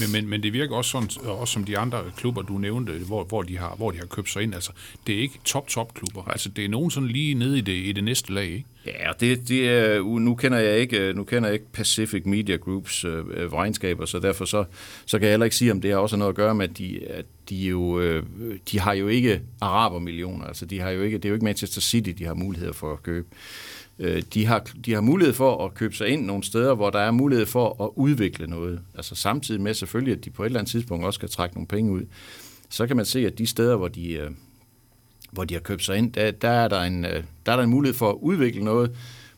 Men, 0.01 0.13
men, 0.13 0.29
men 0.29 0.43
det 0.43 0.53
virker 0.53 0.77
også 0.77 0.91
sådan, 0.91 1.09
også 1.25 1.53
som 1.53 1.65
de 1.65 1.79
andre 1.79 2.03
klubber, 2.17 2.43
du 2.43 2.59
nævnte, 2.59 2.93
hvor, 2.93 3.25
hvor, 3.25 3.43
de 3.43 3.59
har, 3.59 3.75
hvor 3.77 3.91
de 3.91 3.99
har 3.99 4.07
købt 4.07 4.31
sig 4.31 4.43
ind. 4.43 4.55
Altså, 4.55 4.73
det 5.07 5.15
er 5.15 5.21
ikke 5.21 5.39
top-top-klubber. 5.45 6.23
Altså, 6.31 6.49
det 6.49 6.65
er 6.65 6.69
nogen 6.69 6.91
sådan 6.91 7.09
lige 7.09 7.35
nede 7.35 7.59
i 7.59 7.61
det, 7.61 7.73
i 7.73 7.93
det 7.93 8.05
næste 8.05 8.33
lag, 8.33 8.45
ikke? 8.45 8.65
Ja, 8.87 9.11
og 9.11 9.21
det, 9.21 9.49
det 9.49 9.69
er, 9.69 10.19
nu 10.19 10.35
kender 10.35 10.59
jeg 10.59 10.79
ikke, 10.79 11.13
nu 11.13 11.25
kender 11.25 11.49
jeg 11.49 11.55
ikke 11.55 11.73
Pacific 11.73 12.23
Media 12.27 12.57
Groups 12.57 13.05
øh, 13.05 13.25
øh, 13.31 13.53
regnskaber, 13.53 14.07
så 14.07 14.19
derfor 14.19 14.45
så, 14.45 14.65
så 15.07 15.19
kan 15.19 15.27
jeg 15.27 15.33
heller 15.33 15.45
ikke 15.45 15.57
sige, 15.57 15.73
om 15.73 15.81
det 15.81 15.91
har 15.91 15.99
også 15.99 16.17
noget 16.17 16.29
at 16.29 16.37
gøre 16.37 16.55
med, 16.55 16.69
at 16.69 16.79
de, 16.79 17.01
at 17.07 17.25
de, 17.49 17.57
jo, 17.57 18.01
øh, 18.01 18.23
de 18.71 18.81
har 18.81 18.93
jo 18.93 19.09
ikke 19.09 19.41
arabermillioner, 19.61 20.45
altså 20.45 20.67
de 20.67 20.81
har 20.81 20.91
jo 20.91 21.03
ikke, 21.03 21.19
det 21.19 21.25
er 21.25 21.29
jo 21.29 21.35
ikke 21.35 21.45
Manchester 21.45 21.81
City, 21.81 22.11
de 22.11 22.25
har 22.25 22.35
muligheder 22.35 22.73
for 22.73 22.93
at 22.93 23.03
købe. 23.03 23.27
Øh, 23.31 23.74
Øh, 23.99 24.23
de, 24.35 24.47
har, 24.47 24.67
de 24.87 24.93
har 24.93 25.01
mulighed 25.01 25.35
for 25.35 25.65
at 25.65 25.75
købe 25.75 25.95
sig 25.95 26.09
ind 26.09 26.27
nogle 26.27 26.43
steder, 26.43 26.75
hvor 26.75 26.91
der 26.91 26.99
er 26.99 27.11
mulighed 27.11 27.47
for 27.47 27.85
at 27.85 27.91
udvikle 27.97 28.47
noget. 28.47 28.81
Altså 28.95 29.15
samtidig 29.15 29.61
med 29.61 29.75
selvfølgelig, 29.75 30.17
at 30.19 30.25
de 30.25 30.31
på 30.31 30.43
et 30.43 30.47
eller 30.47 30.61
andet 30.61 30.71
tidspunkt 30.71 31.05
også 31.05 31.17
skal 31.17 31.29
trække 31.29 31.55
nogle 31.55 31.67
penge 31.67 31.93
ud. 31.93 32.03
Så 32.69 32.87
kan 32.87 32.97
man 32.97 33.05
se, 33.05 33.27
at 33.27 33.39
de 33.39 33.47
steder, 33.47 33.77
hvor 33.77 33.89
de, 33.89 34.13
øh, 34.13 34.31
hvor 35.31 35.45
de 35.45 35.55
har 35.55 35.61
købt 35.61 35.85
sig 35.85 35.99
ind, 35.99 36.13
der, 36.13 36.31
der, 36.31 36.49
er 36.49 36.69
der, 36.69 36.81
en, 36.81 37.05
øh, 37.05 37.25
der 37.47 37.53
er 37.53 37.57
der 37.57 37.63
en 37.63 37.71
mulighed 37.71 37.95
for 37.95 38.11
at 38.11 38.17
udvikle 38.21 38.65
noget, 38.65 38.97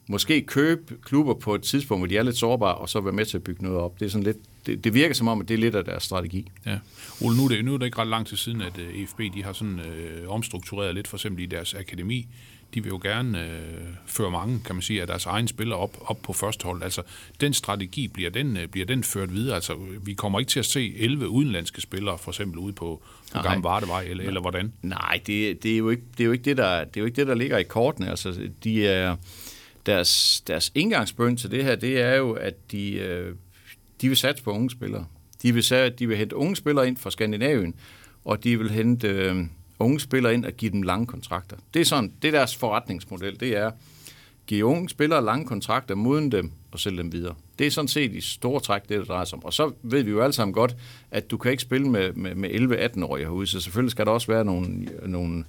måske 0.08 0.42
købe 0.42 0.94
klubber 1.02 1.34
på 1.34 1.54
et 1.54 1.62
tidspunkt, 1.62 2.00
hvor 2.00 2.06
de 2.06 2.16
er 2.16 2.22
lidt 2.22 2.36
sårbare, 2.36 2.74
og 2.74 2.88
så 2.88 3.00
være 3.00 3.12
med 3.12 3.24
til 3.24 3.36
at 3.38 3.44
bygge 3.44 3.62
noget 3.62 3.78
op. 3.78 4.00
Det, 4.00 4.06
er 4.06 4.10
sådan 4.10 4.24
lidt, 4.24 4.36
det, 4.66 4.84
det 4.84 4.94
virker 4.94 5.14
som 5.14 5.28
om, 5.28 5.40
at 5.40 5.48
det 5.48 5.54
er 5.54 5.58
lidt 5.58 5.74
af 5.74 5.84
deres 5.84 6.02
strategi. 6.02 6.50
Ja. 6.66 6.78
Ole, 7.20 7.36
nu 7.36 7.44
er, 7.44 7.48
det, 7.48 7.64
nu 7.64 7.74
er 7.74 7.78
det 7.78 7.86
ikke 7.86 7.98
ret 7.98 8.08
lang 8.08 8.26
tid 8.26 8.36
siden, 8.36 8.60
at 8.60 8.78
øh, 8.78 9.02
EFB 9.02 9.20
de 9.34 9.44
har 9.44 9.52
sådan 9.52 9.80
øh, 9.80 10.30
omstruktureret 10.30 10.94
lidt, 10.94 11.08
for 11.08 11.16
eksempel 11.16 11.42
i 11.42 11.46
deres 11.46 11.74
akademi. 11.74 12.26
De 12.74 12.82
vil 12.82 12.90
jo 12.90 13.00
gerne 13.02 13.44
øh, 13.44 13.86
føre 14.06 14.30
mange, 14.30 14.60
kan 14.64 14.74
man 14.74 14.82
sige, 14.82 15.00
af 15.00 15.06
deres 15.06 15.26
egne 15.26 15.48
spillere 15.48 15.78
op, 15.78 15.96
op 16.00 16.22
på 16.22 16.32
første 16.32 16.64
hold. 16.64 16.82
Altså, 16.82 17.02
den 17.40 17.54
strategi, 17.54 18.08
bliver 18.08 18.30
den, 18.30 18.56
øh, 18.56 18.68
bliver 18.68 18.86
den 18.86 19.04
ført 19.04 19.34
videre? 19.34 19.54
Altså, 19.54 19.74
vi 20.02 20.14
kommer 20.14 20.38
ikke 20.38 20.50
til 20.50 20.58
at 20.58 20.66
se 20.66 20.94
11 20.96 21.28
udenlandske 21.28 21.80
spillere, 21.80 22.18
for 22.18 22.30
eksempel 22.30 22.58
ude 22.58 22.72
på, 22.72 23.02
på. 23.32 23.42
Gamle 23.42 23.64
Vardevej, 23.64 24.02
eller, 24.02 24.24
eller 24.24 24.40
hvordan? 24.40 24.72
Nej, 24.82 25.20
det, 25.26 25.62
det, 25.62 25.72
er 25.72 25.78
jo 25.78 25.90
ikke, 25.90 26.02
det, 26.12 26.20
er 26.20 26.26
jo 26.26 26.32
ikke 26.32 26.44
det, 26.44 26.56
der, 26.56 26.84
det 26.84 26.96
er 26.96 27.00
jo 27.00 27.04
ikke 27.04 27.16
det, 27.16 27.26
der 27.26 27.34
ligger 27.34 27.58
i 27.58 27.62
kortene. 27.62 28.10
Altså, 28.10 28.48
de 28.64 28.86
er, 28.86 29.16
deres, 29.86 30.42
deres 30.46 30.72
indgangsbøn 30.74 31.36
til 31.36 31.50
det 31.50 31.64
her, 31.64 31.74
det 31.74 32.00
er 32.00 32.14
jo, 32.14 32.32
at 32.32 32.72
de, 32.72 32.92
øh, 32.92 33.34
de 34.00 34.08
vil 34.08 34.16
satse 34.16 34.44
på 34.44 34.50
unge 34.52 34.70
spillere. 34.70 35.06
De 35.42 35.54
vil, 35.54 35.60
sa- 35.62 35.88
de 35.88 36.08
vil 36.08 36.16
hente 36.16 36.36
unge 36.36 36.56
spillere 36.56 36.88
ind 36.88 36.96
fra 36.96 37.10
Skandinavien, 37.10 37.74
og 38.24 38.44
de 38.44 38.58
vil 38.58 38.70
hente 38.70 39.08
øh, 39.08 39.36
unge 39.78 40.00
spillere 40.00 40.34
ind 40.34 40.44
og 40.44 40.52
give 40.52 40.70
dem 40.70 40.82
lange 40.82 41.06
kontrakter. 41.06 41.56
Det 41.74 41.80
er, 41.80 41.84
sådan, 41.84 42.12
det 42.22 42.28
er 42.28 42.32
deres 42.32 42.56
forretningsmodel, 42.56 43.40
det 43.40 43.56
er 43.56 43.70
give 44.46 44.64
unge 44.64 44.88
spillere 44.88 45.24
lange 45.24 45.46
kontrakter, 45.46 45.94
moden 45.94 46.32
dem 46.32 46.52
og 46.72 46.80
sælge 46.80 46.98
dem 46.98 47.12
videre. 47.12 47.34
Det 47.58 47.66
er 47.66 47.70
sådan 47.70 47.88
set 47.88 48.12
i 48.12 48.20
store 48.20 48.60
træk, 48.60 48.82
det 48.88 48.98
der 48.98 49.04
drejer 49.04 49.24
sig 49.24 49.36
om. 49.38 49.44
Og 49.44 49.52
så 49.52 49.72
ved 49.82 50.02
vi 50.02 50.10
jo 50.10 50.20
alle 50.20 50.32
sammen 50.32 50.52
godt, 50.54 50.76
at 51.10 51.30
du 51.30 51.36
kan 51.36 51.50
ikke 51.50 51.62
spille 51.62 51.88
med, 51.88 52.12
med, 52.12 52.34
med 52.34 52.50
11-18-årige 52.50 53.24
herude, 53.24 53.46
så 53.46 53.60
selvfølgelig 53.60 53.90
skal 53.90 54.06
der 54.06 54.12
også 54.12 54.26
være 54.26 54.44
nogle, 54.44 54.88
nogle, 55.06 55.44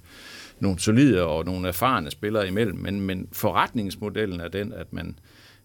nogle 0.60 0.78
solide 0.78 1.26
og 1.26 1.44
nogle 1.44 1.68
erfarne 1.68 2.10
spillere 2.10 2.48
imellem. 2.48 2.78
Men, 2.78 3.00
men 3.00 3.28
forretningsmodellen 3.32 4.40
er 4.40 4.48
den, 4.48 4.72
at 4.72 4.92
man 4.92 5.18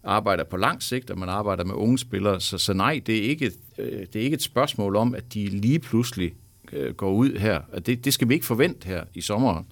arbejder 0.04 0.44
på 0.44 0.58
lang 0.58 0.84
sigt, 0.84 1.10
og 1.10 1.20
man 1.20 1.30
arbejder 1.30 1.64
med 1.64 1.76
unge 1.76 1.98
spillere. 1.98 2.42
Så, 2.42 2.58
så 2.58 2.74
nej, 2.74 3.02
det 3.06 3.18
er, 3.18 3.30
ikke, 3.30 3.52
øh, 3.78 4.00
det 4.00 4.16
er 4.16 4.24
ikke 4.24 4.36
et 4.36 4.42
spørgsmål 4.42 4.96
om, 4.96 5.16
at 5.16 5.34
de 5.34 5.46
lige 5.46 5.80
pludselig 5.80 6.34
øh, 6.74 6.94
går 6.94 7.12
ud 7.12 7.38
her. 7.40 7.62
Det, 7.86 8.06
det 8.06 8.14
skal 8.14 8.30
vi 8.30 8.34
ikke 8.34 8.46
forvente 8.46 8.88
her 8.88 9.04
i 9.14 9.22
sommeren. 9.22 9.66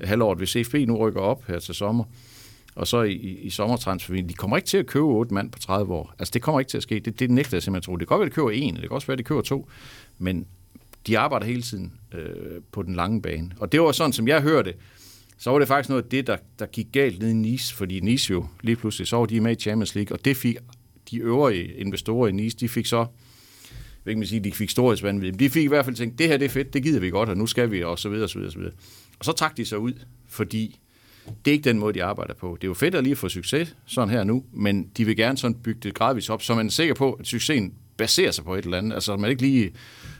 Halvåret, 0.00 0.38
hvis 0.38 0.48
CFB 0.48 0.74
nu 0.74 0.96
rykker 0.96 1.20
op 1.20 1.46
her 1.46 1.58
til 1.58 1.74
sommer, 1.74 2.04
og 2.74 2.86
så 2.86 3.02
i, 3.02 3.12
i, 3.12 3.38
i 3.38 3.50
sommertransfervinduet. 3.50 4.30
De 4.30 4.34
kommer 4.34 4.56
ikke 4.56 4.66
til 4.66 4.78
at 4.78 4.86
købe 4.86 5.04
otte 5.04 5.34
mand 5.34 5.50
på 5.50 5.58
30 5.58 5.94
år. 5.94 6.14
Altså, 6.18 6.32
det 6.32 6.42
kommer 6.42 6.60
ikke 6.60 6.70
til 6.70 6.76
at 6.76 6.82
ske. 6.82 7.00
Det, 7.00 7.20
det 7.20 7.30
nægter 7.30 7.56
jeg 7.56 7.62
simpelthen 7.62 7.92
tro. 7.92 7.96
Det 7.96 8.08
kan 8.08 8.16
godt 8.16 8.20
være, 8.20 8.26
at 8.26 8.30
de 8.30 8.34
køber 8.34 8.50
en, 8.50 8.74
det 8.74 8.82
kan 8.82 8.92
også 8.92 9.06
være, 9.06 9.12
at 9.12 9.18
de 9.18 9.24
køber 9.24 9.42
to, 9.42 9.68
men 10.18 10.46
de 11.06 11.18
arbejder 11.18 11.46
hele 11.46 11.62
tiden 11.62 11.92
øh, 12.14 12.60
på 12.72 12.82
den 12.82 12.94
lange 12.94 13.22
bane. 13.22 13.50
Og 13.58 13.72
det 13.72 13.80
var 13.80 13.92
sådan, 13.92 14.12
som 14.12 14.28
jeg 14.28 14.42
hørte, 14.42 14.74
så 15.38 15.50
var 15.50 15.58
det 15.58 15.68
faktisk 15.68 15.88
noget 15.88 16.02
af 16.02 16.08
det, 16.08 16.26
der, 16.26 16.36
der 16.58 16.66
gik 16.66 16.86
galt 16.92 17.18
nede 17.18 17.30
i 17.30 17.34
Nice, 17.34 17.74
fordi 17.74 18.00
Nice 18.00 18.32
jo 18.32 18.46
lige 18.62 18.76
pludselig, 18.76 19.08
så 19.08 19.16
var 19.16 19.26
de 19.26 19.40
med 19.40 19.52
i 19.52 19.60
Champions 19.60 19.94
League, 19.94 20.16
og 20.16 20.24
det 20.24 20.36
fik 20.36 20.56
de 21.10 21.18
øvrige 21.18 21.64
investorer 21.74 22.28
i 22.28 22.32
Nice, 22.32 22.56
de 22.56 22.68
fik 22.68 22.86
så, 22.86 22.98
jeg 22.98 23.06
ved 24.04 24.10
ikke, 24.10 24.18
man 24.18 24.28
sige, 24.28 24.40
de 24.40 24.52
fik 24.52 24.70
storhedsvandvid, 24.70 25.30
men 25.30 25.38
de 25.38 25.50
fik 25.50 25.64
i 25.64 25.68
hvert 25.68 25.84
fald 25.84 25.96
tænkt, 25.96 26.18
det 26.18 26.28
her 26.28 26.36
det 26.36 26.44
er 26.44 26.48
fedt, 26.48 26.74
det 26.74 26.82
gider 26.82 27.00
vi 27.00 27.10
godt, 27.10 27.28
og 27.28 27.36
nu 27.36 27.46
skal 27.46 27.70
vi, 27.70 27.82
og 27.82 27.98
så 27.98 28.08
videre, 28.08 28.24
og 28.24 28.30
så 28.30 28.38
videre, 28.38 28.48
og 28.48 28.52
så 28.52 28.58
videre. 28.58 28.74
Og 29.18 29.24
så 29.24 29.32
trak 29.32 29.56
de 29.56 29.64
sig 29.64 29.78
ud, 29.78 29.92
fordi 30.28 30.80
Det 31.44 31.50
er 31.50 31.52
ikke 31.52 31.64
den 31.64 31.78
måde, 31.78 31.94
de 31.94 32.04
arbejder 32.04 32.34
på. 32.34 32.56
Det 32.60 32.64
er 32.64 32.68
jo 32.68 32.74
fedt 32.74 32.94
at 32.94 33.04
lige 33.04 33.16
få 33.16 33.28
succes 33.28 33.76
sådan 33.86 34.08
her 34.08 34.24
nu, 34.24 34.44
men 34.52 34.90
de 34.96 35.04
vil 35.04 35.16
gerne 35.16 35.38
sådan 35.38 35.54
bygge 35.54 35.80
det 35.82 35.94
gradvist 35.94 36.30
op, 36.30 36.42
så 36.42 36.54
man 36.54 36.66
er 36.66 36.70
sikker 36.70 36.94
på, 36.94 37.12
at 37.12 37.26
succesen 37.26 37.74
baserer 37.96 38.30
sig 38.30 38.44
på 38.44 38.54
et 38.54 38.64
eller 38.64 38.78
andet. 38.78 38.94
Altså, 38.94 39.16
man 39.16 39.30
ikke 39.30 39.42
lige 39.42 39.72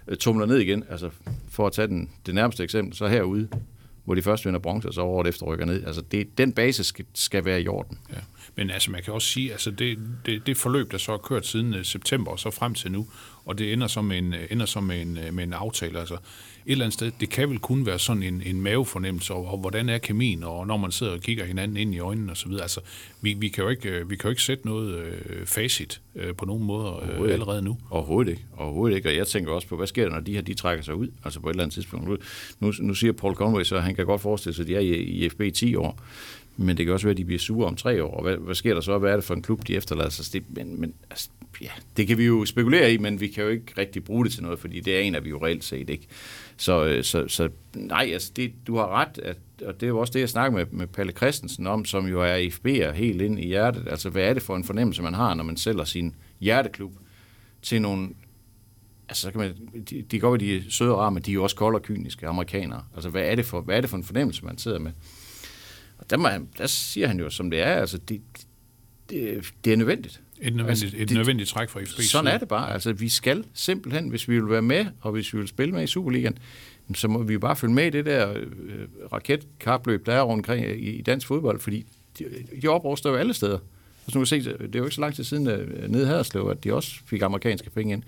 øh, 0.08 0.16
tumler 0.16 0.46
ned 0.46 0.56
igen. 0.56 0.84
Altså, 0.90 1.10
for 1.48 1.66
at 1.66 1.72
tage 1.72 1.88
den, 1.88 2.10
det 2.26 2.34
nærmeste 2.34 2.62
eksempel, 2.62 2.96
så 2.96 3.08
herude, 3.08 3.48
hvor 4.04 4.14
de 4.14 4.22
først 4.22 4.44
vinder 4.46 4.60
bronze, 4.60 4.88
og 4.88 4.94
så 4.94 5.02
året 5.02 5.26
efter 5.28 5.46
rykker 5.46 5.64
ned. 5.64 5.86
Altså, 5.86 6.00
det, 6.00 6.38
den 6.38 6.52
basis 6.52 6.86
skal, 6.86 7.04
skal 7.14 7.44
være 7.44 7.62
i 7.62 7.68
orden. 7.68 7.98
Ja. 8.12 8.18
Men 8.56 8.70
altså, 8.70 8.90
man 8.90 9.02
kan 9.02 9.14
også 9.14 9.28
sige, 9.28 9.52
altså 9.52 9.70
det, 9.70 9.98
det, 10.26 10.46
det 10.46 10.56
forløb, 10.56 10.92
der 10.92 10.98
så 10.98 11.12
er 11.12 11.18
kørt 11.18 11.46
siden 11.46 11.74
øh, 11.74 11.84
september 11.84 12.30
og 12.30 12.38
så 12.38 12.50
frem 12.50 12.74
til 12.74 12.92
nu, 12.92 13.06
og 13.44 13.58
det 13.58 13.72
ender 13.72 13.86
så 13.86 14.02
med 14.02 14.18
en, 14.18 14.34
øh, 14.34 14.46
ender 14.50 14.66
så 14.66 14.80
med 14.80 15.02
en, 15.02 15.18
øh, 15.18 15.34
med 15.34 15.44
en 15.44 15.52
aftale. 15.52 16.00
Altså, 16.00 16.16
et 16.66 16.72
eller 16.72 16.84
andet 16.84 16.94
sted, 16.94 17.12
det 17.20 17.30
kan 17.30 17.50
vel 17.50 17.58
kun 17.58 17.86
være 17.86 17.98
sådan 17.98 18.22
en, 18.22 18.42
en 18.46 18.60
mavefornemmelse, 18.60 19.34
og, 19.34 19.46
og 19.46 19.58
hvordan 19.58 19.88
er 19.88 19.98
kemien, 19.98 20.42
og 20.42 20.66
når 20.66 20.76
man 20.76 20.92
sidder 20.92 21.12
og 21.12 21.20
kigger 21.20 21.44
hinanden 21.44 21.76
ind 21.76 21.94
i 21.94 21.98
øjnene 21.98 22.32
og 22.32 22.36
så 22.36 22.48
videre. 22.48 22.62
Altså, 22.62 22.80
vi, 23.20 23.32
vi, 23.32 23.48
kan 23.48 23.64
jo 23.64 23.70
ikke, 23.70 23.88
øh, 23.88 24.10
vi 24.10 24.16
kan 24.16 24.28
jo 24.28 24.30
ikke 24.30 24.42
sætte 24.42 24.66
noget 24.66 24.94
øh, 24.94 25.46
facit 25.46 26.00
øh, 26.14 26.34
på 26.34 26.44
nogen 26.44 26.64
måde 26.64 26.92
øh, 27.02 27.32
allerede 27.32 27.62
nu. 27.62 27.78
Overhovedet 27.90 28.30
ikke. 28.30 28.44
Overhovedet 28.56 28.96
ikke. 28.96 29.08
Og 29.08 29.16
jeg 29.16 29.26
tænker 29.26 29.52
også 29.52 29.68
på, 29.68 29.76
hvad 29.76 29.86
sker 29.86 30.04
der, 30.04 30.10
når 30.10 30.20
de 30.20 30.34
her 30.34 30.40
de 30.40 30.54
trækker 30.54 30.84
sig 30.84 30.94
ud? 30.94 31.08
Altså 31.24 31.40
på 31.40 31.48
et 31.48 31.52
eller 31.52 31.62
andet 31.62 31.74
tidspunkt. 31.74 32.08
Nu, 32.60 32.72
nu, 32.80 32.94
siger 32.94 33.12
Paul 33.12 33.34
Conway 33.34 33.62
så, 33.64 33.76
at 33.76 33.82
han 33.82 33.94
kan 33.94 34.06
godt 34.06 34.20
forestille 34.20 34.54
sig, 34.54 34.62
at 34.62 34.68
de 34.68 34.76
er 34.76 34.80
i, 34.80 34.94
i 34.94 35.28
FB 35.28 35.40
i 35.40 35.50
10 35.50 35.74
år. 35.76 36.00
Men 36.56 36.76
det 36.76 36.86
kan 36.86 36.92
også 36.92 37.06
være, 37.06 37.10
at 37.10 37.16
de 37.16 37.24
bliver 37.24 37.38
sure 37.38 37.66
om 37.66 37.76
tre 37.76 38.04
år. 38.04 38.22
Hvad, 38.22 38.36
hvad 38.36 38.54
sker 38.54 38.74
der 38.74 38.80
så? 38.80 38.98
Hvad 38.98 39.12
er 39.12 39.16
det 39.16 39.24
for 39.24 39.34
en 39.34 39.42
klub, 39.42 39.66
de 39.66 39.76
efterlader 39.76 40.10
sig? 40.10 40.32
Det, 40.32 40.56
men, 40.56 40.80
men 40.80 40.94
altså, 41.10 41.28
ja, 41.60 41.70
det 41.96 42.06
kan 42.06 42.18
vi 42.18 42.24
jo 42.24 42.44
spekulere 42.44 42.92
i, 42.92 42.98
men 42.98 43.20
vi 43.20 43.28
kan 43.28 43.44
jo 43.44 43.50
ikke 43.50 43.72
rigtig 43.78 44.04
bruge 44.04 44.24
det 44.24 44.32
til 44.32 44.42
noget, 44.42 44.58
fordi 44.58 44.80
det 44.80 44.96
er 44.96 45.00
en 45.00 45.16
vi 45.24 45.30
jo 45.30 45.44
reelt 45.44 45.64
set 45.64 45.90
ikke. 45.90 46.06
Så, 46.56 46.84
øh, 46.84 47.04
så, 47.04 47.28
så 47.28 47.48
nej, 47.74 48.10
altså 48.12 48.32
det, 48.36 48.52
du 48.66 48.76
har 48.76 48.88
ret, 48.88 49.18
at, 49.18 49.36
og 49.66 49.74
det 49.74 49.82
er 49.86 49.88
jo 49.88 49.98
også 49.98 50.12
det, 50.12 50.20
jeg 50.20 50.28
snakker 50.28 50.58
med, 50.58 50.66
med 50.70 50.86
Palle 50.86 51.12
Christensen 51.12 51.66
om, 51.66 51.84
som 51.84 52.06
jo 52.06 52.22
er 52.22 52.48
FB'er 52.48 52.92
helt 52.92 53.22
ind 53.22 53.38
i 53.40 53.46
hjertet. 53.46 53.88
Altså, 53.90 54.10
hvad 54.10 54.22
er 54.22 54.34
det 54.34 54.42
for 54.42 54.56
en 54.56 54.64
fornemmelse, 54.64 55.02
man 55.02 55.14
har, 55.14 55.34
når 55.34 55.44
man 55.44 55.56
sælger 55.56 55.84
sin 55.84 56.14
hjerteklub 56.40 56.92
til 57.62 57.82
nogle 57.82 58.08
Altså, 59.08 59.22
så 59.22 59.30
kan 59.30 59.40
man, 59.40 59.54
de, 59.90 60.02
de 60.02 60.20
går, 60.20 60.30
ved 60.30 60.38
de 60.38 60.64
søde 60.72 60.92
og 60.92 60.98
rare, 60.98 61.10
men 61.10 61.22
de 61.22 61.30
er 61.30 61.34
jo 61.34 61.42
også 61.42 61.56
kolde 61.56 61.76
og 61.76 61.82
kyniske 61.82 62.26
amerikanere. 62.26 62.84
Altså, 62.94 63.10
hvad 63.10 63.22
er 63.22 63.34
det 63.34 63.44
for, 63.44 63.60
hvad 63.60 63.76
er 63.76 63.80
det 63.80 63.90
for 63.90 63.96
en 63.96 64.04
fornemmelse, 64.04 64.44
man 64.44 64.58
sidder 64.58 64.78
med? 64.78 64.92
Og 65.98 66.10
der, 66.10 66.16
må 66.16 66.28
han, 66.28 66.48
der 66.58 66.66
siger 66.66 67.06
han 67.08 67.18
jo, 67.20 67.30
som 67.30 67.50
det 67.50 67.60
er, 67.60 67.74
altså, 67.74 67.98
det, 67.98 68.20
det, 69.10 69.52
det 69.64 69.72
er 69.72 69.76
nødvendigt. 69.76 70.20
Et 70.40 70.56
nødvendigt, 70.56 70.84
Altså, 70.84 71.02
et 71.02 71.08
det- 71.08 71.16
nødvendigt 71.16 71.48
træk 71.48 71.68
fra 71.68 71.80
FB. 71.80 72.00
Sådan 72.00 72.32
er 72.34 72.38
det 72.38 72.48
bare. 72.48 72.72
Altså, 72.72 72.92
vi 72.92 73.08
skal 73.08 73.44
simpelthen, 73.54 74.08
hvis 74.08 74.28
vi 74.28 74.34
vil 74.40 74.50
være 74.50 74.62
med, 74.62 74.86
og 75.00 75.12
hvis 75.12 75.32
vi 75.34 75.38
vil 75.38 75.48
spille 75.48 75.74
med 75.74 75.82
i 75.82 75.86
Superligaen, 75.86 76.38
så 76.94 77.08
må 77.08 77.22
vi 77.22 77.32
jo 77.32 77.38
bare 77.38 77.56
følge 77.56 77.74
med 77.74 77.86
i 77.86 77.90
det 77.90 78.06
der 78.06 78.32
øh, 78.36 78.46
raketkapløb, 79.12 80.06
der 80.06 80.12
er 80.14 80.22
rundt 80.22 80.38
omkring 80.40 80.66
i, 80.66 80.90
i 80.90 81.02
dansk 81.02 81.26
fodbold, 81.26 81.60
fordi 81.60 81.86
de, 82.18 82.24
de 82.62 82.68
opruster 82.68 83.10
jo 83.10 83.16
alle 83.16 83.34
steder. 83.34 83.58
Altså, 84.06 84.18
nu 84.18 84.20
kan 84.20 84.26
se, 84.26 84.40
det 84.44 84.74
er 84.74 84.78
jo 84.78 84.84
ikke 84.84 84.94
så 84.94 85.00
lang 85.00 85.14
tid 85.14 85.24
siden 85.24 85.46
øh, 85.48 85.90
nede 85.90 86.02
i 86.02 86.06
Haderslev, 86.06 86.48
at 86.50 86.64
de 86.64 86.74
også 86.74 86.94
fik 87.06 87.22
amerikanske 87.22 87.70
penge 87.70 87.92
ind. 87.92 88.02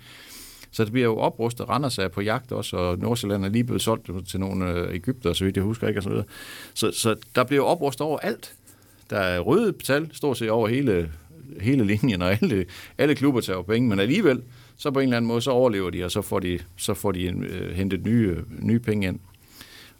Så 0.71 0.83
det 0.83 0.91
bliver 0.91 1.05
jo 1.05 1.17
oprustet. 1.17 1.69
Randers 1.69 1.97
er 1.97 2.07
på 2.07 2.21
jagt 2.21 2.51
også, 2.51 2.77
og 2.77 2.99
Nordsjælland 2.99 3.45
er 3.45 3.49
lige 3.49 3.63
blevet 3.63 3.81
solgt 3.81 4.27
til 4.27 4.39
nogle 4.39 4.71
øh, 4.71 4.95
Ægypter, 4.95 5.33
så 5.33 5.45
vidt 5.45 5.55
jeg 5.55 5.63
husker 5.63 5.87
ikke, 5.87 5.99
og 5.99 6.03
så 6.03 6.09
videre. 6.09 6.25
Så, 6.73 6.91
så 6.91 7.15
der 7.35 7.43
bliver 7.43 7.63
jo 7.63 7.67
oprustet 7.67 8.01
over 8.01 8.19
alt. 8.19 8.53
Der 9.09 9.17
er 9.19 9.39
røde 9.39 9.73
tal, 9.83 10.09
stort 10.13 10.37
set 10.37 10.49
over 10.49 10.67
hele, 10.67 11.11
hele 11.61 11.85
linjen, 11.85 12.21
og 12.21 12.31
alle, 12.31 12.65
alle 12.97 13.15
klubber 13.15 13.41
tager 13.41 13.61
penge, 13.61 13.89
men 13.89 13.99
alligevel, 13.99 14.41
så 14.77 14.91
på 14.91 14.99
en 14.99 15.03
eller 15.03 15.17
anden 15.17 15.27
måde, 15.27 15.41
så 15.41 15.51
overlever 15.51 15.89
de, 15.89 16.03
og 16.03 16.11
så 16.11 16.21
får 16.21 16.39
de, 16.39 16.59
så 16.77 16.93
får 16.93 17.11
de 17.11 17.23
øh, 17.25 17.75
hentet 17.75 18.05
nye, 18.05 18.35
nye 18.59 18.79
penge 18.79 19.07
ind. 19.07 19.19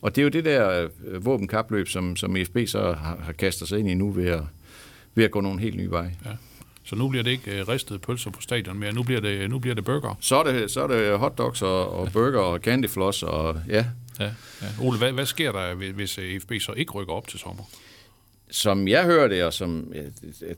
Og 0.02 0.16
det 0.16 0.22
er 0.22 0.24
jo 0.24 0.30
det 0.30 0.46
der 0.46 0.88
øh, 1.06 1.26
våbenkapløb, 1.26 1.88
som, 1.88 2.16
som 2.16 2.36
EFB 2.36 2.58
så 2.66 2.80
har, 2.80 3.18
har 3.22 3.32
kastet 3.32 3.68
sig 3.68 3.80
ind 3.80 3.90
i 3.90 3.94
nu 3.94 4.12
ved 4.12 4.28
at, 4.28 4.42
ved 5.16 5.24
at 5.24 5.32
gå 5.32 5.42
nogle 5.42 5.60
helt 5.60 5.78
nye 5.78 5.92
veje. 5.92 6.16
Ja. 6.26 6.32
Så 6.89 6.96
nu 6.96 7.08
bliver 7.08 7.24
det 7.24 7.32
ikke 7.32 7.60
øh, 7.60 7.67
ristede 7.67 8.00
pølser 8.00 8.32
på 8.32 8.41
stadion 8.41 8.79
mere, 8.79 8.94
nu 8.94 9.03
bliver 9.03 9.22
det, 9.22 9.50
nu 9.50 9.60
bliver 9.60 9.75
det 9.75 9.86
burger. 9.86 10.17
Så 10.20 10.36
er 10.44 10.51
det, 10.51 10.72
så 10.72 10.82
er 10.84 10.88
det 10.88 11.20
hotdogs 11.20 11.62
og, 11.62 11.89
og 11.94 12.12
burger 12.13 12.39
og 12.39 12.60
candyfloss 12.60 13.24
og 13.24 13.62
ja, 13.70 13.86
Ja. 14.20 14.25
ja. 14.62 14.67
Ole, 14.82 14.98
hvad, 14.98 15.12
hvad 15.12 15.25
sker 15.25 15.51
der, 15.51 15.74
hvis- 15.94 16.18
øh, 16.18 16.40
FB 16.40 16.51
så 16.62 16.72
ikke 16.77 16.92
rykker 16.92 17.14
op 17.14 17.27
til 17.27 17.40
sommer? 17.40 17.64
som 18.51 18.88
jeg 18.88 19.03
hører 19.05 19.27
det, 19.27 19.44
og 19.44 19.53
som, 19.53 19.92
ja, 19.96 20.01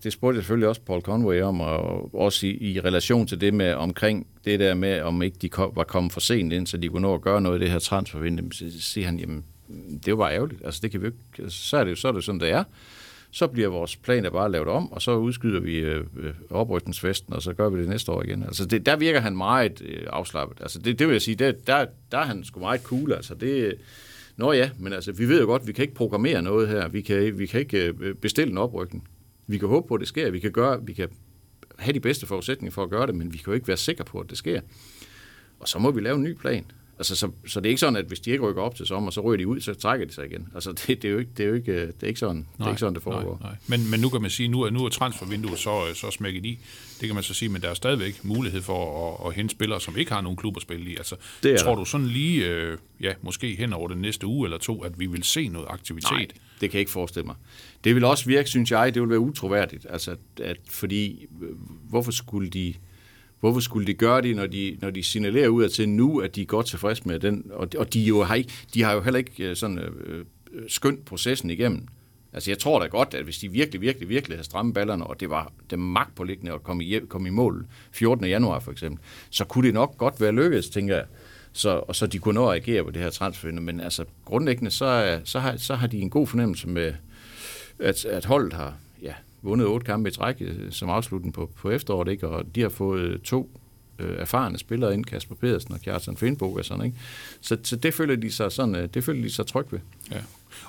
det, 0.04 0.14
spurgte 0.14 0.36
jeg 0.38 0.44
selvfølgelig 0.44 0.68
også 0.68 0.82
Paul 0.82 1.02
Conway 1.02 1.42
om, 1.42 1.62
og 1.62 2.16
også 2.16 2.48
i, 2.48 2.50
i 2.50 2.80
relation 2.80 3.28
til 3.28 3.42
det 3.42 3.54
med 3.54 3.74
omkring 3.74 4.28
det 4.46 4.60
der 4.60 4.74
med, 4.74 5.02
om 5.02 5.22
ikke 5.22 5.38
de 5.42 5.50
kom, 5.50 5.72
var 5.76 5.84
kommet 5.84 6.14
for 6.14 6.20
sent 6.20 6.54
ind, 6.54 6.68
så 6.68 6.78
de 6.78 6.88
kunne 6.90 7.02
nå 7.02 7.14
at 7.14 7.22
gøre 7.22 7.42
noget 7.42 7.60
i 7.60 7.62
det 7.64 7.72
her 7.72 7.80
transfervindue, 7.80 8.54
så 8.54 8.66
siger 8.80 9.06
han, 9.06 9.20
jamen, 9.20 9.44
det 9.70 10.08
er 10.08 10.12
jo 10.12 10.16
bare 10.16 10.34
ærgerligt. 10.34 10.62
Altså, 10.66 10.80
det 10.84 10.92
kan 10.92 11.02
vi 11.02 11.06
jo 11.08 11.12
ikke, 11.40 11.52
så 11.52 11.78
er 11.78 11.84
det, 11.84 11.98
så 11.98 12.08
er 12.08 12.12
det 12.12 12.24
sådan, 12.24 12.40
det 12.40 12.50
er. 12.50 12.64
Så 13.32 13.48
bliver 13.48 13.68
vores 13.68 13.96
planer 13.96 14.30
bare 14.30 14.52
lavet 14.52 14.68
om, 14.68 14.92
og 14.92 15.02
så 15.02 15.16
udskyder 15.16 15.60
vi 15.60 15.78
øh, 15.78 16.06
øh, 16.18 16.34
oprykningsfesten, 16.50 17.34
og 17.34 17.42
så 17.42 17.54
gør 17.54 17.70
vi 17.70 17.80
det 17.80 17.90
næste 17.90 18.12
år 18.12 18.24
igen. 18.24 18.44
Altså, 18.44 18.66
det, 18.66 18.86
der 18.86 18.96
virker 18.96 19.20
han 19.20 19.38
meget 19.38 19.82
øh, 19.82 20.08
afslappet. 20.10 20.62
Altså, 20.62 20.80
det, 20.80 21.00
det 21.00 21.08
vil 21.08 21.14
jeg 21.14 21.22
sige, 21.22 21.36
det, 21.36 21.68
der, 21.68 21.86
der 22.12 22.18
er 22.18 22.26
han 22.26 22.44
sgu 22.44 22.60
meget 22.60 22.82
cool. 22.84 23.14
Altså, 23.14 23.36
det, 23.36 23.76
Nå 24.40 24.52
ja, 24.52 24.70
men 24.78 24.94
altså, 24.94 25.12
vi 25.12 25.28
ved 25.28 25.40
jo 25.42 25.46
godt, 25.46 25.68
vi 25.68 25.72
kan 25.74 25.82
ikke 25.82 25.94
programmere 25.94 26.42
noget 26.42 26.68
her. 26.68 26.88
Vi 26.88 27.02
kan, 27.02 27.40
vi 27.40 27.46
kan 27.46 27.60
ikke 27.60 27.94
øh, 28.00 28.16
bestille 28.16 28.52
en 28.52 28.58
oprykning. 28.58 29.08
Vi 29.48 29.58
kan 29.58 29.68
håbe 29.68 29.88
på, 29.88 29.94
at 29.94 30.00
det 30.00 30.08
sker. 30.08 30.32
Vi 30.32 30.40
kan, 30.40 30.52
gøre, 30.52 30.86
vi 30.86 30.94
kan 30.94 31.10
have 31.78 31.94
de 31.94 32.00
bedste 32.00 32.26
forudsætninger 32.26 32.72
for 32.72 32.84
at 32.84 32.90
gøre 32.90 33.08
det, 33.08 33.16
men 33.16 33.34
vi 33.34 33.38
kan 33.38 33.46
jo 33.48 33.54
ikke 33.54 33.68
være 33.68 33.78
sikre 33.78 34.06
på, 34.06 34.20
at 34.20 34.30
det 34.30 34.38
sker. 34.38 34.62
Og 35.60 35.68
så 35.68 35.80
må 35.80 35.92
vi 35.92 36.02
lave 36.02 36.16
en 36.16 36.24
ny 36.24 36.34
plan. 36.34 36.66
Altså, 37.00 37.16
så, 37.16 37.32
så 37.48 37.60
det 37.60 37.66
er 37.66 37.70
ikke 37.70 37.80
sådan, 37.80 37.96
at 37.96 38.06
hvis 38.06 38.20
de 38.20 38.32
ikke 38.32 38.44
rykker 38.44 38.62
op 38.62 38.76
til 38.76 38.86
sommer, 38.86 39.12
så 39.12 39.22
ryger 39.22 39.38
de 39.38 39.48
ud, 39.48 39.60
så 39.62 39.74
trækker 39.74 40.06
de 40.06 40.14
sig 40.14 40.26
igen. 40.26 40.48
Altså, 40.56 40.72
det, 40.72 40.88
det, 40.88 41.06
er, 41.06 41.10
jo 41.12 41.18
ikke, 41.18 41.32
det, 41.38 41.44
er, 41.44 41.48
jo 41.50 41.56
ikke, 41.56 41.72
øh, 41.72 41.88
det 41.88 42.04
er 42.04 42.08
ikke 42.08 42.20
sådan, 42.20 42.48
det, 42.58 42.66
er 42.66 42.70
ikke 42.70 42.80
sådan, 42.80 42.94
det 42.94 43.04
foregår. 43.04 43.38
Nej, 43.42 43.50
nej. 43.50 43.58
Men, 43.78 43.92
men 43.92 44.00
nu 44.00 44.10
kan 44.10 44.22
man 44.22 44.32
sige, 44.32 44.48
nu 44.48 44.62
er, 44.62 44.70
nu 44.70 44.86
er 44.86 44.90
transfervinduet 44.90 45.60
så, 45.60 45.88
øh, 45.90 45.96
så 45.96 46.12
smækket 46.12 46.46
i. 46.46 46.60
Det 47.00 47.08
kan 47.08 47.16
man 47.16 47.24
så 47.24 47.34
sige, 47.34 47.50
men 47.50 47.62
der 47.62 47.70
er 47.70 47.74
stadigvæk 47.74 48.24
mulighed 48.24 48.62
for 48.62 49.10
at, 49.24 49.28
at 49.28 49.36
hente 49.36 49.52
spillere, 49.52 49.82
som 49.82 49.98
ikke 49.98 50.12
har 50.12 50.22
nogen 50.22 50.38
klub 50.38 50.56
at 50.58 50.62
spille 50.62 50.92
i. 50.92 50.96
Altså, 50.96 51.16
Det 51.44 51.54
er 51.54 51.58
tror 51.58 51.70
der. 51.72 51.80
du 51.80 51.86
sådan 51.86 52.08
lige, 52.08 52.48
øh, 52.48 52.78
ja, 53.02 53.14
måske 53.22 53.56
hen 53.56 53.74
over 53.74 53.88
den 53.88 53.98
næste 53.98 54.28
uge 54.28 54.46
eller 54.48 54.58
to, 54.58 54.84
at 54.84 55.00
vi 55.00 55.06
vil 55.06 55.24
se 55.24 55.48
noget 55.48 55.68
aktivitet? 55.70 56.12
Nej, 56.12 56.28
det 56.62 56.70
kan 56.70 56.74
jeg 56.74 56.80
ikke 56.80 56.92
forestille 56.92 57.26
mig. 57.26 57.36
Det 57.84 57.96
vil 57.96 58.04
også 58.04 58.26
virke, 58.26 58.50
synes 58.50 58.72
jeg, 58.72 58.94
det 58.94 59.02
vil 59.02 59.10
være 59.10 59.20
utroværdigt. 59.20 59.86
Altså, 59.90 60.16
at, 60.42 60.58
fordi, 60.70 61.26
øh, 61.42 61.50
hvorfor 61.90 62.12
skulle 62.12 62.50
de... 62.50 62.74
Hvorfor 63.40 63.60
skulle 63.60 63.88
de 63.88 63.94
gøre 63.94 64.22
det, 64.22 64.36
når 64.36 64.48
de, 64.48 64.78
når 64.82 64.90
de 64.90 65.04
signalerer 65.04 65.48
ud 65.48 65.70
til 65.70 65.90
nu, 65.90 66.20
at 66.20 66.36
de 66.36 66.42
er 66.42 66.46
godt 66.46 66.66
tilfredse 66.66 67.04
med 67.06 67.20
den? 67.20 67.52
Og, 67.54 67.68
og 67.78 67.94
de, 67.94 68.02
jo 68.02 68.24
har 68.24 68.36
ikke, 68.36 68.52
de 68.74 68.84
har 68.84 68.94
jo 68.94 69.02
heller 69.02 69.18
ikke 69.18 69.50
øh, 69.50 69.56
sådan 69.56 69.80
øh, 69.80 69.92
øh, 70.12 70.26
skønt 70.68 71.06
processen 71.06 71.50
igennem. 71.50 71.88
Altså 72.34 72.52
jeg 72.52 72.60
tror 72.60 72.80
da 72.80 72.86
godt, 72.86 73.14
at 73.14 73.24
hvis 73.24 73.38
de 73.38 73.52
virkelig, 73.52 73.82
virkelig, 73.82 74.10
virkelig 74.10 74.38
havde 74.38 74.46
strammet 74.46 74.74
ballerne, 74.74 75.08
og 75.08 75.20
det 75.20 75.30
var 75.30 75.52
det 75.70 75.80
magtpålæggende 75.80 76.54
at 76.54 76.64
komme 76.64 76.84
i, 76.84 77.00
komme 77.00 77.28
i 77.28 77.32
mål 77.32 77.66
14. 77.92 78.26
januar 78.26 78.60
for 78.60 78.72
eksempel, 78.72 79.04
så 79.30 79.46
kunne 79.46 79.68
det 79.68 79.74
nok 79.74 79.98
godt 79.98 80.22
være 80.22 80.32
lykkedes, 80.32 80.70
tænker 80.70 80.96
jeg. 80.96 81.06
Så, 81.52 81.70
og 81.70 81.96
så 81.96 82.08
de 82.08 82.20
kunne 82.20 82.36
nå 82.36 82.50
at 82.50 82.56
agere 82.56 82.84
på 82.84 82.92
det 82.92 83.02
her 83.02 83.10
transfervindue. 83.10 83.66
Men 83.66 83.80
altså 83.80 84.06
grundlæggende, 84.26 84.72
så, 84.72 85.20
så, 85.24 85.40
har, 85.40 85.58
så 85.58 85.76
har 85.76 85.88
de 85.88 86.00
en 86.00 86.10
god 86.10 86.28
fornemmelse 86.28 86.68
med, 86.68 86.94
at, 87.80 88.06
at 88.06 88.26
holdet 88.26 88.54
har 88.54 88.74
vundet 89.42 89.68
otte 89.68 89.86
kampe 89.86 90.10
i 90.10 90.12
træk 90.12 90.36
øh, 90.40 90.72
som 90.72 90.90
afslutning 90.90 91.34
på, 91.34 91.52
på 91.56 91.70
efteråret, 91.70 92.08
ikke? 92.12 92.28
og 92.28 92.56
de 92.56 92.62
har 92.62 92.70
fået 92.70 93.02
øh, 93.02 93.20
to 93.20 93.60
øh, 94.00 94.16
erfarne 94.20 94.58
spillere 94.58 94.94
ind, 94.94 95.06
Kasper 95.06 95.36
Pedersen 95.36 95.74
og 95.74 95.80
Kjartan 95.82 96.18
Finnbog 96.18 96.56
og 96.56 96.66
sådan, 96.66 96.86
ikke? 96.86 96.98
Så, 97.42 97.58
så 97.64 97.76
det 97.76 97.94
føler 97.94 98.16
de 98.16 98.32
sig 98.32 98.52
sådan, 98.52 98.76
øh, 98.76 98.90
det 98.94 99.04
føler 99.04 99.22
de 99.22 99.34
sig 99.34 99.48
tryg 99.48 99.66
ved. 99.72 99.80
Ja. 100.12 100.18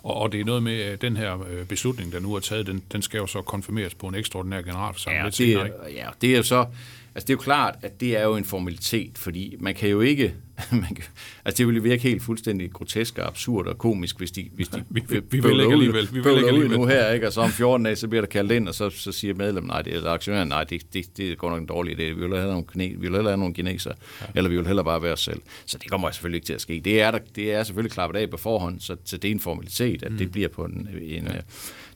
Og, 0.02 0.14
og 0.14 0.32
det 0.32 0.40
er 0.40 0.44
noget 0.44 0.62
med, 0.62 0.80
at 0.80 1.02
den 1.02 1.16
her 1.16 1.42
øh, 1.50 1.66
beslutning, 1.66 2.12
der 2.12 2.20
nu 2.20 2.34
er 2.34 2.40
taget, 2.40 2.66
den, 2.66 2.82
den 2.92 3.02
skal 3.02 3.18
jo 3.18 3.26
så 3.26 3.42
konfirmeres 3.42 3.94
på 3.94 4.06
en 4.06 4.14
ekstraordinær 4.14 4.62
generalforsamling. 4.62 5.20
Ja, 5.20 5.24
lidt 5.24 5.34
senere, 5.34 5.66
ikke? 5.66 6.00
ja, 6.00 6.08
det 6.20 6.32
er 6.32 6.36
jo 6.36 6.42
så, 6.42 6.66
altså 7.14 7.26
det 7.26 7.30
er 7.30 7.34
jo 7.34 7.40
klart, 7.42 7.74
at 7.82 8.00
det 8.00 8.16
er 8.16 8.22
jo 8.24 8.36
en 8.36 8.44
formalitet, 8.44 9.18
fordi 9.18 9.56
man 9.60 9.74
kan 9.74 9.88
jo 9.88 10.00
ikke, 10.00 10.34
man 10.70 10.94
kan, 10.94 11.04
altså 11.44 11.58
det 11.58 11.66
ville 11.66 11.82
virke 11.82 12.02
helt 12.02 12.22
fuldstændig 12.22 12.72
grotesk 12.72 13.18
og 13.18 13.26
absurd 13.26 13.66
og 13.66 13.78
komisk, 13.78 14.18
hvis 14.18 14.30
de, 14.30 14.48
hvis 14.54 14.68
de 14.68 14.84
Vi- 14.90 15.02
vi- 15.08 15.20
vi 15.30 15.40
vil 15.40 15.60
ikke 15.60 15.72
alligevel. 15.72 16.08
Vi 16.12 16.20
vil 16.20 16.36
ikke 16.36 16.48
alligevel. 16.48 16.78
nu 16.78 16.86
her, 16.86 17.10
ikke? 17.10 17.26
og 17.26 17.32
så 17.32 17.40
om 17.40 17.50
14 17.50 17.84
dage, 17.84 17.96
så 17.96 18.08
bliver 18.08 18.22
der 18.22 18.28
kaldt 18.28 18.52
ind, 18.52 18.68
og 18.68 18.74
så, 18.74 18.90
så 18.90 19.12
siger 19.12 19.34
medlem, 19.34 19.64
nej, 19.64 19.82
det 19.82 19.94
er 19.96 20.06
aktionæren, 20.10 20.48
nej, 20.48 20.64
det, 20.64 20.82
det, 20.94 21.16
det 21.16 21.30
er 21.32 21.34
godt 21.36 21.52
nok 21.52 21.60
en 21.60 21.66
dårlig 21.66 21.92
idé, 21.94 22.02
vi 22.02 22.12
vil 22.12 22.20
hellere 22.22 22.40
have 22.40 22.50
nogle, 22.52 22.66
kine, 22.72 22.88
vi 22.88 22.94
vil 23.00 23.10
hellere 23.10 23.32
have 23.32 23.38
nogle 23.38 23.54
kineser, 23.54 23.92
ja. 24.20 24.26
eller 24.34 24.50
vi 24.50 24.56
vil 24.56 24.66
hellere 24.66 24.84
bare 24.84 25.02
være 25.02 25.12
os 25.12 25.20
selv. 25.20 25.40
Så 25.66 25.78
det 25.78 25.90
kommer 25.90 26.10
selvfølgelig 26.10 26.36
ikke 26.36 26.46
til 26.46 26.54
at 26.54 26.60
ske. 26.60 26.80
Det 26.84 27.00
er, 27.00 27.10
der, 27.10 27.18
det 27.36 27.52
er 27.52 27.62
selvfølgelig 27.62 27.92
klappet 27.92 28.18
af 28.20 28.30
på 28.30 28.36
forhånd, 28.36 28.80
så, 28.80 28.96
så 29.04 29.16
det 29.16 29.28
er 29.28 29.32
en 29.32 29.40
formalitet, 29.40 30.02
at 30.02 30.12
mm. 30.12 30.18
det 30.18 30.32
bliver 30.32 30.48
på 30.48 30.64
en, 30.64 30.88
en 31.02 31.24
ja. 31.24 31.40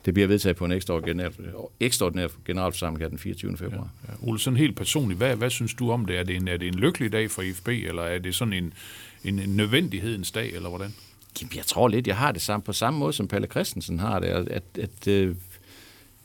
Det 0.05 0.13
bliver 0.13 0.27
vedtaget 0.27 0.57
på 0.57 0.65
en 0.65 0.71
ekstraordinær, 0.71 1.29
ekstraordinær 1.79 2.27
generalforsamling 2.45 3.01
her 3.01 3.09
den 3.09 3.17
24. 3.17 3.57
februar. 3.57 3.89
Ja. 4.07 4.13
Ole, 4.29 4.39
sådan 4.39 4.57
helt 4.57 4.75
personligt, 4.75 5.17
hvad, 5.17 5.35
hvad 5.35 5.49
synes 5.49 5.73
du 5.73 5.91
om 5.91 6.05
det? 6.05 6.19
Er 6.19 6.23
det, 6.23 6.35
en, 6.35 6.47
er 6.47 6.57
det 6.57 6.67
en 6.67 6.75
lykkelig 6.75 7.11
dag 7.11 7.31
for 7.31 7.41
IFB, 7.41 7.67
eller 7.67 8.03
er 8.03 8.19
det 8.19 8.35
sådan 8.35 8.53
en, 8.53 8.73
en, 9.23 9.39
en 9.39 9.49
nødvendighedens 9.49 10.31
dag, 10.31 10.53
eller 10.53 10.69
hvordan? 10.69 10.93
Jamen, 11.41 11.51
jeg 11.55 11.65
tror 11.65 11.87
lidt, 11.87 12.07
jeg 12.07 12.17
har 12.17 12.31
det 12.31 12.41
samme 12.41 12.63
på 12.63 12.73
samme 12.73 12.99
måde, 12.99 13.13
som 13.13 13.27
Palle 13.27 13.47
Christensen 13.47 13.99
har 13.99 14.19
det, 14.19 14.27
at, 14.27 14.47
at, 14.47 14.63
at 14.79 15.07
øh, 15.07 15.35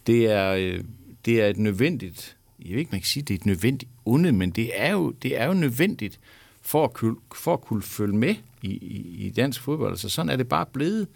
det, 0.07 0.27
er, 0.27 0.53
øh, 0.53 0.85
det 1.25 1.41
er 1.41 1.47
et 1.47 1.59
nødvendigt, 1.59 2.37
jeg 2.65 2.71
ved 2.71 2.79
ikke, 2.79 2.91
man 2.91 3.01
kan 3.01 3.07
sige, 3.07 3.23
det 3.23 3.35
er 3.35 3.39
et 3.39 3.47
nødvendigt 3.47 3.91
onde, 4.05 4.33
men 4.33 4.51
det 4.51 4.71
er 4.75 4.93
jo, 4.93 5.11
det 5.11 5.41
er 5.41 5.47
jo 5.47 5.55
nødvendigt 5.55 6.21
for 6.63 6.85
at, 6.85 6.93
kunne, 6.93 7.17
for 7.35 7.53
at 7.53 7.61
kunne 7.61 7.83
følge 7.83 8.17
med 8.17 8.35
i, 8.63 8.71
i, 8.71 9.27
i 9.27 9.31
dansk 9.31 9.61
fodbold. 9.61 9.91
Altså 9.91 10.09
sådan 10.09 10.31
er 10.31 10.37
det 10.37 10.49
bare 10.49 10.67
blevet. 10.67 11.09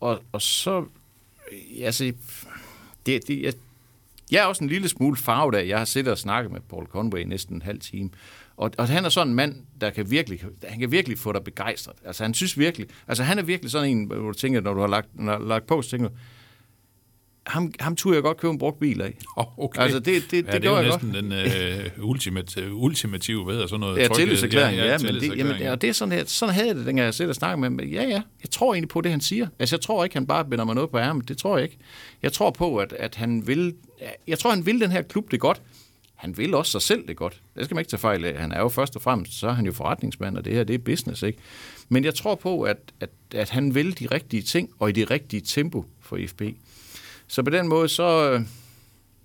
Og, 0.00 0.22
og 0.32 0.42
så 0.42 0.84
altså, 1.82 2.12
det, 3.06 3.28
det, 3.28 3.42
jeg, 3.42 3.52
jeg 4.30 4.42
er 4.42 4.46
også 4.46 4.64
en 4.64 4.70
lille 4.70 4.88
smule 4.88 5.16
farvet 5.16 5.54
af, 5.54 5.66
jeg 5.66 5.78
har 5.78 5.84
siddet 5.84 6.12
og 6.12 6.18
snakket 6.18 6.52
med 6.52 6.60
Paul 6.60 6.86
Conway 6.86 7.22
næsten 7.22 7.54
en 7.54 7.62
halv 7.62 7.80
time, 7.80 8.10
og, 8.56 8.70
og 8.78 8.88
han 8.88 9.04
er 9.04 9.08
sådan 9.08 9.28
en 9.28 9.34
mand, 9.34 9.56
der 9.80 9.90
kan 9.90 10.10
virkelig, 10.10 10.40
han 10.64 10.80
kan 10.80 10.90
virkelig 10.90 11.18
få 11.18 11.32
dig 11.32 11.44
begejstret. 11.44 11.96
Altså 12.04 12.24
han 12.24 12.34
synes 12.34 12.58
virkelig, 12.58 12.86
altså 13.08 13.22
han 13.22 13.38
er 13.38 13.42
virkelig 13.42 13.70
sådan 13.70 13.90
en, 13.90 14.04
hvor 14.04 14.16
du 14.16 14.32
tænker, 14.32 14.60
når 14.60 14.74
du 14.74 14.80
har 14.80 14.86
lagt, 14.86 15.08
når 15.14 15.36
du 15.36 15.42
har 15.42 15.48
lagt 15.48 15.66
på, 15.66 15.82
så 15.82 15.90
tænker 15.90 16.08
du, 16.08 16.14
ham, 17.50 17.72
ham 17.80 17.96
turde 17.96 18.14
jeg 18.14 18.22
godt 18.22 18.36
købe 18.36 18.52
en 18.52 18.58
brugt 18.58 18.80
bil 18.80 19.00
af. 19.00 19.18
Oh, 19.36 19.58
okay. 19.58 19.80
Altså, 19.82 19.98
det- 19.98 20.22
det- 20.22 20.30
det 20.30 20.46
ja, 20.46 20.52
det 20.52 20.62
gjorde 20.62 20.80
er 20.82 20.86
jo 20.86 20.92
næsten 20.92 21.14
den 21.14 21.32
øh, 21.32 21.90
ultimative, 22.08 22.74
ultimative 22.74 23.46
ved, 23.46 23.68
sådan 23.68 23.80
noget 23.80 23.98
Ja, 23.98 24.08
tillidserklæring, 24.08 24.76
ja, 24.76 24.84
ja, 24.84 24.98
men 24.98 25.14
det, 25.14 25.38
jamen, 25.38 25.56
ja, 25.60 25.70
og 25.70 25.80
det 25.82 25.88
er 25.88 25.92
sådan 25.92 26.12
her, 26.12 26.24
sådan 26.26 26.54
havde 26.54 26.68
jeg 26.68 26.76
det, 26.76 26.86
dengang 26.86 27.04
jeg 27.04 27.14
selv 27.14 27.34
snakkede 27.34 27.70
med 27.70 27.84
ham. 27.84 27.88
Ja, 27.92 28.02
ja, 28.02 28.22
jeg 28.42 28.50
tror 28.50 28.74
egentlig 28.74 28.88
på 28.88 29.00
det, 29.00 29.10
han 29.10 29.20
siger. 29.20 29.46
Altså, 29.58 29.76
jeg 29.76 29.80
tror 29.80 30.04
ikke, 30.04 30.16
han 30.16 30.26
bare 30.26 30.44
binder 30.44 30.64
mig 30.64 30.74
noget 30.74 30.90
på 30.90 30.98
ærmet. 30.98 31.28
Det 31.28 31.38
tror 31.38 31.56
jeg 31.58 31.64
ikke. 31.64 31.78
Jeg 32.22 32.32
tror 32.32 32.50
på, 32.50 32.76
at, 32.76 32.92
at 32.92 33.14
han 33.14 33.46
vil, 33.46 33.74
jeg 34.28 34.38
tror, 34.38 34.50
han 34.50 34.66
vil 34.66 34.80
den 34.80 34.90
her 34.90 35.02
klub 35.02 35.30
det 35.30 35.40
godt. 35.40 35.62
Han 36.14 36.36
vil 36.38 36.54
også 36.54 36.72
sig 36.72 36.82
selv 36.82 37.08
det 37.08 37.16
godt. 37.16 37.40
Det 37.56 37.64
skal 37.64 37.74
man 37.74 37.80
ikke 37.80 37.90
tage 37.90 38.00
fejl 38.00 38.24
af. 38.24 38.38
Han 38.38 38.52
er 38.52 38.60
jo 38.60 38.68
først 38.68 38.96
og 38.96 39.02
fremmest, 39.02 39.38
så 39.38 39.48
er 39.48 39.52
han 39.52 39.66
jo 39.66 39.72
forretningsmand, 39.72 40.36
og 40.36 40.44
det 40.44 40.52
her, 40.54 40.64
det 40.64 40.74
er 40.74 40.78
business, 40.78 41.22
ikke? 41.22 41.38
Men 41.88 42.04
jeg 42.04 42.14
tror 42.14 42.34
på, 42.34 42.62
at, 42.62 42.76
at, 43.00 43.10
at 43.34 43.50
han 43.50 43.74
vil 43.74 43.98
de 43.98 44.06
rigtige 44.06 44.42
ting, 44.42 44.70
og 44.78 44.88
i 44.88 44.92
det 44.92 45.10
rigtige 45.10 45.40
tempo 45.40 45.84
for 46.00 46.16
IFB. 46.16 46.42
Så 47.30 47.42
på 47.42 47.50
den 47.50 47.68
måde, 47.68 47.88
så, 47.88 48.32
øh, 48.32 48.40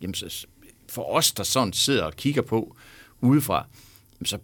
jamen, 0.01 0.13
så 0.13 0.45
for 0.89 1.03
os, 1.15 1.31
der 1.31 1.43
sådan 1.43 1.73
sidder 1.73 2.03
og 2.03 2.13
kigger 2.15 2.41
på 2.41 2.75
udefra, 3.21 3.67
jamen, 4.19 4.25
så 4.25 4.37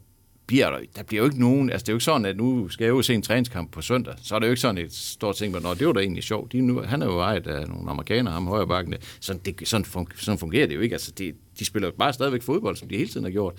bliver 0.48 0.70
der, 0.70 0.80
der 0.96 1.04
bliver 1.04 1.22
jo 1.24 1.26
ikke 1.30 1.40
nogen, 1.40 1.70
altså 1.70 1.84
det 1.84 1.90
er 1.90 1.94
jo 1.94 1.96
ikke 1.96 2.04
sådan, 2.06 2.26
at 2.26 2.38
nu 2.38 2.70
skal 2.70 2.86
jeg 2.86 2.92
jo 2.92 3.02
se 3.02 3.14
en 3.14 3.22
træningskamp 3.22 3.72
på 3.72 3.82
søndag, 3.82 4.14
så 4.24 4.36
er 4.36 4.40
det 4.40 4.48
jo 4.48 4.52
ikke 4.52 4.62
sådan 4.62 4.78
et 4.78 4.94
stort 4.94 5.36
ting, 5.36 5.54
men 5.54 5.64
det 5.64 5.88
var 5.88 5.94
da 5.94 6.00
egentlig 6.00 6.24
sjovt. 6.24 6.52
De 6.52 6.62
nu, 6.62 6.82
han 6.82 7.02
er 7.02 7.06
jo 7.06 7.20
ejet 7.20 7.48
af 7.48 7.68
nogle 7.68 7.90
amerikanere, 7.90 8.34
ham 8.34 8.48
højre 8.48 8.68
bakken. 8.68 8.94
Sådan, 9.20 9.42
det, 9.46 9.68
sådan, 9.68 9.86
fun- 9.86 10.24
sådan 10.24 10.40
fungerer 10.40 10.68
det 10.68 10.76
jo 10.76 10.82
ikke. 10.82 10.96
Altså, 10.96 11.12
det, 11.12 11.36
de 11.60 11.66
spiller 11.66 11.88
jo 11.88 11.94
bare 11.98 12.14
stadigvæk 12.14 12.42
fodbold, 12.42 12.76
som 12.76 12.90
de 12.90 12.98
hele 12.98 13.10
tiden 13.10 13.24
har 13.24 13.32
gjort. 13.32 13.54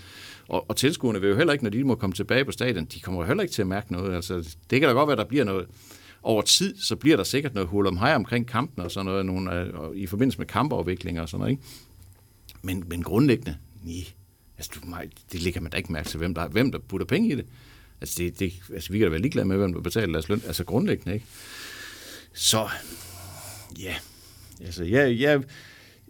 Og, 0.49 0.71
og 0.71 0.77
tilskuerne 0.77 1.21
vil 1.21 1.31
jo 1.31 1.37
heller 1.37 1.53
ikke, 1.53 1.65
når 1.65 1.71
de 1.71 1.85
må 1.85 1.95
komme 1.95 2.15
tilbage 2.15 2.45
på 2.45 2.53
stadion, 2.53 2.85
de 2.85 3.01
kommer 3.01 3.21
jo 3.21 3.27
heller 3.27 3.43
ikke 3.43 3.55
til 3.55 3.63
at 3.63 3.69
mærke 3.69 3.93
noget. 3.93 4.15
Altså, 4.15 4.57
det 4.71 4.81
kan 4.81 4.89
da 4.89 4.95
godt 4.95 5.09
være, 5.09 5.17
der 5.17 5.25
bliver 5.25 5.45
noget, 5.45 5.67
over 6.23 6.43
tid, 6.43 6.77
så 6.77 6.97
bliver 6.97 7.17
der 7.17 7.25
sikkert 7.25 7.55
noget 7.55 7.69
hul 7.69 7.87
om 7.87 7.97
hej 7.97 8.15
omkring 8.15 8.47
kampen 8.47 8.85
og 8.85 8.91
sådan 8.91 9.07
noget, 9.07 9.27
nogle, 9.27 9.61
øh, 9.61 9.75
og 9.75 9.97
i 9.97 10.07
forbindelse 10.07 10.39
med 10.39 10.47
kampafviklinger 10.47 11.23
og 11.23 11.29
sådan 11.29 11.41
noget, 11.41 11.51
ikke? 11.51 11.63
Men, 12.63 12.85
men 12.89 13.03
grundlæggende, 13.03 13.57
nej. 13.83 14.05
Altså, 14.59 14.71
du, 14.75 14.91
nej, 14.91 15.09
det 15.33 15.43
ligger 15.43 15.61
man 15.61 15.71
da 15.71 15.77
ikke 15.77 15.93
mærke 15.93 16.09
til, 16.09 16.19
hvem 16.19 16.35
der, 16.35 16.49
hvem 16.49 16.73
der 16.73 16.79
putter 16.79 17.07
penge 17.07 17.33
i 17.33 17.35
det. 17.35 17.47
Altså, 18.01 18.23
det, 18.23 18.39
det, 18.39 18.53
altså, 18.75 18.93
vi 18.93 18.99
kan 18.99 19.07
da 19.07 19.11
være 19.11 19.21
ligeglade 19.21 19.49
med, 19.49 19.57
hvem 19.57 19.73
der 19.73 19.81
betaler 19.81 20.13
deres 20.13 20.29
løn. 20.29 20.43
Altså, 20.47 20.65
grundlæggende, 20.65 21.15
ikke? 21.15 21.27
Så, 22.33 22.69
ja. 23.79 23.95
Altså, 24.65 24.85
jeg, 24.85 25.21
jeg, 25.21 25.43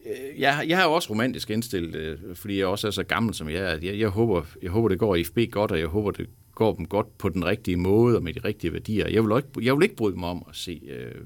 øh, 0.06 0.40
jeg, 0.40 0.64
jeg 0.68 0.76
har 0.78 0.84
jo 0.84 0.92
også 0.92 1.10
romantisk 1.10 1.50
indstillet, 1.50 1.94
øh, 1.94 2.36
fordi 2.36 2.58
jeg 2.58 2.66
også 2.66 2.86
er 2.86 2.90
så 2.90 3.02
gammel, 3.02 3.34
som 3.34 3.48
jeg 3.48 3.58
er. 3.58 3.78
Jeg, 3.82 3.98
jeg, 3.98 4.08
håber, 4.08 4.42
jeg 4.62 4.70
håber, 4.70 4.88
det 4.88 4.98
går 4.98 5.16
IFB 5.16 5.38
godt, 5.50 5.70
og 5.70 5.78
jeg 5.78 5.86
håber, 5.86 6.10
det 6.10 6.28
går 6.54 6.74
dem 6.74 6.86
godt 6.86 7.18
på 7.18 7.28
den 7.28 7.44
rigtige 7.44 7.76
måde 7.76 8.16
og 8.16 8.22
med 8.22 8.32
de 8.32 8.40
rigtige 8.44 8.72
værdier. 8.72 9.08
Jeg 9.08 9.24
vil 9.24 9.36
ikke, 9.36 9.66
jeg 9.66 9.76
vil 9.76 9.82
ikke 9.82 9.96
bryde 9.96 10.18
mig 10.18 10.28
om 10.28 10.44
at 10.48 10.56
se 10.56 10.80
øh, 10.88 11.24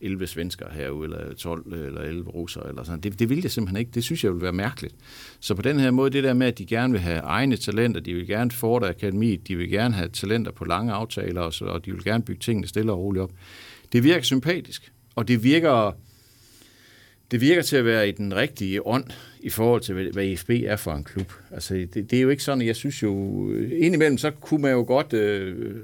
11 0.00 0.26
svensker 0.26 0.66
herude, 0.72 1.04
eller 1.04 1.34
12 1.34 1.72
eller 1.72 2.00
11 2.00 2.30
russer, 2.30 2.62
eller 2.62 2.82
sådan. 2.82 3.00
Det, 3.00 3.18
det 3.18 3.28
vil 3.28 3.40
jeg 3.42 3.50
simpelthen 3.50 3.80
ikke. 3.80 3.90
Det 3.94 4.04
synes 4.04 4.24
jeg 4.24 4.32
vil 4.32 4.42
være 4.42 4.52
mærkeligt. 4.52 4.94
Så 5.40 5.54
på 5.54 5.62
den 5.62 5.80
her 5.80 5.90
måde, 5.90 6.10
det 6.10 6.24
der 6.24 6.34
med, 6.34 6.46
at 6.46 6.58
de 6.58 6.66
gerne 6.66 6.92
vil 6.92 7.00
have 7.00 7.18
egne 7.18 7.56
talenter, 7.56 8.00
de 8.00 8.14
vil 8.14 8.26
gerne 8.26 8.50
fordre 8.50 8.88
akademi, 8.88 9.36
de 9.36 9.56
vil 9.56 9.70
gerne 9.70 9.94
have 9.94 10.08
talenter 10.08 10.52
på 10.52 10.64
lange 10.64 10.92
aftaler, 10.92 11.40
og, 11.40 11.52
så, 11.52 11.64
og 11.64 11.84
de 11.84 11.92
vil 11.92 12.04
gerne 12.04 12.24
bygge 12.24 12.40
tingene 12.40 12.66
stille 12.66 12.92
og 12.92 12.98
roligt 12.98 13.22
op. 13.22 13.32
Det 13.92 14.04
virker 14.04 14.22
sympatisk, 14.22 14.92
og 15.14 15.28
det 15.28 15.44
virker 15.44 15.96
det 17.34 17.40
virker 17.42 17.62
til 17.62 17.76
at 17.76 17.84
være 17.84 18.08
i 18.08 18.12
den 18.12 18.36
rigtige 18.36 18.86
ånd 18.86 19.04
i 19.40 19.50
forhold 19.50 19.80
til, 19.80 20.10
hvad- 20.12 20.24
IFB 20.24 20.50
er 20.50 20.76
for 20.76 20.92
en 20.92 21.04
klub. 21.04 21.32
Altså, 21.50 21.74
det, 21.74 21.94
det 22.10 22.12
er 22.12 22.20
jo 22.20 22.28
ikke 22.28 22.42
sådan, 22.42 22.66
jeg 22.66 22.76
synes 22.76 23.02
jo, 23.02 23.44
øh, 23.50 23.70
indimellem 23.84 24.18
så 24.18 24.30
kunne 24.30 24.62
man 24.62 24.72
jo 24.72 24.84
godt 24.86 25.12
øh, 25.12 25.74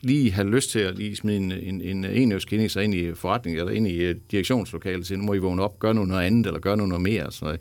lige 0.00 0.30
have 0.32 0.50
lyst 0.50 0.70
til 0.70 0.78
at 0.78 0.96
lige 0.98 1.16
smide 1.16 1.36
en, 1.36 1.52
en, 1.52 1.80
en 1.80 2.04
enøvskinding 2.04 2.70
sig 2.70 2.84
ind 2.84 2.94
i 2.94 3.14
forretningen, 3.14 3.60
eller 3.60 3.72
ind 3.72 3.88
i 3.88 3.94
øh, 3.96 4.14
direktionslokalet, 4.30 5.06
så 5.06 5.16
nu 5.16 5.22
må 5.22 5.34
I 5.34 5.38
vågne 5.38 5.62
op, 5.62 5.78
gøre 5.78 5.94
noget, 5.94 6.08
noget 6.08 6.22
andet, 6.26 6.46
eller 6.46 6.60
gøre 6.60 6.76
noget, 6.76 6.88
noget 6.88 7.02
mere. 7.02 7.32
Sådan 7.32 7.46
noget. 7.46 7.60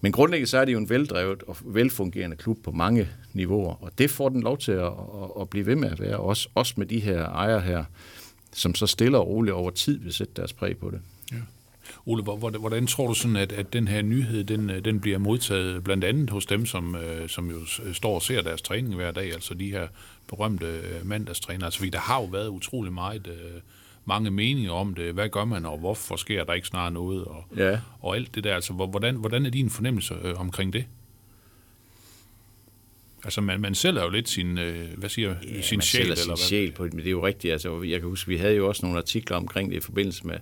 Men 0.00 0.12
grundlæggende 0.12 0.50
så 0.50 0.58
er 0.58 0.64
det 0.64 0.72
jo 0.72 0.78
en 0.78 0.88
veldrevet 0.90 1.42
og 1.42 1.56
velfungerende 1.64 2.36
klub 2.36 2.58
på 2.64 2.70
mange 2.70 3.08
niveauer, 3.32 3.74
og 3.84 3.90
det 3.98 4.10
får 4.10 4.28
den 4.28 4.40
lov 4.40 4.58
til 4.58 4.72
at, 4.72 4.82
at, 4.86 5.30
at 5.40 5.50
blive 5.50 5.66
ved 5.66 5.76
med 5.76 5.90
at 5.90 6.00
være, 6.00 6.16
også, 6.16 6.48
også 6.54 6.74
med 6.76 6.86
de 6.86 6.98
her 7.00 7.24
ejere 7.24 7.60
her, 7.60 7.84
som 8.52 8.74
så 8.74 8.86
stille 8.86 9.18
og 9.18 9.28
roligt 9.28 9.54
over 9.54 9.70
tid 9.70 9.98
vil 9.98 10.12
sætte 10.12 10.32
deres 10.36 10.52
præg 10.52 10.76
på 10.76 10.90
det. 10.90 11.00
Ja. 11.32 11.36
Ole, 12.06 12.22
hvor- 12.22 12.36
hvor- 12.36 12.50
hvordan 12.50 12.86
tror 12.86 13.06
du 13.08 13.14
sådan, 13.14 13.36
at, 13.36 13.52
at 13.52 13.72
den 13.72 13.88
her 13.88 14.02
nyhed, 14.02 14.44
den, 14.44 14.70
øh, 14.70 14.84
den 14.84 15.00
bliver 15.00 15.18
modtaget 15.18 15.84
blandt 15.84 16.04
andet 16.04 16.30
hos 16.30 16.46
dem, 16.46 16.66
som, 16.66 16.94
øh, 16.96 17.28
som 17.28 17.50
jo 17.50 17.66
s- 17.66 17.80
står 17.92 18.14
og 18.14 18.22
ser 18.22 18.42
deres 18.42 18.62
træning 18.62 18.94
hver 18.94 19.10
dag, 19.10 19.32
altså 19.32 19.54
de 19.54 19.70
her 19.70 19.88
berømte 20.28 20.66
øh, 20.66 21.06
mandagstræner? 21.06 21.64
Altså, 21.64 21.78
fordi 21.78 21.90
der 21.90 21.98
har 21.98 22.20
jo 22.20 22.24
været 22.26 22.48
utrolig 22.48 22.92
meget, 22.92 23.26
øh, 23.26 23.60
mange 24.04 24.30
meninger 24.30 24.72
om 24.72 24.94
det. 24.94 25.14
Hvad 25.14 25.28
gør 25.28 25.44
man, 25.44 25.66
og 25.66 25.78
hvorfor 25.78 26.16
sker 26.16 26.44
der 26.44 26.52
ikke 26.52 26.66
snart 26.68 26.92
noget? 26.92 27.24
Og, 27.24 27.44
Ja. 27.56 27.80
og 28.00 28.16
alt 28.16 28.34
det 28.34 28.44
der. 28.44 28.54
Altså, 28.54 28.72
hvor- 28.72 28.86
hvordan, 28.86 29.14
hvordan 29.14 29.46
er 29.46 29.50
din 29.50 29.70
fornemmelse 29.70 30.14
øh, 30.24 30.40
omkring 30.40 30.72
det? 30.72 30.84
Altså, 33.24 33.40
man, 33.40 33.60
man 33.60 33.74
sælger 33.74 34.02
jo 34.02 34.08
lidt 34.10 34.28
sin, 34.28 34.58
øh, 34.58 34.98
hvad 34.98 35.08
siger 35.08 35.34
ja, 35.54 35.60
sin 35.60 35.76
man 35.78 35.82
sjæl, 35.82 36.02
eller 36.02 36.16
sin 36.16 36.26
hvad? 36.28 36.36
sjæl 36.36 36.72
på 36.72 36.84
det, 36.84 36.92
men 36.94 36.98
det 37.00 37.06
er 37.06 37.10
jo 37.10 37.26
rigtigt. 37.26 37.52
Altså, 37.52 37.82
jeg 37.82 38.00
kan 38.00 38.08
huske, 38.08 38.28
vi 38.28 38.36
havde 38.36 38.54
jo 38.54 38.68
også 38.68 38.86
nogle 38.86 38.98
artikler 38.98 39.36
omkring 39.36 39.70
det 39.70 39.76
i 39.76 39.80
forbindelse 39.80 40.26
med, 40.26 40.36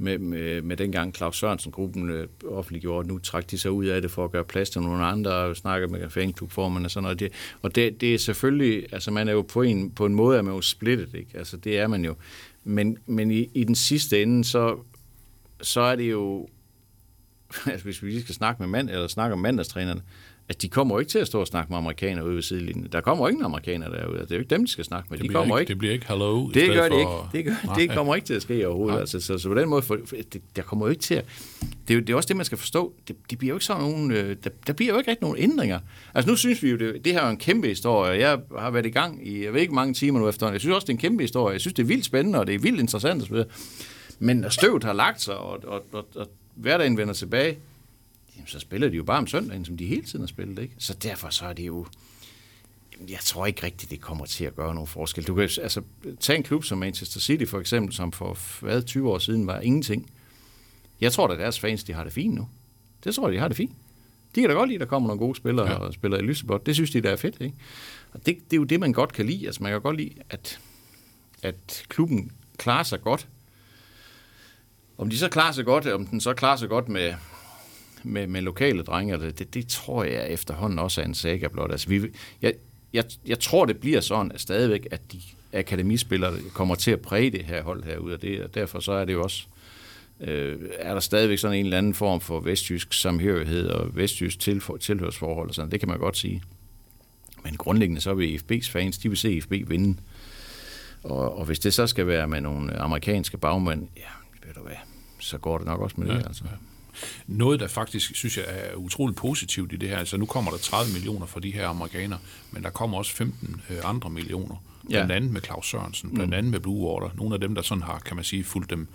med, 0.00 0.18
med, 0.18 0.62
med 0.62 0.76
dengang 0.76 1.14
Claus 1.14 1.38
Sørensen-gruppen 1.38 2.10
øh, 2.10 2.28
offentliggjorde, 2.48 3.08
nu 3.08 3.18
trak 3.18 3.50
de 3.50 3.58
sig 3.58 3.70
ud 3.70 3.84
af 3.84 4.02
det 4.02 4.10
for 4.10 4.24
at 4.24 4.30
gøre 4.30 4.44
plads 4.44 4.70
til 4.70 4.80
nogle 4.80 5.04
andre, 5.04 5.32
og 5.32 5.56
snakke 5.56 5.86
med 5.86 6.10
fanklubformerne 6.10 6.86
og 6.86 6.90
sådan 6.90 7.02
noget. 7.02 7.20
Det, 7.20 7.32
og 7.62 7.74
det, 7.74 8.00
det 8.00 8.14
er 8.14 8.18
selvfølgelig, 8.18 8.86
altså 8.92 9.10
man 9.10 9.28
er 9.28 9.32
jo 9.32 9.42
på 9.42 9.62
en, 9.62 9.90
på 9.90 10.06
en 10.06 10.14
måde, 10.14 10.38
er 10.38 10.42
man 10.42 10.54
jo 10.54 10.60
splittet, 10.60 11.14
ikke? 11.14 11.38
Altså 11.38 11.56
det 11.56 11.78
er 11.78 11.86
man 11.86 12.04
jo. 12.04 12.14
Men, 12.64 12.98
men 13.06 13.30
i, 13.30 13.50
i 13.54 13.64
den 13.64 13.74
sidste 13.74 14.22
ende, 14.22 14.44
så, 14.44 14.78
så 15.62 15.80
er 15.80 15.96
det 15.96 16.10
jo, 16.10 16.48
altså 17.66 17.84
hvis 17.84 18.02
vi 18.02 18.10
lige 18.10 18.22
skal 18.22 18.34
snakke 18.34 18.62
med 18.62 18.68
mand, 18.68 18.90
eller 18.90 19.08
snakke 19.08 19.32
om 19.32 19.38
mandagstrænerne, 19.38 20.02
at 20.50 20.62
de 20.62 20.68
kommer 20.68 20.94
jo 20.94 20.98
ikke 20.98 21.10
til 21.10 21.18
at 21.18 21.26
stå 21.26 21.40
og 21.40 21.46
snakke 21.46 21.70
med 21.70 21.78
amerikanere 21.78 22.26
ude 22.26 22.34
ved 22.34 22.42
sidelinjen. 22.42 22.88
Der 22.92 23.00
kommer 23.00 23.24
jo 23.24 23.28
ingen 23.28 23.44
amerikanere 23.44 23.90
derude. 23.90 24.18
Det 24.20 24.30
er 24.30 24.36
jo 24.36 24.40
ikke 24.40 24.50
dem, 24.50 24.64
de 24.64 24.70
skal 24.70 24.84
snakke 24.84 25.06
med. 25.10 25.18
Det 25.18 25.28
de 25.28 25.32
kommer 25.32 25.58
ikke, 25.58 25.62
ikke. 25.62 25.68
det 25.68 25.78
bliver 25.78 25.92
ikke 25.94 26.06
hello 26.08 26.48
Det 26.48 26.68
gør 26.68 26.88
for, 26.88 26.98
ikke. 26.98 27.10
Det, 27.32 27.44
gør, 27.44 27.66
Nej. 27.66 27.74
det 27.74 27.90
kommer 27.90 28.14
ikke 28.14 28.26
til 28.26 28.34
at 28.34 28.42
ske 28.42 28.68
overhovedet. 28.68 28.94
Nej. 28.94 29.00
Altså, 29.00 29.20
så, 29.20 29.38
så 29.38 29.48
på 29.48 29.54
den 29.54 29.68
måde, 29.68 29.82
for, 29.82 29.98
for, 30.04 30.16
det, 30.32 30.42
der 30.56 30.62
kommer 30.62 30.86
jo 30.86 30.90
ikke 30.90 31.02
til 31.02 31.14
at... 31.14 31.24
Det 31.60 31.90
er, 31.90 31.94
jo, 31.94 32.00
det 32.00 32.10
er 32.10 32.16
også 32.16 32.26
det, 32.26 32.36
man 32.36 32.44
skal 32.44 32.58
forstå. 32.58 32.94
Det, 33.08 33.16
det 33.30 33.38
bliver 33.38 33.48
jo 33.50 33.56
ikke 33.56 33.64
sådan 33.64 33.82
nogen... 33.82 34.10
Øh, 34.10 34.36
der, 34.44 34.50
der 34.66 34.72
bliver 34.72 34.92
jo 34.92 34.98
ikke 34.98 35.10
rigtig 35.10 35.22
nogen 35.22 35.38
ændringer. 35.38 35.78
Altså 36.14 36.30
nu 36.30 36.36
synes 36.36 36.62
vi 36.62 36.70
jo, 36.70 36.76
det, 36.76 37.04
det 37.04 37.12
her 37.12 37.20
er 37.20 37.30
en 37.30 37.36
kæmpe 37.36 37.68
historie. 37.68 38.28
Jeg 38.28 38.38
har 38.58 38.70
været 38.70 38.86
i 38.86 38.90
gang 38.90 39.28
i, 39.28 39.44
jeg 39.44 39.54
ved 39.54 39.60
ikke, 39.60 39.74
mange 39.74 39.94
timer 39.94 40.20
nu 40.20 40.28
efter. 40.28 40.50
Jeg 40.50 40.60
synes 40.60 40.74
også, 40.74 40.84
det 40.84 40.92
er 40.92 40.96
en 40.96 41.00
kæmpe 41.00 41.22
historie. 41.22 41.52
Jeg 41.52 41.60
synes, 41.60 41.74
det 41.74 41.82
er 41.82 41.86
vildt 41.86 42.04
spændende, 42.04 42.38
og 42.38 42.46
det 42.46 42.54
er 42.54 42.58
vildt 42.58 42.80
interessant. 42.80 43.22
Og 43.22 43.28
så. 43.28 43.44
Men 44.18 44.36
når 44.36 44.48
støvet 44.48 44.84
har 44.84 44.92
lagt 44.92 45.22
sig, 45.22 45.36
og, 45.36 45.64
og, 45.64 45.82
og, 45.92 46.06
og 46.16 46.26
hverdagen 46.54 46.96
vender 46.96 47.14
tilbage, 47.14 47.58
jamen, 48.40 48.48
så 48.48 48.58
spiller 48.58 48.88
de 48.88 48.96
jo 48.96 49.04
bare 49.04 49.18
om 49.18 49.26
søndagen, 49.26 49.64
som 49.64 49.76
de 49.76 49.86
hele 49.86 50.02
tiden 50.02 50.20
har 50.20 50.26
spillet. 50.26 50.58
Ikke? 50.58 50.74
Så 50.78 50.94
derfor 50.94 51.30
så 51.30 51.46
er 51.46 51.52
det 51.52 51.66
jo 51.66 51.86
jeg 53.08 53.18
tror 53.20 53.46
ikke 53.46 53.62
rigtigt, 53.62 53.90
det 53.90 54.00
kommer 54.00 54.26
til 54.26 54.44
at 54.44 54.56
gøre 54.56 54.74
nogen 54.74 54.86
forskel. 54.86 55.24
Du 55.24 55.34
kan 55.34 55.42
altså, 55.42 55.82
tage 56.20 56.36
en 56.36 56.42
klub 56.42 56.64
som 56.64 56.78
Manchester 56.78 57.20
City 57.20 57.44
for 57.44 57.60
eksempel, 57.60 57.94
som 57.94 58.12
for 58.12 58.38
hvad, 58.60 58.82
20 58.82 59.10
år 59.10 59.18
siden 59.18 59.46
var 59.46 59.60
ingenting. 59.60 60.10
Jeg 61.00 61.12
tror, 61.12 61.28
at 61.28 61.38
deres 61.38 61.60
fans 61.60 61.84
de 61.84 61.92
har 61.92 62.04
det 62.04 62.12
fint 62.12 62.34
nu. 62.34 62.48
Det 63.04 63.14
tror 63.14 63.28
jeg, 63.28 63.34
de 63.34 63.38
har 63.38 63.48
det 63.48 63.56
fint. 63.56 63.72
De 64.34 64.40
kan 64.40 64.50
da 64.50 64.54
godt 64.54 64.68
lide, 64.68 64.76
at 64.76 64.80
der 64.80 64.86
kommer 64.86 65.06
nogle 65.06 65.18
gode 65.18 65.36
spillere 65.36 65.70
ja. 65.70 65.74
og 65.74 65.94
spiller 65.94 66.18
i 66.18 66.22
lysebot. 66.22 66.66
Det 66.66 66.74
synes 66.74 66.90
de, 66.90 67.00
der 67.00 67.10
er 67.10 67.16
fedt. 67.16 67.40
Ikke? 67.40 67.56
Og 68.12 68.26
det, 68.26 68.38
det 68.50 68.52
er 68.52 68.56
jo 68.56 68.64
det, 68.64 68.80
man 68.80 68.92
godt 68.92 69.12
kan 69.12 69.26
lide. 69.26 69.46
Altså, 69.46 69.62
man 69.62 69.72
kan 69.72 69.80
godt 69.80 69.96
lide, 69.96 70.14
at, 70.30 70.60
at 71.42 71.84
klubben 71.88 72.32
klarer 72.58 72.82
sig 72.82 73.00
godt. 73.00 73.28
Om 74.98 75.10
de 75.10 75.18
så 75.18 75.28
klarer 75.28 75.52
sig 75.52 75.64
godt, 75.64 75.86
om 75.86 76.06
den 76.06 76.20
så 76.20 76.34
klarer 76.34 76.56
sig 76.56 76.68
godt 76.68 76.88
med, 76.88 77.14
med, 78.02 78.26
med 78.26 78.42
lokale 78.42 78.82
drenge, 78.82 79.18
det, 79.18 79.38
det, 79.38 79.54
det 79.54 79.68
tror 79.68 80.04
jeg 80.04 80.30
efterhånden 80.30 80.78
også 80.78 81.00
er 81.00 81.04
en 81.04 81.14
saga 81.14 81.48
blot. 81.48 81.70
Altså, 81.70 81.88
vi, 81.88 82.02
jeg, 82.42 82.52
jeg, 82.92 83.04
jeg 83.26 83.38
tror, 83.38 83.64
det 83.64 83.80
bliver 83.80 84.00
sådan 84.00 84.32
at 84.32 84.40
stadigvæk, 84.40 84.86
at 84.90 85.12
de 85.12 85.20
akademispillere 85.52 86.32
kommer 86.54 86.74
til 86.74 86.90
at 86.90 87.00
præge 87.00 87.30
det 87.30 87.44
her 87.44 87.62
hold 87.62 87.84
herude, 87.84 88.14
og, 88.14 88.22
det, 88.22 88.44
og 88.44 88.54
derfor 88.54 88.80
så 88.80 88.92
er 88.92 89.04
det 89.04 89.12
jo 89.12 89.22
også, 89.22 89.44
øh, 90.20 90.58
er 90.78 90.92
der 90.92 91.00
stadigvæk 91.00 91.38
sådan 91.38 91.58
en 91.58 91.64
eller 91.64 91.78
anden 91.78 91.94
form 91.94 92.20
for 92.20 92.40
vestjysk 92.40 92.92
samhørighed 92.92 93.68
og 93.68 93.96
vestjysk 93.96 94.38
tilfor, 94.38 94.76
tilhørsforhold 94.76 95.48
og 95.48 95.54
sådan, 95.54 95.70
det 95.70 95.80
kan 95.80 95.88
man 95.88 95.98
godt 95.98 96.16
sige. 96.16 96.42
Men 97.44 97.56
grundlæggende 97.56 98.00
så 98.00 98.14
vil 98.14 98.38
IFB's 98.38 98.70
fans, 98.70 98.98
de 98.98 99.08
vil 99.08 99.18
se 99.18 99.32
IFB 99.32 99.52
vinde. 99.52 99.98
Og, 101.02 101.38
og 101.38 101.44
hvis 101.44 101.58
det 101.58 101.74
så 101.74 101.86
skal 101.86 102.06
være 102.06 102.28
med 102.28 102.40
nogle 102.40 102.76
amerikanske 102.76 103.38
bagmænd, 103.38 103.88
ja, 103.96 104.02
ved 104.46 104.54
du 104.54 104.60
hvad, 104.60 104.76
så 105.18 105.38
går 105.38 105.58
det 105.58 105.66
nok 105.66 105.80
også 105.80 105.96
med 105.98 106.06
det. 106.06 106.14
Ja, 106.14 106.26
altså. 106.26 106.44
ja. 106.44 106.56
Noget, 107.26 107.60
der 107.60 107.68
faktisk, 107.68 108.14
synes 108.16 108.36
jeg, 108.36 108.44
er 108.48 108.74
utroligt 108.74 109.16
positivt 109.18 109.72
i 109.72 109.76
det 109.76 109.88
her, 109.88 109.98
altså 109.98 110.16
nu 110.16 110.26
kommer 110.26 110.50
der 110.50 110.58
30 110.58 110.92
millioner 110.92 111.26
fra 111.26 111.40
de 111.40 111.50
her 111.50 111.68
amerikanere, 111.68 112.18
men 112.50 112.62
der 112.62 112.70
kommer 112.70 112.98
også 112.98 113.12
15 113.12 113.60
øh, 113.70 113.76
andre 113.84 114.10
millioner, 114.10 114.56
blandt 114.88 115.10
Ja. 115.10 115.16
andet 115.16 115.30
med 115.30 115.40
Claus 115.42 115.70
Sørensen, 115.70 116.14
blandt 116.14 116.34
andet 116.34 116.52
med 116.52 116.60
Blue 116.60 116.86
Water, 116.88 117.10
nogle 117.16 117.34
af 117.34 117.40
dem, 117.40 117.54
der 117.54 117.62
sådan 117.62 117.82
har, 117.82 117.98
kan 117.98 118.16
man 118.16 118.24
sige, 118.24 118.44
fulgt 118.44 118.70
dem 118.70 118.88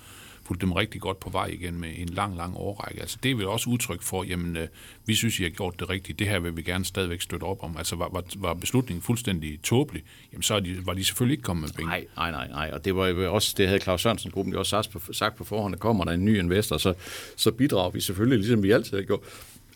fulgt 0.45 0.61
dem 0.61 0.71
rigtig 0.71 1.01
godt 1.01 1.19
på 1.19 1.29
vej 1.29 1.45
igen 1.45 1.79
med 1.79 1.89
en 1.97 2.09
lang, 2.09 2.37
lang 2.37 2.57
årrække. 2.57 3.01
Altså 3.01 3.17
det 3.23 3.31
er 3.31 3.35
vel 3.35 3.47
også 3.47 3.69
udtryk 3.69 4.01
for, 4.01 4.23
jamen 4.23 4.57
øh, 4.57 4.67
vi 5.05 5.15
synes, 5.15 5.39
I 5.39 5.43
har 5.43 5.49
gjort 5.49 5.79
det 5.79 5.89
rigtigt, 5.89 6.19
det 6.19 6.27
her 6.27 6.39
vil 6.39 6.57
vi 6.57 6.61
gerne 6.61 6.85
stadigvæk 6.85 7.21
støtte 7.21 7.43
op 7.43 7.63
om. 7.63 7.77
Altså 7.77 7.95
var, 7.95 8.09
var, 8.13 8.23
var 8.35 8.53
beslutningen 8.53 9.01
fuldstændig 9.01 9.61
tåbelig, 9.61 10.03
jamen 10.31 10.43
så 10.43 10.55
er 10.55 10.59
de, 10.59 10.85
var 10.85 10.93
de 10.93 11.05
selvfølgelig 11.05 11.33
ikke 11.33 11.43
kommet 11.43 11.61
med 11.61 11.69
penge. 11.69 11.89
Nej, 11.89 12.05
nej, 12.15 12.31
nej, 12.31 12.47
nej. 12.47 12.69
Og 12.73 12.85
det 12.85 12.95
var 12.95 13.07
jo 13.07 13.33
også, 13.33 13.53
det 13.57 13.67
havde 13.67 13.79
Claus 13.79 14.01
Sørensen-gruppen 14.01 14.53
jo 14.53 14.59
også 14.59 14.69
sagt 14.69 14.91
på, 14.91 15.13
sagt 15.13 15.35
på 15.35 15.43
forhånd, 15.43 15.73
at 15.73 15.79
kommer 15.79 16.05
der 16.05 16.11
en 16.11 16.25
ny 16.25 16.39
investor, 16.39 16.77
så, 16.77 16.93
så 17.35 17.51
bidrager 17.51 17.89
vi 17.89 18.01
selvfølgelig, 18.01 18.39
ligesom 18.39 18.63
vi 18.63 18.71
altid 18.71 18.97
har 18.97 19.03
gjort. 19.03 19.19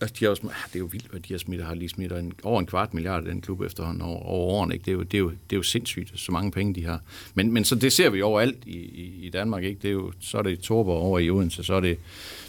Altså, 0.00 0.16
de 0.20 0.24
har 0.24 0.30
også, 0.30 0.42
ah, 0.46 0.52
det 0.66 0.74
er 0.74 0.78
jo 0.78 0.88
vildt, 0.92 1.06
hvad 1.10 1.20
de 1.20 1.32
har 1.32 1.38
smidt, 1.38 1.64
har 1.64 1.74
lige 1.74 1.88
smidt 1.88 2.12
en, 2.12 2.32
over 2.42 2.60
en 2.60 2.66
kvart 2.66 2.94
milliard 2.94 3.24
af 3.24 3.32
den 3.32 3.40
klub 3.40 3.60
efterhånden 3.60 4.02
over, 4.02 4.20
over 4.22 4.54
årene. 4.54 4.74
Ikke? 4.74 4.84
Det, 4.84 4.90
er 4.90 4.94
jo, 4.94 5.02
det, 5.02 5.14
er 5.14 5.18
jo, 5.18 5.30
det 5.30 5.52
er 5.52 5.56
jo 5.56 5.62
sindssygt, 5.62 6.20
så 6.20 6.32
mange 6.32 6.50
penge 6.50 6.74
de 6.74 6.84
har. 6.86 7.00
Men, 7.34 7.52
men 7.52 7.64
så 7.64 7.74
det 7.74 7.92
ser 7.92 8.10
vi 8.10 8.22
overalt 8.22 8.58
i, 8.66 8.76
i, 8.76 9.26
i 9.26 9.30
Danmark. 9.30 9.64
Ikke? 9.64 9.78
Det 9.82 9.88
er 9.88 9.92
jo, 9.92 10.12
så 10.20 10.38
er 10.38 10.42
det 10.42 10.60
Torborg 10.60 11.02
over 11.02 11.18
i 11.18 11.30
Odense, 11.30 11.64
så 11.64 11.74
er 11.74 11.80
det 11.80 11.98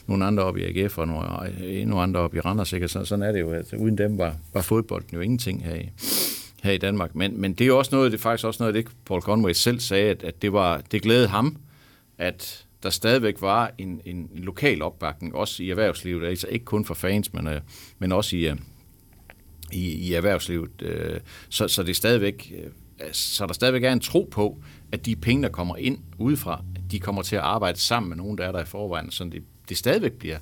nogle 0.08 0.26
andre 0.26 0.44
op 0.44 0.58
i 0.58 0.64
AGF 0.64 0.98
og 0.98 1.08
nogle, 1.08 1.28
endnu 1.64 2.00
andre 2.00 2.20
op 2.20 2.36
i 2.36 2.40
Randers. 2.40 2.74
Ikke? 2.74 2.88
Så, 2.88 3.06
sådan 3.06 3.24
er 3.24 3.32
det 3.32 3.40
jo. 3.40 3.52
Altså, 3.54 3.76
uden 3.76 3.98
dem 3.98 4.18
var, 4.18 4.36
var 4.54 4.62
fodbolden 4.62 5.10
jo 5.14 5.20
ingenting 5.20 5.64
her 5.64 5.76
i, 5.76 5.90
her 6.64 6.72
i 6.72 6.78
Danmark. 6.78 7.16
Men, 7.16 7.42
men 7.42 7.54
det 7.54 7.62
er 7.62 7.68
jo 7.68 7.78
også 7.78 7.96
noget, 7.96 8.12
det 8.12 8.18
er 8.18 8.22
faktisk 8.22 8.46
også 8.46 8.64
noget, 8.64 8.76
det 8.76 8.88
Paul 9.06 9.22
Conway 9.22 9.54
selv 9.54 9.80
sagde, 9.80 10.10
at, 10.10 10.24
at 10.24 10.42
det, 10.42 10.54
var, 10.54 10.82
det 10.92 11.02
glædede 11.02 11.28
ham, 11.28 11.58
at 12.18 12.66
der 12.84 12.90
stadigvæk 12.90 13.42
var 13.42 13.72
en, 13.78 14.02
en 14.06 14.30
lokal 14.34 14.82
opbakning, 14.82 15.36
også 15.36 15.64
i 15.64 15.70
erhvervslivet, 15.70 16.28
altså 16.28 16.48
ikke 16.48 16.66
kun 16.66 16.86
for 16.86 16.94
fans, 16.94 17.34
men, 17.34 17.48
øh, 17.48 17.62
men 18.00 18.12
også 18.12 18.36
i, 18.36 18.48
øh, 18.48 18.56
i, 19.72 19.92
i 19.92 20.14
erhvervslivet. 20.14 20.82
øh, 20.82 21.20
Så, 21.50 21.68
så 21.68 21.84
det 21.84 21.96
stadigvæk, 21.96 22.54
øh, 22.58 22.72
altså, 23.00 23.36
så 23.36 23.46
der 23.46 23.54
stadigvæk 23.54 23.84
er 23.84 23.94
en 23.94 24.00
tro 24.00 24.30
på, 24.32 24.64
at 24.92 25.06
de 25.06 25.16
penge, 25.16 25.44
der 25.44 25.50
kommer 25.50 25.78
ind 25.78 26.00
udefra, 26.18 26.64
de 26.92 27.00
kommer 27.00 27.22
til 27.22 27.36
at 27.36 27.42
arbejde 27.42 27.80
sammen 27.80 28.10
med 28.10 28.18
nogen, 28.18 28.38
der 28.38 28.46
er 28.46 28.52
der 28.52 28.62
i 28.62 28.66
forvejen, 28.66 29.12
så 29.12 29.24
det, 29.24 29.44
det 29.70 29.78
stadigvæk 29.78 30.12
bliver 30.12 30.38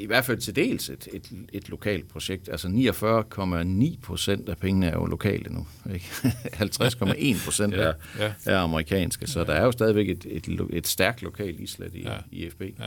i 0.00 0.06
hvert 0.06 0.24
fald 0.24 0.38
til 0.38 0.56
dels 0.56 0.88
et, 0.90 1.08
et, 1.12 1.30
et 1.52 1.68
lokalt 1.68 2.08
projekt. 2.08 2.48
Altså 2.48 2.68
49,9 2.68 4.00
procent 4.02 4.48
af 4.48 4.58
pengene 4.58 4.86
er 4.86 4.92
jo 4.92 5.04
lokale 5.06 5.44
nu. 5.52 5.66
ikke? 5.94 6.06
50,1 6.62 7.44
procent 7.44 7.74
Ja, 7.74 7.80
er, 7.80 7.92
ja. 8.18 8.32
er 8.46 8.58
amerikanske, 8.58 9.26
så 9.26 9.44
der 9.44 9.52
er 9.52 9.64
jo 9.64 9.72
stadigvæk 9.72 10.08
et, 10.08 10.26
et, 10.30 10.60
et 10.72 10.86
stærkt 10.86 11.22
lokalt 11.22 11.60
islet 11.60 11.94
i, 11.94 12.02
Ja. 12.02 12.16
i 12.32 12.50
FB. 12.50 12.60
Ja. 12.62 12.84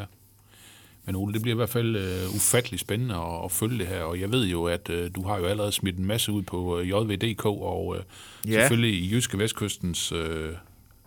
Men 1.05 1.15
Ole, 1.15 1.33
det 1.33 1.41
bliver 1.41 1.55
i 1.55 1.57
hvert 1.57 1.69
fald 1.69 1.95
øh, 1.95 2.35
ufattelig 2.35 2.79
spændende 2.79 3.15
at, 3.15 3.45
at 3.45 3.51
følge 3.51 3.79
det 3.79 3.87
her, 3.87 4.01
og 4.01 4.19
jeg 4.19 4.31
ved 4.31 4.45
jo, 4.45 4.63
at 4.65 4.89
øh, 4.89 5.09
du 5.15 5.23
har 5.27 5.37
jo 5.37 5.45
allerede 5.45 5.71
smidt 5.71 5.97
en 5.97 6.05
masse 6.05 6.31
ud 6.31 6.41
på 6.41 6.79
øh, 6.79 6.89
JVDK, 6.89 7.45
og 7.45 7.95
øh, 7.97 8.03
Ja. 8.47 8.51
ja. 8.51 8.59
selvfølgelig 8.61 8.99
i 8.99 9.11
Jyske 9.13 9.37
Vestkystens 9.39 10.11
øh, 10.11 10.49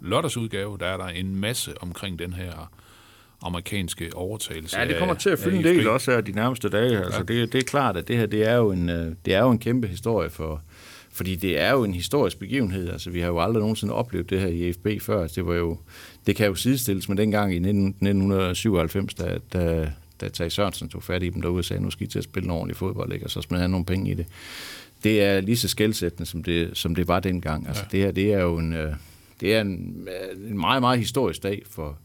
lørdagsudgave, 0.02 0.78
der 0.80 0.86
er 0.86 0.96
der 0.96 1.06
en 1.06 1.36
masse 1.36 1.82
omkring 1.82 2.18
den 2.18 2.32
her 2.32 2.70
amerikanske 3.42 4.10
overtagelse 4.14 4.78
Ja, 4.78 4.88
det 4.88 4.98
kommer 4.98 5.14
til 5.14 5.30
at 5.30 5.38
fylde 5.38 5.56
en 5.56 5.64
del 5.64 5.88
også 5.88 6.10
her 6.10 6.20
de 6.20 6.32
nærmeste 6.32 6.68
dage. 6.68 7.04
Altså, 7.04 7.22
det, 7.22 7.52
det 7.52 7.58
er 7.58 7.62
klart, 7.62 7.96
at 7.96 8.08
det 8.08 8.16
her 8.16 8.26
det 8.26 8.48
er, 8.48 8.54
jo 8.54 8.70
en, 8.70 8.88
øh, 8.90 9.12
det 9.24 9.34
er 9.34 9.40
jo 9.40 9.50
en 9.50 9.58
kæmpe 9.58 9.86
historie 9.86 10.30
for, 10.30 10.62
fordi 11.12 11.36
det 11.36 11.60
er 11.60 11.70
jo 11.70 11.84
en 11.84 11.94
historisk 11.94 12.38
begivenhed. 12.38 12.88
Altså, 12.88 13.10
vi 13.10 13.20
har 13.20 13.26
jo 13.26 13.40
aldrig 13.40 13.60
nogensinde 13.60 13.94
oplevet 13.94 14.30
det 14.30 14.40
her 14.40 14.48
i 14.48 14.72
FB 14.72 14.86
før. 15.02 15.22
Altså, 15.22 15.34
det 15.34 15.46
var 15.46 15.54
jo, 15.54 15.78
det 16.26 16.36
kan 16.36 16.46
jo 16.46 16.54
sidestilles 16.54 17.08
med 17.08 17.16
dengang 17.16 17.54
i 17.54 17.58
19, 17.58 17.86
1997, 17.86 19.14
da, 19.14 19.38
da, 19.52 19.90
da 20.20 20.28
Tage 20.28 20.50
Sørensen 20.50 20.88
tog 20.88 21.02
fat 21.02 21.22
i 21.22 21.28
dem 21.28 21.42
derude 21.42 21.58
og 21.58 21.64
sagde, 21.64 21.82
nu 21.82 21.90
skal 21.90 22.06
I 22.06 22.10
til 22.10 22.18
at 22.18 22.24
spille 22.24 22.44
en 22.44 22.50
ordentlig 22.50 22.76
fodbold, 22.76 23.12
ikke? 23.12 23.26
og 23.26 23.30
så 23.30 23.42
smed 23.42 23.58
han 23.58 23.70
nogle 23.70 23.86
penge 23.86 24.10
i 24.10 24.14
det. 24.14 24.26
Det 25.04 25.22
er 25.22 25.40
lige 25.40 25.56
så 25.56 25.68
skældsættende, 25.68 26.26
som 26.26 26.42
det, 26.42 26.70
som 26.76 26.94
det 26.94 27.08
var 27.08 27.20
dengang. 27.20 27.68
Altså, 27.68 27.82
ja. 27.82 27.88
det 27.96 28.04
her, 28.04 28.10
det 28.10 28.32
er 28.32 28.42
jo 28.42 28.58
en, 28.58 28.72
øh, 28.72 28.92
det 29.40 29.54
er 29.54 29.60
en, 29.60 30.08
øh, 30.08 30.50
en 30.50 30.58
meget, 30.58 30.82
meget 30.82 30.98
historisk 30.98 31.42
dag 31.42 31.62
for, 31.70 31.98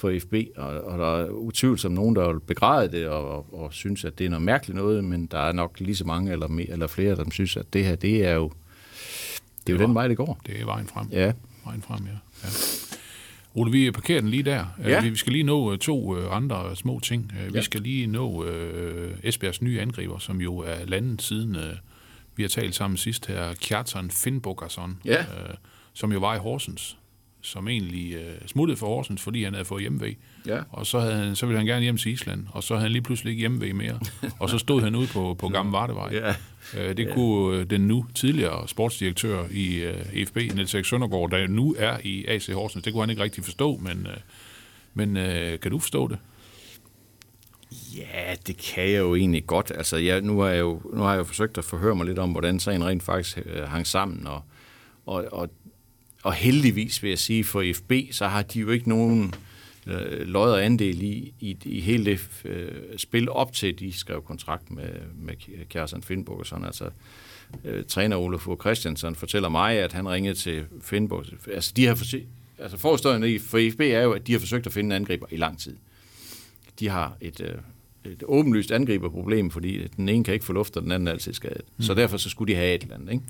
for 0.00 0.18
FB, 0.20 0.34
og, 0.56 0.68
og 0.80 0.98
der 0.98 1.16
er 1.16 1.28
utvivlsomt 1.30 1.94
nogen, 1.94 2.16
der 2.16 2.32
vil 2.32 2.40
begræde 2.40 2.92
det 2.92 3.08
og, 3.08 3.28
og, 3.36 3.46
og 3.62 3.72
synes, 3.72 4.04
at 4.04 4.18
det 4.18 4.26
er 4.26 4.30
noget 4.30 4.42
mærkeligt 4.42 4.76
noget, 4.76 5.04
men 5.04 5.26
der 5.26 5.38
er 5.38 5.52
nok 5.52 5.80
lige 5.80 5.96
så 5.96 6.04
mange 6.04 6.32
eller, 6.32 6.48
mere, 6.48 6.70
eller 6.70 6.86
flere, 6.86 7.16
der 7.16 7.24
synes, 7.30 7.56
at 7.56 7.72
det 7.72 7.84
her, 7.84 7.96
det 7.96 8.26
er 8.26 8.32
jo, 8.34 8.52
det 9.66 9.68
er 9.68 9.72
jo 9.72 9.78
Det 9.78 9.78
den 9.78 9.94
var- 9.94 10.00
vej, 10.00 10.08
det 10.08 10.16
går. 10.16 10.40
Det 10.46 10.60
er 10.60 10.64
vejen 10.64 10.86
frem. 10.86 11.08
Ja. 11.12 11.32
Vejen 11.64 11.82
frem, 11.82 12.04
ja. 12.06 12.12
ja. 12.44 12.48
Ole, 13.54 13.72
vi 13.72 13.90
parkerer 13.90 14.20
den 14.20 14.30
lige 14.30 14.42
der. 14.42 14.64
Ja. 14.84 14.88
Ja. 14.90 15.00
Vi 15.10 15.16
skal 15.16 15.32
lige 15.32 15.44
nå 15.44 15.72
øh, 15.72 15.78
to 15.78 16.16
øh, 16.18 16.36
andre 16.36 16.76
små 16.76 17.00
ting. 17.00 17.32
Øh, 17.40 17.46
Vi 17.52 17.58
Ja. 17.58 17.62
skal 17.62 17.80
lige 17.80 18.06
nå 18.06 18.44
øh, 18.44 19.10
Esbjergs 19.22 19.62
nye 19.62 19.80
angriber, 19.80 20.18
som 20.18 20.40
jo 20.40 20.56
er 20.58 20.84
landet 20.86 21.22
siden 21.22 21.56
øh, 21.56 21.62
vi 22.36 22.42
har 22.42 22.48
talt 22.48 22.74
sammen 22.74 22.96
sidst 22.96 23.26
her, 23.26 23.54
Kjartan 23.54 24.10
Finnbogason, 24.10 24.98
Ja. 25.04 25.18
øh, 25.20 25.54
som 25.92 26.12
jo 26.12 26.18
var 26.18 26.34
i 26.34 26.38
Horsens, 26.38 26.96
som 27.42 27.68
egentlig 27.68 28.14
øh, 28.14 28.34
smuttede 28.46 28.76
for 28.78 28.86
Horsens, 28.86 29.22
fordi 29.22 29.44
han 29.44 29.52
havde 29.52 29.64
fået 29.64 29.80
hjemmevæg. 29.80 30.18
Ja. 30.46 30.60
Og 30.70 30.86
så, 30.86 31.00
havde 31.00 31.14
han, 31.14 31.36
så 31.36 31.46
ville 31.46 31.58
han 31.58 31.66
gerne 31.66 31.82
hjem 31.82 31.96
til 31.96 32.12
Island, 32.12 32.46
og 32.52 32.62
så 32.62 32.74
havde 32.74 32.82
han 32.82 32.92
lige 32.92 33.02
pludselig 33.02 33.30
ikke 33.30 33.40
hjemmevæg 33.40 33.74
mere. 33.76 34.00
og 34.38 34.50
så 34.50 34.58
stod 34.58 34.82
han 34.82 34.94
ude 34.94 35.06
på, 35.06 35.34
på 35.38 35.48
Gamle 35.56 35.72
Vardevej. 35.72 36.12
Ja. 36.12 36.34
Øh, 36.78 36.96
Det 36.96 37.10
kunne 37.14 37.56
øh, 37.58 37.70
den 37.70 37.80
nu 37.80 38.06
tidligere 38.14 38.68
sportsdirektør 38.68 39.44
i 39.50 39.74
øh, 39.76 40.26
FB, 40.26 40.36
Niels 40.36 40.74
Erik 40.74 40.84
Søndergaard, 40.84 41.30
der 41.30 41.46
nu 41.46 41.74
er 41.78 41.98
i 42.04 42.24
AC 42.26 42.46
Horsens, 42.46 42.84
det 42.84 42.92
kunne 42.92 43.02
han 43.02 43.10
ikke 43.10 43.22
rigtig 43.22 43.44
forstå, 43.44 43.76
men, 43.76 44.06
øh, 44.06 44.16
men 44.94 45.16
øh, 45.16 45.60
kan 45.60 45.70
du 45.70 45.78
forstå 45.78 46.08
det? 46.08 46.18
Ja, 47.96 48.34
det 48.46 48.56
kan 48.56 48.84
jeg 48.90 48.98
jo 48.98 49.14
egentlig 49.14 49.46
godt. 49.46 49.72
Altså, 49.74 49.96
jeg, 49.96 50.20
nu, 50.20 50.40
har 50.40 50.48
jeg 50.48 50.60
jo, 50.60 50.80
nu 50.94 51.02
har 51.02 51.10
jeg 51.10 51.18
jo 51.18 51.24
forsøgt 51.24 51.58
at 51.58 51.64
forhøre 51.64 51.94
mig 51.94 52.06
lidt 52.06 52.18
om, 52.18 52.30
hvordan 52.30 52.60
sagen 52.60 52.84
rent 52.84 53.02
faktisk 53.02 53.38
øh, 53.46 53.62
hang 53.62 53.86
sammen, 53.86 54.26
og, 54.26 54.42
og, 55.06 55.24
og, 55.32 55.50
og 56.22 56.32
heldigvis 56.32 57.02
vil 57.02 57.08
jeg 57.08 57.18
sige, 57.18 57.44
for 57.44 57.64
FB, 57.74 57.92
så 58.10 58.26
har 58.26 58.42
de 58.42 58.60
jo 58.60 58.70
ikke 58.70 58.88
nogen 58.88 59.34
øh, 59.86 60.20
lod 60.20 60.52
og 60.52 60.64
andel 60.64 61.02
i, 61.02 61.32
i, 61.40 61.56
i 61.64 61.80
hele 61.80 62.04
det 62.04 62.28
øh, 62.44 62.98
spil 62.98 63.28
op 63.28 63.52
til, 63.52 63.78
de 63.78 63.92
skrev 63.92 64.22
kontrakt 64.22 64.70
med, 64.70 64.90
med 65.14 65.34
Kjærsen 65.68 66.02
Finnborg 66.02 66.38
og 66.38 66.46
sådan. 66.46 66.64
Altså, 66.64 66.90
øh, 67.64 67.84
træner 67.84 68.16
Ole 68.16 68.38
Fogh 68.38 68.60
Christiansen 68.60 69.14
fortæller 69.14 69.48
mig, 69.48 69.78
at 69.78 69.92
han 69.92 70.08
ringede 70.08 70.34
til 70.34 70.64
Finnborg. 70.82 71.24
Altså, 71.54 71.72
de 71.76 71.86
har 71.86 71.94
forsøgt, 71.94 72.26
altså 72.58 72.76
forstående 72.76 73.34
i 73.34 73.38
for 73.38 73.70
FB 73.72 73.80
er 73.80 74.02
jo, 74.02 74.12
at 74.12 74.26
de 74.26 74.32
har 74.32 74.38
forsøgt 74.38 74.66
at 74.66 74.72
finde 74.72 74.96
en 74.96 75.02
angriber 75.02 75.26
i 75.30 75.36
lang 75.36 75.58
tid 75.58 75.76
de 76.80 76.88
har 76.88 77.16
et, 77.20 77.40
øh, 77.40 77.54
et 78.04 78.22
åbenlyst 78.26 78.70
angriberproblem, 78.70 79.50
fordi 79.50 79.88
den 79.96 80.08
ene 80.08 80.24
kan 80.24 80.34
ikke 80.34 80.46
få 80.46 80.52
luft, 80.52 80.76
og 80.76 80.82
den 80.82 80.92
anden 80.92 81.06
er 81.08 81.12
altid 81.12 81.32
skadet. 81.32 81.62
Mm. 81.76 81.82
Så 81.82 81.94
derfor 81.94 82.16
så 82.16 82.30
skulle 82.30 82.54
de 82.54 82.58
have 82.58 82.74
et 82.74 82.82
eller 82.82 82.94
andet. 82.94 83.12
Ikke? 83.12 83.24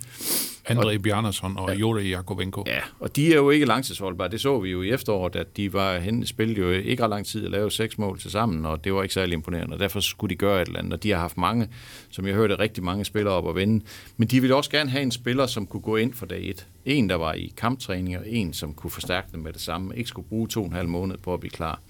André 0.71 0.99
Bjarnason 0.99 1.57
og 1.57 1.81
Jure 1.81 2.03
Jakovenko. 2.03 2.65
Ja, 2.67 2.81
og 3.01 3.17
de 3.17 3.33
er 3.33 3.37
jo 3.37 3.51
ikke 3.51 3.67
langtidsholdbare. 3.67 4.29
Det 4.29 4.41
så 4.41 4.61
vi 4.61 4.71
jo 4.71 4.83
i 4.83 4.91
efteråret, 4.91 5.37
at 5.37 5.57
de 5.57 5.73
var 5.73 5.99
hen, 5.99 6.27
spillede 6.27 6.61
jo 6.61 6.71
ikke 6.71 7.03
ret 7.03 7.11
lang 7.11 7.27
tid 7.27 7.45
at 7.45 7.51
lave 7.51 7.71
seks 7.71 7.99
mål 7.99 8.19
til 8.19 8.31
sammen, 8.31 8.67
og 8.67 8.85
det 8.85 8.95
var 8.95 9.03
ikke 9.03 9.15
særlig 9.15 9.33
imponerende, 9.33 9.75
og 9.75 9.81
derfor 9.81 10.01
skulle 10.01 10.31
de 10.31 10.39
gøre 10.39 10.63
et 10.63 10.67
eller 10.67 10.79
andet. 10.79 10.93
Og 10.93 11.03
de 11.03 11.11
har 11.11 11.19
haft 11.19 11.39
mange, 11.39 11.69
som 12.11 12.27
jeg 12.27 12.35
hørte, 12.35 12.59
rigtig 12.59 12.85
mange 12.85 13.05
spillere 13.05 13.35
op 13.35 13.49
at 13.49 13.57
vinde. 13.57 13.85
Men 14.17 14.29
de 14.29 14.41
ville 14.41 14.57
også 14.57 14.71
gerne 14.71 14.91
have 14.91 15.03
en 15.03 15.11
spiller, 15.11 15.47
som 15.47 15.67
kunne 15.67 15.81
gå 15.81 15.97
ind 15.97 16.15
for 16.15 16.27
dag 16.27 16.49
et. 16.49 16.67
En, 16.85 17.09
der 17.09 17.15
var 17.15 17.33
i 17.33 17.53
kamptræning, 17.57 18.19
og 18.19 18.25
en, 18.29 18.53
som 18.53 18.75
kunne 18.75 18.91
forstærke 18.91 19.29
dem 19.33 19.41
med 19.41 19.53
det 19.53 19.61
samme. 19.61 19.97
Ikke 19.97 20.09
skulle 20.09 20.29
bruge 20.29 20.49
to 20.49 20.61
og 20.61 20.67
en 20.67 20.73
halv 20.73 20.89
måned 20.89 21.17
på 21.17 21.35
at 21.35 21.41
blive 21.41 21.51
klar. 21.51 21.81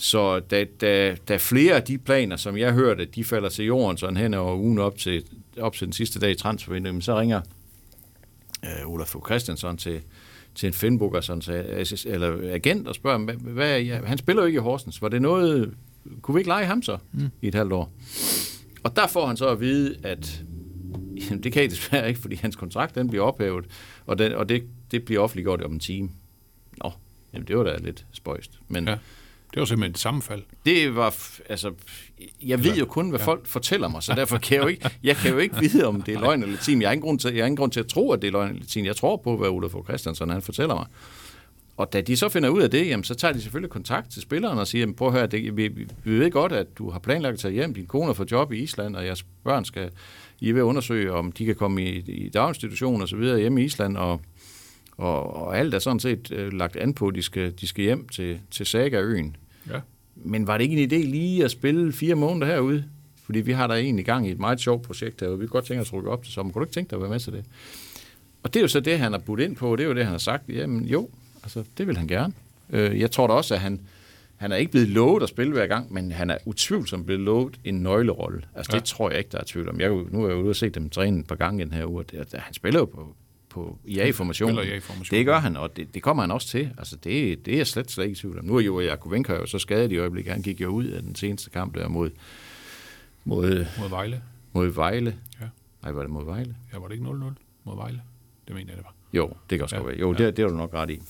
Så 0.00 0.40
da, 0.40 0.64
da, 0.80 1.16
da 1.28 1.36
flere 1.36 1.74
af 1.74 1.82
de 1.82 1.98
planer, 1.98 2.36
som 2.36 2.56
jeg 2.56 2.72
hørte, 2.72 3.04
de 3.04 3.24
falder 3.24 3.48
til 3.48 3.64
jorden 3.64 3.96
sådan 3.96 4.16
hen 4.16 4.34
over 4.34 4.56
ugen 4.56 4.78
op 4.78 4.98
til, 4.98 5.24
op 5.60 5.74
til 5.74 5.86
den 5.86 5.92
sidste 5.92 6.20
dag 6.20 6.30
i 6.30 6.34
transfervinduet, 6.34 7.04
så 7.04 7.20
ringer 7.20 7.40
øh, 8.64 8.90
Olaf 8.90 9.06
Fogh 9.06 9.26
Christiansen 9.26 9.76
til, 9.76 10.00
til 10.54 10.66
en 10.66 10.72
Finnbooker, 10.72 11.20
sådan, 11.20 11.42
så, 11.42 11.52
eller 12.06 12.54
agent, 12.54 12.88
og 12.88 12.94
spørger, 12.94 13.18
hvad, 13.18 13.34
hvad, 13.34 13.80
ja, 13.80 14.00
han 14.04 14.18
spiller 14.18 14.42
jo 14.42 14.46
ikke 14.46 14.56
i 14.56 14.60
Horsens. 14.60 15.02
Var 15.02 15.08
det 15.08 15.22
noget, 15.22 15.74
kunne 16.22 16.34
vi 16.34 16.40
ikke 16.40 16.48
lege 16.48 16.66
ham 16.66 16.82
så 16.82 16.98
mm. 17.12 17.30
i 17.42 17.48
et 17.48 17.54
halvt 17.54 17.72
år? 17.72 17.92
Og 18.82 18.96
der 18.96 19.06
får 19.06 19.26
han 19.26 19.36
så 19.36 19.48
at 19.48 19.60
vide, 19.60 19.96
at 20.02 20.42
jamen, 21.16 21.42
det 21.42 21.52
kan 21.52 21.64
I 21.64 21.66
desværre 21.66 22.08
ikke, 22.08 22.20
fordi 22.20 22.34
hans 22.36 22.56
kontrakt 22.56 22.94
den 22.94 23.08
bliver 23.08 23.24
ophævet, 23.24 23.64
og, 24.06 24.18
den, 24.18 24.32
og 24.32 24.48
det, 24.48 24.64
det 24.90 25.04
bliver 25.04 25.20
offentliggjort 25.20 25.62
om 25.62 25.72
en 25.72 25.80
time. 25.80 26.10
Nå, 26.84 26.92
jamen 27.32 27.48
det 27.48 27.58
var 27.58 27.64
da 27.64 27.76
lidt 27.76 28.06
spøjst. 28.12 28.58
Men 28.68 28.88
Ja. 28.88 28.96
Det 29.54 29.60
var 29.60 29.64
simpelthen 29.66 29.90
et 29.90 29.98
sammenfald. 29.98 30.42
det 30.66 30.96
var, 30.96 31.14
altså, 31.48 31.72
jeg 32.42 32.64
ved 32.64 32.76
jo 32.76 32.84
kun, 32.84 33.08
hvad 33.10 33.18
Ja. 33.20 33.24
folk 33.26 33.46
fortæller 33.46 33.88
mig, 33.88 34.02
så 34.02 34.14
derfor 34.20 34.38
kan 34.38 34.56
jeg 34.56 34.62
jo 34.62 34.68
ikke, 34.68 34.90
jeg 35.02 35.16
kan 35.16 35.30
jo 35.32 35.38
ikke 35.38 35.56
vide, 35.60 35.86
om 35.86 36.02
det 36.02 36.14
er 36.14 36.20
løgn 36.20 36.42
eller 36.42 36.54
latin. 36.56 36.80
Jeg 36.82 36.88
har 36.88 36.92
ingen 36.92 37.06
grund 37.06 37.18
til, 37.18 37.34
jeg 37.34 37.42
har 37.42 37.46
ingen 37.46 37.56
grund 37.56 37.72
til 37.72 37.80
at 37.80 37.86
tro, 37.86 38.12
at 38.12 38.22
det 38.22 38.28
er 38.28 38.32
løgn 38.32 38.48
eller 38.48 38.60
latin. 38.60 38.84
Jeg 38.86 38.96
tror 38.96 39.16
på, 39.16 39.36
hvad 39.36 39.48
Olaf 39.48 39.70
Christiansen 39.88 40.30
han 40.30 40.42
fortæller 40.42 40.74
mig. 40.74 40.86
Og 41.76 41.92
da 41.92 42.00
de 42.00 42.16
så 42.16 42.28
finder 42.28 42.48
ud 42.48 42.62
af 42.62 42.70
det, 42.70 42.86
jamen, 42.86 43.04
så 43.04 43.14
tager 43.14 43.32
de 43.32 43.40
selvfølgelig 43.42 43.70
kontakt 43.70 44.10
til 44.12 44.22
spilleren 44.22 44.58
og 44.58 44.66
siger, 44.66 44.80
jamen, 44.82 44.94
prøv 44.94 45.08
at 45.08 45.14
høre, 45.14 45.26
det, 45.26 45.56
vi, 45.56 45.68
vi, 45.68 45.86
ved 46.04 46.30
godt, 46.30 46.52
at 46.52 46.66
du 46.78 46.90
har 46.90 46.98
planlagt 46.98 47.32
at 47.32 47.38
tage 47.40 47.54
hjem, 47.54 47.74
din 47.74 47.86
kone 47.86 48.14
fået 48.14 48.30
job 48.32 48.52
i 48.52 48.56
Island, 48.58 48.96
og 48.96 49.04
jeres 49.06 49.24
børn 49.44 49.64
skal, 49.64 49.90
I 50.40 50.52
ved 50.52 50.60
at 50.60 50.64
undersøge, 50.64 51.12
om 51.12 51.32
de 51.32 51.44
kan 51.44 51.54
komme 51.54 51.84
i, 51.84 51.98
i 51.98 52.28
daginstitution 52.28 53.02
og 53.02 53.08
så 53.08 53.16
videre 53.16 53.40
hjemme 53.40 53.62
i 53.62 53.64
Island, 53.64 53.96
og, 53.96 54.20
og, 54.98 55.36
og 55.36 55.58
alt 55.58 55.74
er 55.74 55.78
sådan 55.78 56.00
set 56.00 56.32
øh, 56.32 56.52
lagt 56.52 56.76
an 56.76 56.94
på, 56.94 57.08
at 57.08 57.14
de 57.14 57.22
skal, 57.22 57.52
de 57.60 57.66
skal 57.66 57.84
hjem 57.84 58.08
til, 58.08 58.40
til 58.50 58.66
Saga-øen. 58.66 59.36
Ja. 59.70 59.80
Men 60.16 60.46
var 60.46 60.58
det 60.58 60.64
ikke 60.64 60.82
en 60.82 60.90
idé 60.90 61.10
lige 61.10 61.44
at 61.44 61.50
spille 61.50 61.92
fire 61.92 62.14
måneder 62.14 62.46
herude? 62.46 62.84
Fordi 63.24 63.40
vi 63.40 63.52
har 63.52 63.66
der 63.66 63.74
egentlig 63.74 64.04
gang 64.04 64.28
i 64.28 64.30
et 64.30 64.38
meget 64.38 64.60
sjovt 64.60 64.82
projekt 64.82 65.20
her, 65.20 65.28
og 65.28 65.40
vi 65.40 65.46
kunne 65.46 65.52
godt 65.52 65.64
tænke 65.64 65.80
os 65.80 65.88
at 65.88 65.92
rykke 65.92 66.10
op 66.10 66.24
til 66.24 66.32
sommer. 66.32 66.52
Kunne 66.52 66.60
du 66.60 66.64
ikke 66.64 66.74
tænke 66.74 66.90
dig 66.90 66.96
at 66.96 67.02
være 67.02 67.10
med 67.10 67.20
til 67.20 67.32
det? 67.32 67.44
Og 68.42 68.54
det 68.54 68.60
er 68.60 68.64
jo 68.64 68.68
så 68.68 68.80
det, 68.80 68.98
han 68.98 69.12
har 69.12 69.18
budt 69.18 69.40
ind 69.40 69.56
på, 69.56 69.76
det 69.76 69.84
er 69.84 69.88
jo 69.88 69.94
det, 69.94 70.04
han 70.04 70.10
har 70.10 70.18
sagt. 70.18 70.48
Jamen 70.48 70.84
jo, 70.84 71.08
altså 71.42 71.64
det 71.78 71.86
vil 71.86 71.96
han 71.96 72.08
gerne. 72.08 72.32
Øh, 72.70 73.00
jeg 73.00 73.10
tror 73.10 73.26
da 73.26 73.32
også, 73.32 73.54
at 73.54 73.60
han, 73.60 73.80
han 74.36 74.52
er 74.52 74.56
ikke 74.56 74.72
blevet 74.72 74.88
lovet 74.88 75.22
at 75.22 75.28
spille 75.28 75.52
hver 75.52 75.66
gang, 75.66 75.92
men 75.92 76.12
han 76.12 76.30
er 76.30 76.38
utvivlsomt 76.44 77.06
blevet 77.06 77.22
lovet 77.22 77.60
en 77.64 77.74
nøglerolle. 77.74 78.42
Altså, 78.54 78.72
ja. 78.72 78.78
det 78.78 78.84
tror 78.84 79.10
jeg 79.10 79.18
ikke, 79.18 79.30
der 79.32 79.38
er 79.38 79.44
tvivl 79.46 79.68
om. 79.68 79.80
Jeg, 79.80 79.90
nu 79.90 80.24
er 80.24 80.28
jeg 80.28 80.36
jo 80.36 80.42
ude 80.42 80.50
og 80.50 80.56
se 80.56 80.68
dem 80.68 80.90
træne 80.90 81.20
et 81.20 81.26
par 81.26 81.34
gange 81.34 81.62
i 81.62 81.64
den 81.64 81.72
her 81.72 81.86
uge, 81.86 82.00
og 82.00 82.10
det, 82.10 82.26
han 82.32 82.54
spiller 82.54 82.80
jo 82.80 82.84
på, 82.84 83.14
på 83.58 83.78
IA-formationen. 83.84 84.56
Spiller 84.56 84.74
IA-formationen. 84.74 85.18
Det 85.18 85.26
gør 85.26 85.38
han, 85.38 85.56
og 85.56 85.76
det, 85.76 85.94
det 85.94 86.02
kommer 86.02 86.22
han 86.22 86.30
også 86.30 86.48
til. 86.48 86.70
Altså, 86.78 86.96
det, 86.96 87.46
det 87.46 87.52
er 87.52 87.56
jeg 87.56 87.66
slet, 87.66 87.90
slet 87.90 88.04
ikke 88.04 88.12
i 88.12 88.20
tvivl 88.20 88.38
om. 88.38 88.44
Nu 88.44 88.56
er 88.56 88.60
jo 88.60 88.80
Jakovenka 88.80 89.32
jo 89.34 89.46
så 89.46 89.58
skadet 89.58 89.92
i 89.92 89.96
øjeblikket. 89.98 90.32
Han 90.32 90.42
gik 90.42 90.60
jo 90.60 90.68
ud 90.68 90.84
af 90.84 91.02
den 91.02 91.14
seneste 91.14 91.50
kamp 91.50 91.74
der 91.74 91.88
mod, 91.88 92.10
mod, 93.24 93.66
Mod 93.78 93.88
Vejle. 93.88 94.22
mod 94.52 94.66
Vejle. 94.68 95.16
Ja. 95.40 95.46
Nej, 95.82 95.92
var 95.92 96.00
det 96.02 96.10
mod 96.10 96.24
Vejle? 96.24 96.56
Ja, 96.72 96.78
var 96.78 96.88
det 96.88 96.94
ikke 96.94 97.06
0-0 97.06 97.10
mod 97.64 97.76
Vejle? 97.76 98.02
Det 98.48 98.54
mener 98.56 98.68
jeg, 98.68 98.76
det 98.76 98.84
var. 98.84 98.94
Jo, 99.12 99.32
det 99.50 99.58
kan 99.58 99.62
også 99.62 99.76
Ja. 99.76 99.82
ja. 99.82 99.86
være. 99.88 99.98
Jo, 99.98 100.12
det, 100.12 100.36
det 100.36 100.42
har 100.44 100.50
du 100.50 100.56
nok 100.56 100.74
ret 100.74 100.90
i. 100.90 101.02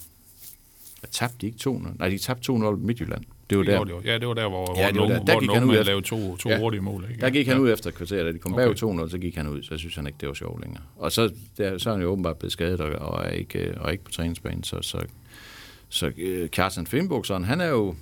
Jeg 1.02 1.10
tabte 1.10 1.36
de 1.40 1.46
ikke 1.46 1.58
2-0. 1.70 1.98
Nej, 1.98 2.08
de 2.08 2.18
tabte 2.18 2.52
2-0 2.52 2.56
Midtjylland. 2.76 3.24
Det 3.50 3.58
var 3.58 3.64
der. 3.64 4.00
Ja, 4.04 4.18
det 4.18 4.28
var 4.28 4.34
der, 4.34 4.48
hvor, 4.48 4.80
Ja, 4.80 4.88
det 4.92 5.00
var 5.00 5.06
der. 5.06 5.24
Der 5.24 5.32
hvor 5.32 5.40
gik 5.40 5.50
han 5.50 5.64
ud 5.64 6.02
to, 6.02 6.36
to 6.36 6.48
Ja. 6.48 6.58
hurtige 6.58 6.80
mål. 6.80 7.06
Ikke? 7.10 7.20
Der 7.20 7.30
gik 7.30 7.46
han 7.46 7.56
ja. 7.56 7.62
ud 7.62 7.72
efter 7.72 7.88
et 7.90 7.94
kvarter, 7.94 8.22
da 8.24 8.32
de 8.32 8.38
kom 8.38 8.54
Okay. 8.54 8.64
bag 8.66 9.04
2-0, 9.06 9.10
så 9.10 9.18
gik 9.18 9.36
han 9.36 9.48
ud, 9.48 9.62
så 9.62 9.78
synes 9.78 9.96
han 9.96 10.06
ikke, 10.06 10.16
det 10.20 10.28
var 10.28 10.34
sjovt 10.34 10.60
længere. 10.62 10.82
Og 10.96 11.12
så, 11.12 11.32
der, 11.58 11.78
så 11.78 11.90
er 11.90 11.94
han 11.94 12.02
jo 12.02 12.08
åbenbart 12.08 12.36
blevet 12.36 12.52
skadet 12.52 12.80
og, 12.80 13.08
og, 13.08 13.24
er, 13.24 13.30
ikke, 13.30 13.58
øh, 13.58 13.74
og 13.80 13.86
er 13.86 13.90
ikke 13.92 14.04
på 14.04 14.10
træningsbanen, 14.12 14.64
så, 14.64 14.82
så, 14.82 14.98
så 15.88 16.06
uh, 16.06 16.48
Kjartan 16.48 16.86
Finnbogsson, 16.86 17.44
han 17.44 17.60
er 17.60 17.66
jo 17.68 17.94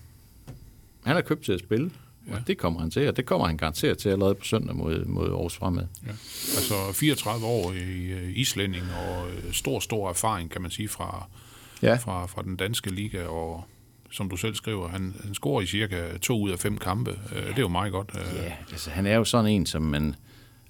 han 1.04 1.16
er 1.16 1.20
købt 1.20 1.44
til 1.44 1.52
at 1.52 1.60
spille, 1.60 1.90
ja. 2.26 2.32
Ja. 2.32 2.36
og 2.40 2.46
det 2.46 2.58
kommer 2.58 2.80
han 2.80 2.90
til, 2.90 3.08
og 3.08 3.16
det 3.16 3.26
kommer 3.26 3.46
han 3.46 3.56
garanteret 3.56 3.98
til 3.98 4.08
allerede 4.08 4.34
på 4.34 4.44
søndag 4.44 4.76
mod, 4.76 5.04
mod 5.04 5.28
Aarhus 5.30 5.56
Fremad. 5.56 5.84
Ja. 6.06 6.10
Altså 6.56 6.74
34 6.94 7.46
år 7.46 7.72
i 7.72 8.06
øh, 8.12 8.32
islænding 8.38 8.84
og 9.08 9.26
øh, 9.28 9.52
stor, 9.52 9.80
stor 9.80 10.08
erfaring, 10.10 10.50
kan 10.50 10.62
man 10.62 10.70
sige, 10.70 10.88
fra, 10.88 11.28
Ja. 11.82 11.94
fra, 11.94 12.26
fra 12.26 12.42
den 12.42 12.56
danske 12.56 12.90
liga, 12.90 13.24
og 13.26 13.64
som 14.10 14.28
du 14.28 14.36
selv 14.36 14.54
skriver, 14.54 14.88
han, 14.88 15.14
han 15.24 15.34
scorer 15.34 15.60
i 15.62 15.66
cirka 15.66 16.16
to 16.22 16.40
ud 16.40 16.50
af 16.50 16.58
fem 16.58 16.78
kampe. 16.78 17.10
Øh, 17.10 17.42
Det 17.48 17.56
er 17.56 17.60
jo 17.60 17.68
meget 17.68 17.92
godt. 17.92 18.10
Øh, 18.14 18.36
Ja, 18.36 18.52
altså 18.72 18.90
han 18.90 19.06
er 19.06 19.16
jo 19.16 19.24
sådan 19.24 19.50
en, 19.50 19.66
som 19.66 19.82
man... 19.82 20.14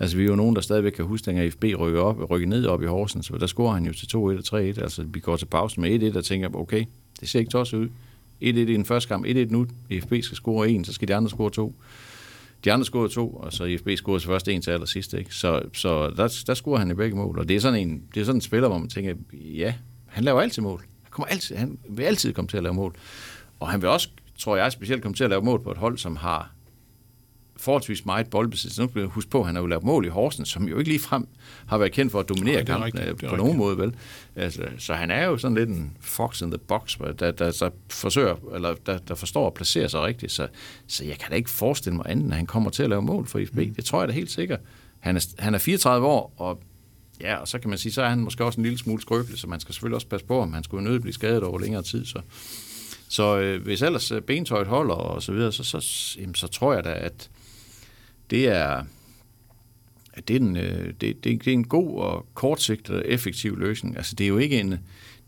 Altså 0.00 0.16
vi 0.16 0.22
er 0.22 0.26
jo 0.28 0.36
nogen, 0.36 0.54
der 0.54 0.60
stadigvæk 0.62 0.92
kan 0.92 1.04
huske, 1.04 1.26
dengang 1.26 1.52
FB 1.52 1.64
rykker, 1.78 2.00
op, 2.00 2.30
rykker 2.30 2.48
ned 2.48 2.66
op 2.66 2.82
i 2.82 2.86
Horsens, 2.86 3.26
så 3.26 3.36
der 3.38 3.46
scorer 3.46 3.74
han 3.74 3.84
jo 3.84 3.92
til 3.92 4.06
2-1 4.06 4.16
og 4.16 4.32
3-1. 4.32 4.82
Altså 4.82 5.04
vi 5.08 5.20
går 5.20 5.36
til 5.36 5.46
pausen 5.46 5.82
med 5.82 6.12
1-1 6.14 6.16
og 6.16 6.24
tænker, 6.24 6.48
okay, 6.54 6.84
det 7.20 7.28
ser 7.28 7.38
ikke 7.38 7.50
tosset 7.50 7.78
ud. 7.78 7.86
1-1 8.42 8.46
i 8.46 8.50
den 8.64 8.84
første 8.84 9.08
kamp, 9.08 9.26
1-1 9.26 9.30
nu. 9.50 9.66
FB 10.02 10.08
skal 10.22 10.36
score 10.36 10.68
en, 10.68 10.84
så 10.84 10.92
skal 10.92 11.08
de 11.08 11.14
andre 11.14 11.30
score 11.30 11.50
to. 11.50 11.74
De 12.64 12.72
andre 12.72 12.84
scorede 12.84 13.08
to, 13.14 13.30
og 13.30 13.52
så 13.52 13.76
FB 13.80 13.88
scorede 13.96 14.20
til 14.20 14.26
først 14.26 14.48
en 14.48 14.62
til 14.62 14.70
allersidst. 14.70 15.14
Ikke? 15.14 15.34
Så, 15.34 15.62
så 15.72 16.10
der, 16.10 16.42
der 16.46 16.54
scorer 16.54 16.78
han 16.78 16.90
i 16.90 16.94
begge 16.94 17.16
mål. 17.16 17.38
Og 17.38 17.48
det 17.48 17.56
er 17.56 17.60
sådan 17.60 17.88
en, 17.88 18.02
det 18.14 18.20
er 18.20 18.24
sådan 18.24 18.36
en 18.36 18.40
spiller, 18.40 18.68
hvor 18.68 18.78
man 18.78 18.88
tænker, 18.88 19.14
ja, 19.32 19.74
han 20.06 20.24
laver 20.24 20.40
altid 20.40 20.62
mål. 20.62 20.84
Kommer 21.16 21.28
altid, 21.28 21.56
han 21.56 21.78
vil 21.88 22.04
altid 22.04 22.32
komme 22.32 22.48
til 22.48 22.56
at 22.56 22.62
lave 22.62 22.74
mål. 22.74 22.96
Og 23.60 23.68
han 23.68 23.82
vil 23.82 23.88
også, 23.88 24.08
tror 24.38 24.56
jeg, 24.56 24.72
specielt 24.72 25.02
komme 25.02 25.16
til 25.16 25.24
at 25.24 25.30
lave 25.30 25.42
mål 25.42 25.62
på 25.62 25.70
et 25.70 25.78
hold, 25.78 25.98
som 25.98 26.16
har 26.16 26.52
forholdsvis 27.56 28.06
meget 28.06 28.30
boldbesiddelse. 28.30 28.82
Nu 28.82 28.88
skal 28.88 29.02
vi 29.02 29.06
huske 29.06 29.30
på, 29.30 29.40
at 29.40 29.46
han 29.46 29.54
har 29.54 29.62
jo 29.62 29.66
lavet 29.66 29.84
mål 29.84 30.04
i 30.04 30.08
Horsens, 30.08 30.48
som 30.48 30.68
jo 30.68 30.78
ikke 30.78 30.90
lige 30.90 31.00
frem 31.00 31.28
har 31.66 31.78
været 31.78 31.92
kendt 31.92 32.12
for 32.12 32.20
at 32.20 32.28
dominere 32.28 32.54
Nej, 32.54 32.64
kampen 32.64 33.00
rigtigt, 33.00 33.30
på 33.30 33.36
nogen 33.36 33.56
måde, 33.56 33.78
vel? 33.78 33.94
Altså, 34.36 34.62
så 34.78 34.94
han 34.94 35.10
er 35.10 35.24
jo 35.24 35.36
sådan 35.38 35.54
lidt 35.54 35.68
en 35.68 35.96
fox 36.00 36.42
in 36.42 36.50
the 36.50 36.58
box, 36.58 36.98
der, 36.98 37.12
der, 37.12 37.32
der 37.32 37.70
forsøger, 37.90 38.36
eller 38.54 38.74
der, 38.86 38.98
der 38.98 39.14
forstår 39.14 39.46
at 39.46 39.54
placere 39.54 39.88
sig 39.88 40.02
rigtigt. 40.02 40.32
Så, 40.32 40.48
så 40.86 41.04
jeg 41.04 41.18
kan 41.18 41.30
da 41.30 41.36
ikke 41.36 41.50
forestille 41.50 41.96
mig 41.96 42.06
andet, 42.08 42.30
at 42.30 42.36
han 42.36 42.46
kommer 42.46 42.70
til 42.70 42.82
at 42.82 42.90
lave 42.90 43.02
mål 43.02 43.26
for 43.26 43.38
IFB. 43.38 43.56
Mm. 43.56 43.74
Det 43.74 43.84
tror 43.84 44.00
jeg 44.00 44.08
da 44.08 44.12
helt 44.12 44.30
sikkert. 44.30 44.60
Han 45.00 45.16
er, 45.16 45.26
han 45.38 45.54
er 45.54 45.58
34 45.58 46.06
år, 46.06 46.34
og 46.36 46.60
ja, 47.20 47.36
og 47.36 47.48
så 47.48 47.58
kan 47.58 47.70
man 47.70 47.78
sige, 47.78 47.92
så 47.92 48.02
er 48.02 48.08
han 48.08 48.18
måske 48.18 48.44
også 48.44 48.60
en 48.60 48.64
lille 48.64 48.78
smule 48.78 49.02
skrøbelig, 49.02 49.38
så 49.38 49.46
man 49.46 49.60
skal 49.60 49.74
selvfølgelig 49.74 49.94
også 49.94 50.06
passe 50.06 50.26
på, 50.26 50.40
om 50.40 50.52
han 50.52 50.64
skulle 50.64 50.84
nødt 50.84 51.02
blive 51.02 51.14
skadet 51.14 51.42
over 51.42 51.58
længere 51.58 51.82
tid. 51.82 52.04
Så, 52.04 52.20
så 53.08 53.38
øh, 53.38 53.62
hvis 53.62 53.82
ellers 53.82 54.10
øh, 54.12 54.20
bentøjet 54.22 54.66
holder 54.66 54.94
og 54.94 55.22
så 55.22 55.32
videre, 55.32 55.52
så, 55.52 55.64
så, 55.64 56.16
jamen, 56.20 56.34
så 56.34 56.46
tror 56.46 56.74
jeg 56.74 56.84
da, 56.84 56.92
at 56.92 57.30
det 58.30 58.48
er, 58.48 58.82
at 60.12 60.28
det 60.28 60.36
er, 60.36 60.40
en, 60.40 60.56
øh, 60.56 60.86
det, 61.00 61.24
det, 61.24 61.24
det 61.24 61.46
er 61.46 61.52
en 61.52 61.64
god 61.66 61.98
og 62.00 62.26
kortsigtet 62.34 62.96
og 62.96 63.02
effektiv 63.06 63.58
løsning. 63.58 63.96
Altså, 63.96 64.14
det 64.14 64.24
er 64.24 64.28
jo 64.28 64.38
ikke 64.38 64.60
en, 64.60 64.70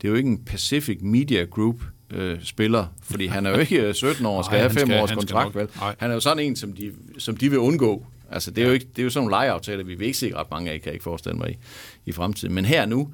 det 0.01 0.07
er 0.07 0.09
jo 0.09 0.15
ikke 0.15 0.29
en 0.29 0.43
Pacific 0.45 0.97
Media 1.01 1.43
Group 1.43 1.81
øh, 2.11 2.37
spiller, 2.43 2.85
fordi 3.03 3.25
han 3.25 3.45
er 3.45 3.49
jo 3.49 3.57
ikke 3.57 3.81
øh, 3.87 3.93
17 3.93 4.25
år 4.25 4.37
og 4.37 4.45
skal 4.45 4.53
Nej, 4.55 4.59
have 4.59 4.69
han 4.69 4.79
5 4.79 4.87
skal- 4.87 5.01
års 5.01 5.11
kontrakt, 5.11 5.55
vel? 5.55 5.67
Han 5.99 6.09
er 6.09 6.13
jo 6.13 6.19
sådan 6.19 6.43
en, 6.43 6.55
som 6.55 6.73
de, 6.73 6.91
som 7.17 7.37
de 7.37 7.49
vil 7.49 7.59
undgå. 7.59 8.05
Altså, 8.31 8.51
det 8.51 8.63
er, 8.63 8.67
jo 8.67 8.73
ikke, 8.73 8.87
det 8.95 8.99
er 8.99 9.03
jo 9.03 9.09
sådan 9.09 9.23
nogle 9.23 9.31
lejeaftaler, 9.31 9.83
vi 9.83 9.95
vil 9.95 10.05
ikke 10.05 10.17
se 10.17 10.35
ret 10.35 10.51
mange 10.51 10.71
af, 10.71 10.81
kan 10.81 10.85
jeg 10.85 10.93
ikke 10.93 11.03
forestille 11.03 11.37
mig 11.37 11.51
i, 11.51 11.57
i 12.05 12.11
fremtiden. 12.11 12.55
Men 12.55 12.65
her 12.65 12.85
nu, 12.85 13.13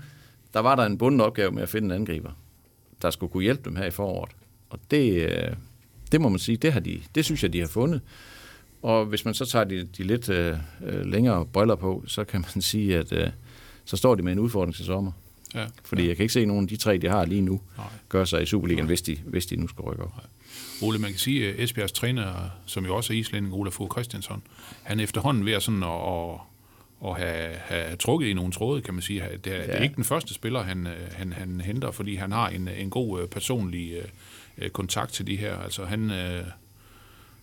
der 0.54 0.60
var 0.60 0.76
der 0.76 0.84
en 0.84 0.98
bunden 0.98 1.22
opgave 1.22 1.52
med 1.52 1.64
at 1.64 1.70
finde 1.70 1.86
en 1.86 2.02
angriber, 2.02 2.32
der 3.02 3.12
skulle 3.12 3.32
kunne 3.32 3.44
hjælpe 3.44 3.62
dem 3.66 3.76
her 3.76 3.86
i 3.86 3.92
foråret. 3.92 4.32
Og 4.70 4.80
det, 4.92 5.32
øh, 5.32 5.56
det 6.12 6.22
må 6.22 6.30
man 6.30 6.40
sige, 6.40 6.58
det, 6.58 6.74
har 6.74 6.80
de, 6.80 7.02
det 7.16 7.26
synes 7.26 7.44
jeg, 7.44 7.54
de 7.54 7.60
har 7.60 7.68
fundet. 7.68 8.02
Og 8.82 9.06
hvis 9.06 9.26
man 9.26 9.34
så 9.34 9.46
tager 9.46 9.66
de, 9.66 9.84
de 9.98 10.04
lidt 10.04 10.30
øh, 10.30 10.58
øh, 10.86 11.06
længere 11.06 11.46
briller 11.46 11.76
på, 11.76 12.04
så 12.08 12.24
kan 12.24 12.46
man 12.56 12.62
sige, 12.72 12.98
at 12.98 13.12
øh, 13.12 13.30
så 13.86 13.98
står 13.98 14.16
de 14.16 14.22
med 14.22 14.32
en 14.32 14.40
udfordring 14.40 14.76
til 14.76 14.86
sommer. 14.86 15.12
Ja. 15.56 15.66
Fordi 15.84 16.02
ja. 16.02 16.08
jeg 16.08 16.16
kan 16.16 16.24
ikke 16.24 16.34
se, 16.34 16.42
at 16.42 16.48
nogen 16.48 16.64
af 16.64 16.68
de 16.68 16.76
tre, 16.78 16.98
de 16.98 17.08
har 17.08 17.26
lige 17.26 17.42
nu, 17.42 17.62
Nej. 17.78 17.88
gør 18.10 18.26
sig 18.26 18.42
i 18.42 18.46
Superligaen, 18.46 18.88
hvis 18.88 19.02
de, 19.02 19.18
hvis 19.26 19.46
de 19.46 19.56
nu 19.56 19.68
skal 19.68 19.82
rykke 19.82 20.04
op. 20.04 20.14
Ole, 20.82 21.00
man 21.00 21.10
kan 21.10 21.20
sige, 21.20 21.50
at 21.50 21.60
Esbjergs 21.60 21.92
træner, 21.92 22.50
som 22.66 22.86
jo 22.86 22.96
også 22.96 23.14
er 23.14 23.18
islænding, 23.18 23.54
Ola 23.54 23.70
Fogh 23.70 23.92
Christiansson, 23.92 24.44
han 24.84 25.00
er 25.00 25.04
efterhånden 25.04 25.46
ved 25.46 25.54
at, 25.54 25.64
sådan 25.64 25.84
at, 25.84 26.40
at, 27.06 27.18
have, 27.18 27.56
have 27.56 27.96
trukket 27.96 28.28
i 28.28 28.34
nogle 28.34 28.52
tråde, 28.52 28.82
kan 28.82 28.94
man 28.94 29.04
sige. 29.04 29.24
Det 29.44 29.54
er, 29.54 29.58
ja. 29.58 29.62
det 29.64 29.76
er 29.76 29.84
ikke 29.84 29.96
den 29.96 30.04
første 30.04 30.34
spiller, 30.34 30.64
han, 30.64 30.88
øh, 30.88 30.94
han, 31.12 31.34
han 31.34 31.62
henter, 31.62 31.92
fordi 31.92 32.16
han 32.16 32.32
har 32.32 32.50
en, 32.50 32.68
en 32.68 32.90
god 32.90 33.22
øh, 33.22 33.28
personlig 33.28 33.94
øh, 33.94 34.04
øh, 34.58 34.70
kontakt 34.70 35.12
til 35.14 35.28
de 35.28 35.36
her. 35.36 35.58
Altså 35.58 35.86
han 35.86 36.12
øh, 36.12 36.44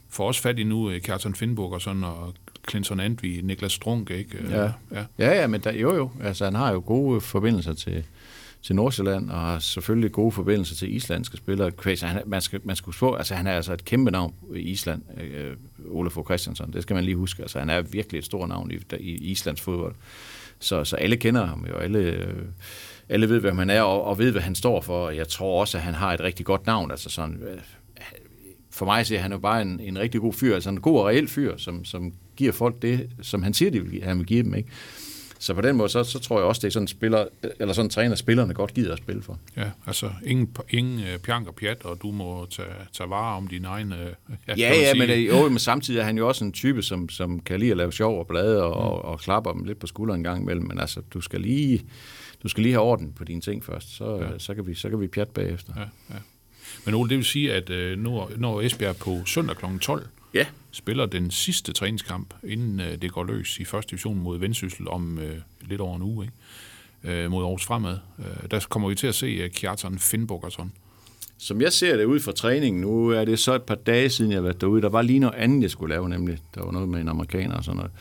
får 0.09 0.27
også 0.27 0.42
fat 0.42 0.59
i 0.59 0.64
nu 0.64 0.90
øh, 0.90 1.01
Kjartan 1.01 1.35
Finnburg 1.35 1.72
og 1.72 1.83
sådan, 1.83 2.05
og 2.05 2.35
Clinton 2.70 3.01
Antvi, 3.01 3.40
Niklas 3.42 3.72
Strunk, 3.72 4.11
ikke? 4.11 4.38
Øh, 4.38 4.51
Ja. 4.51 4.62
ja. 4.62 5.05
Ja, 5.18 5.40
ja, 5.40 5.46
men 5.46 5.61
der, 5.61 5.72
jo 5.72 5.94
jo, 5.94 6.11
altså 6.22 6.44
han 6.44 6.55
har 6.55 6.72
jo 6.72 6.83
gode 6.87 7.20
forbindelser 7.20 7.75
til, 7.75 8.05
til 8.62 8.77
Nordsjælland, 8.77 9.31
og 9.31 9.40
har 9.40 9.59
selvfølgelig 9.59 10.12
gode 10.12 10.33
forbindelser 10.33 10.77
til 10.77 10.94
islandske 10.94 11.37
spillere. 11.37 11.70
Kvæs, 11.70 12.01
han, 12.01 12.22
man, 12.27 12.40
skal, 12.40 12.61
man 12.64 12.77
skal 12.77 12.87
huske 12.87 13.18
altså 13.18 13.35
han 13.35 13.46
er 13.46 13.53
altså 13.53 13.72
et 13.72 13.85
kæmpe 13.85 14.11
navn 14.11 14.35
i 14.55 14.59
Island, 14.59 15.03
øh, 15.20 15.57
Ole 15.90 16.11
Fogh 16.11 16.25
Christiansen, 16.25 16.72
det 16.72 16.83
skal 16.83 16.94
man 16.94 17.05
lige 17.05 17.16
huske. 17.16 17.42
Altså 17.42 17.59
han 17.59 17.70
er 17.70 17.83
virkelig 17.83 18.18
et 18.18 18.25
stort 18.25 18.48
navn 18.48 18.70
i, 18.70 18.96
i 19.01 19.31
Islands 19.31 19.61
fodbold. 19.61 19.94
Så, 20.59 20.85
så 20.85 20.96
alle 20.96 21.16
kender 21.16 21.46
ham 21.46 21.66
jo, 21.68 21.75
alle, 21.75 21.98
øh, 21.98 22.42
alle 23.09 23.29
ved, 23.29 23.40
hvem 23.40 23.59
han 23.59 23.70
er, 23.70 23.83
og, 23.83 24.05
og 24.05 24.18
ved, 24.18 24.33
hvad 24.33 24.42
han 24.42 24.55
står 24.55 24.81
for. 24.81 25.11
Jeg 25.11 25.29
tror 25.29 25.61
også, 25.61 25.79
at 25.79 25.85
han 25.85 25.94
har 25.94 26.12
et 26.12 26.20
rigtig 26.20 26.46
godt 26.46 26.66
navn. 26.66 26.90
Altså 26.90 27.11
sådan, 27.11 27.42
øh, 27.42 27.59
for 28.70 28.87
mig 28.87 29.07
ser 29.07 29.18
han 29.18 29.33
jo 29.33 29.38
bare 29.38 29.62
en, 29.62 29.81
en 29.81 29.98
rigtig 29.98 30.20
god 30.20 30.33
fyr, 30.33 30.55
altså 30.55 30.70
en 30.70 30.81
god 30.81 30.98
og 30.98 31.07
reel 31.07 31.29
fyr, 31.29 31.57
som, 31.57 31.85
som 31.85 32.12
giver 32.37 32.53
folk 32.53 32.83
det, 32.83 33.11
som 33.22 33.42
han 33.42 33.55
siger, 33.55 33.70
de 33.70 33.81
vil, 33.81 34.03
han 34.03 34.18
vil 34.18 34.27
give 34.27 34.42
dem. 34.42 34.55
Ikke? 34.55 34.68
Så 35.43 35.55
på 35.55 35.61
den 35.61 35.77
måde, 35.77 35.89
så, 35.89 36.05
så 36.05 36.19
tror 36.19 36.39
jeg 36.39 36.47
også, 36.47 36.61
det 36.61 36.67
er 36.67 36.71
sådan 36.73 36.89
spiller, 36.89 37.25
eller 37.61 37.75
sådan 37.75 37.91
træner, 37.91 38.15
spillerne 38.17 38.55
godt 38.55 38.75
gider 38.75 38.93
at 38.93 38.99
spille 38.99 39.23
for. 39.23 39.39
Ja, 39.57 39.71
altså 39.87 40.11
ingen, 40.27 40.57
ingen 40.71 40.99
øh, 41.01 41.19
pjank 41.19 41.49
og 41.49 41.55
pjat, 41.55 41.85
og 41.85 41.99
du 42.03 42.11
må 42.11 42.47
tage, 42.51 42.69
tage 42.93 43.11
vare 43.11 43.37
om 43.37 43.47
din 43.47 43.65
egen... 43.65 43.93
Øh, 43.93 43.99
Ja, 44.49 44.55
ja, 44.59 44.91
sige. 44.91 44.99
men, 44.99 45.09
det- 45.09 45.29
jo, 45.29 45.49
men 45.49 45.59
samtidig 45.59 46.01
er 46.01 46.05
han 46.05 46.19
jo 46.19 46.29
også 46.29 46.45
en 46.45 46.53
type, 46.53 46.83
som, 46.83 47.09
som 47.09 47.41
kan 47.41 47.61
lide 47.61 47.71
at 47.71 47.77
lave 47.77 47.93
sjov 47.93 48.19
og 48.19 48.27
blade 48.27 48.63
og, 48.63 48.71
mm. 48.71 48.87
og, 48.87 49.05
og 49.05 49.21
klapper 49.21 49.53
dem 49.53 49.65
lidt 49.65 49.79
på 49.79 49.87
skulderen 49.87 50.21
en 50.21 50.25
gang 50.25 50.43
imellem. 50.43 50.67
Men 50.67 50.81
altså, 50.81 51.01
du 51.15 51.21
skal 51.21 51.41
lige, 51.41 51.83
du 52.43 52.49
skal 52.49 52.63
lige 52.63 52.73
have 52.73 52.83
orden 52.85 53.13
på 53.13 53.25
dine 53.25 53.41
ting 53.41 53.65
først, 53.65 53.97
så, 53.97 54.17
ja. 54.33 54.39
så, 54.39 54.55
kan, 54.55 54.67
vi, 54.67 54.75
så 54.75 54.91
kan 54.91 55.01
vi 55.01 55.07
pjat 55.07 55.29
bagefter. 55.29 55.73
Ja, 55.77 55.83
ja. 56.15 56.19
Men 56.87 56.95
Ole, 56.95 57.09
det 57.11 57.17
vil 57.17 57.25
sige, 57.25 57.55
at 57.55 57.71
øh, 57.71 57.99
når, 57.99 58.31
når 58.37 58.61
Esbjerg 58.61 58.97
på 58.97 59.19
søndag 59.27 59.57
kl. 59.57 59.65
12 59.81 60.07
Ja. 60.35 60.47
spiller 60.71 61.07
den 61.07 61.31
sidste 61.31 61.73
træningskamp, 61.73 62.35
inden 62.45 62.81
øh, 62.81 63.03
det 63.03 63.12
går 63.12 63.25
løs 63.25 63.59
i 63.59 63.64
første 63.64 63.90
division 63.90 64.18
mod 64.18 64.38
Vendsyssel 64.38 64.88
om 64.88 65.18
øh, 65.18 65.37
lidt 65.61 65.81
over 65.81 65.97
en 65.97 66.03
uge, 66.03 66.25
ikke? 66.25 67.23
Øh, 67.25 67.31
mod 67.31 67.42
Aarhus 67.42 67.64
Fremad. 67.64 67.99
Øh, 68.18 68.51
der 68.51 68.66
kommer 68.68 68.88
vi 68.88 68.95
til 68.95 69.07
at 69.07 69.14
se 69.14 69.27
øh, 69.27 69.51
Kjartan 69.51 69.99
Finnbogason. 69.99 70.73
Som 71.38 71.61
jeg 71.61 71.73
ser 71.73 71.97
det 71.97 72.05
ud 72.05 72.21
fra 72.21 72.33
træningen, 72.33 72.81
nu 72.81 73.09
er 73.09 73.25
det 73.25 73.38
så 73.38 73.55
et 73.55 73.62
par 73.62 73.75
dage 73.75 74.11
siden, 74.11 74.31
jeg 74.31 74.37
har 74.37 74.42
været 74.42 74.61
derude. 74.61 74.83
Der 74.83 74.88
var 74.88 75.03
lige 75.03 75.18
noget 75.18 75.35
andet, 75.35 75.63
jeg 75.63 75.71
skulle 75.71 75.94
lave, 75.94 76.09
nemlig. 76.09 76.38
Der 76.54 76.65
var 76.65 76.73
noget 76.73 76.88
med 76.88 77.00
en 77.00 77.09
amerikaner 77.09 77.54
og 77.57 77.65
sådan 77.65 77.77
noget. 77.77 77.92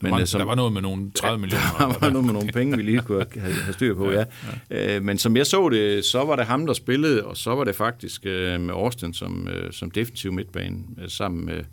Men, 0.00 0.12
var, 0.12 0.24
som- 0.24 0.38
der 0.38 0.44
var 0.46 0.54
noget 0.54 0.72
med 0.72 0.82
nogle 0.82 1.10
30 1.14 1.38
millioner. 1.40 1.64
Der 1.78 1.98
var 2.00 2.10
noget 2.10 2.24
med 2.24 2.32
nogle 2.34 2.52
penge, 2.52 2.76
vi 2.76 2.82
lige 2.82 3.00
kunne 3.00 3.26
have, 3.36 3.52
have 3.52 3.72
styr 3.74 3.94
på, 3.94 4.10
ja. 4.10 4.24
ja. 4.70 4.96
Øh, 4.96 5.02
men 5.02 5.18
som 5.18 5.36
jeg 5.36 5.46
så 5.46 5.68
det, 5.68 6.04
så 6.04 6.24
var 6.24 6.36
det 6.36 6.44
ham, 6.46 6.66
der 6.66 6.72
spillede, 6.74 7.24
og 7.24 7.36
så 7.36 7.54
var 7.54 7.64
det 7.64 7.74
faktisk 7.76 8.26
øh, 8.26 8.60
med 8.60 8.74
Austin 8.74 9.14
som, 9.14 9.48
øh, 9.48 9.72
som 9.72 9.90
defensiv 9.90 10.32
midtbane, 10.32 10.78
øh, 11.02 11.08
sammen 11.08 11.46
med, 11.46 11.64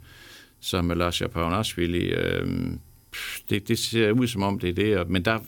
sammen 0.62 0.88
med 0.88 0.96
Lars 0.96 1.22
Japaunashvili. 1.22 2.06
Øh, 2.06 2.48
det, 3.50 3.68
det 3.68 3.80
ser 3.80 4.12
ud 4.12 4.28
som 4.28 4.44
om, 4.44 4.60
det 4.60 4.70
er 4.70 4.74
det. 4.74 4.98
og- 4.98 5.12
Men 5.12 5.26
der, 5.26 5.40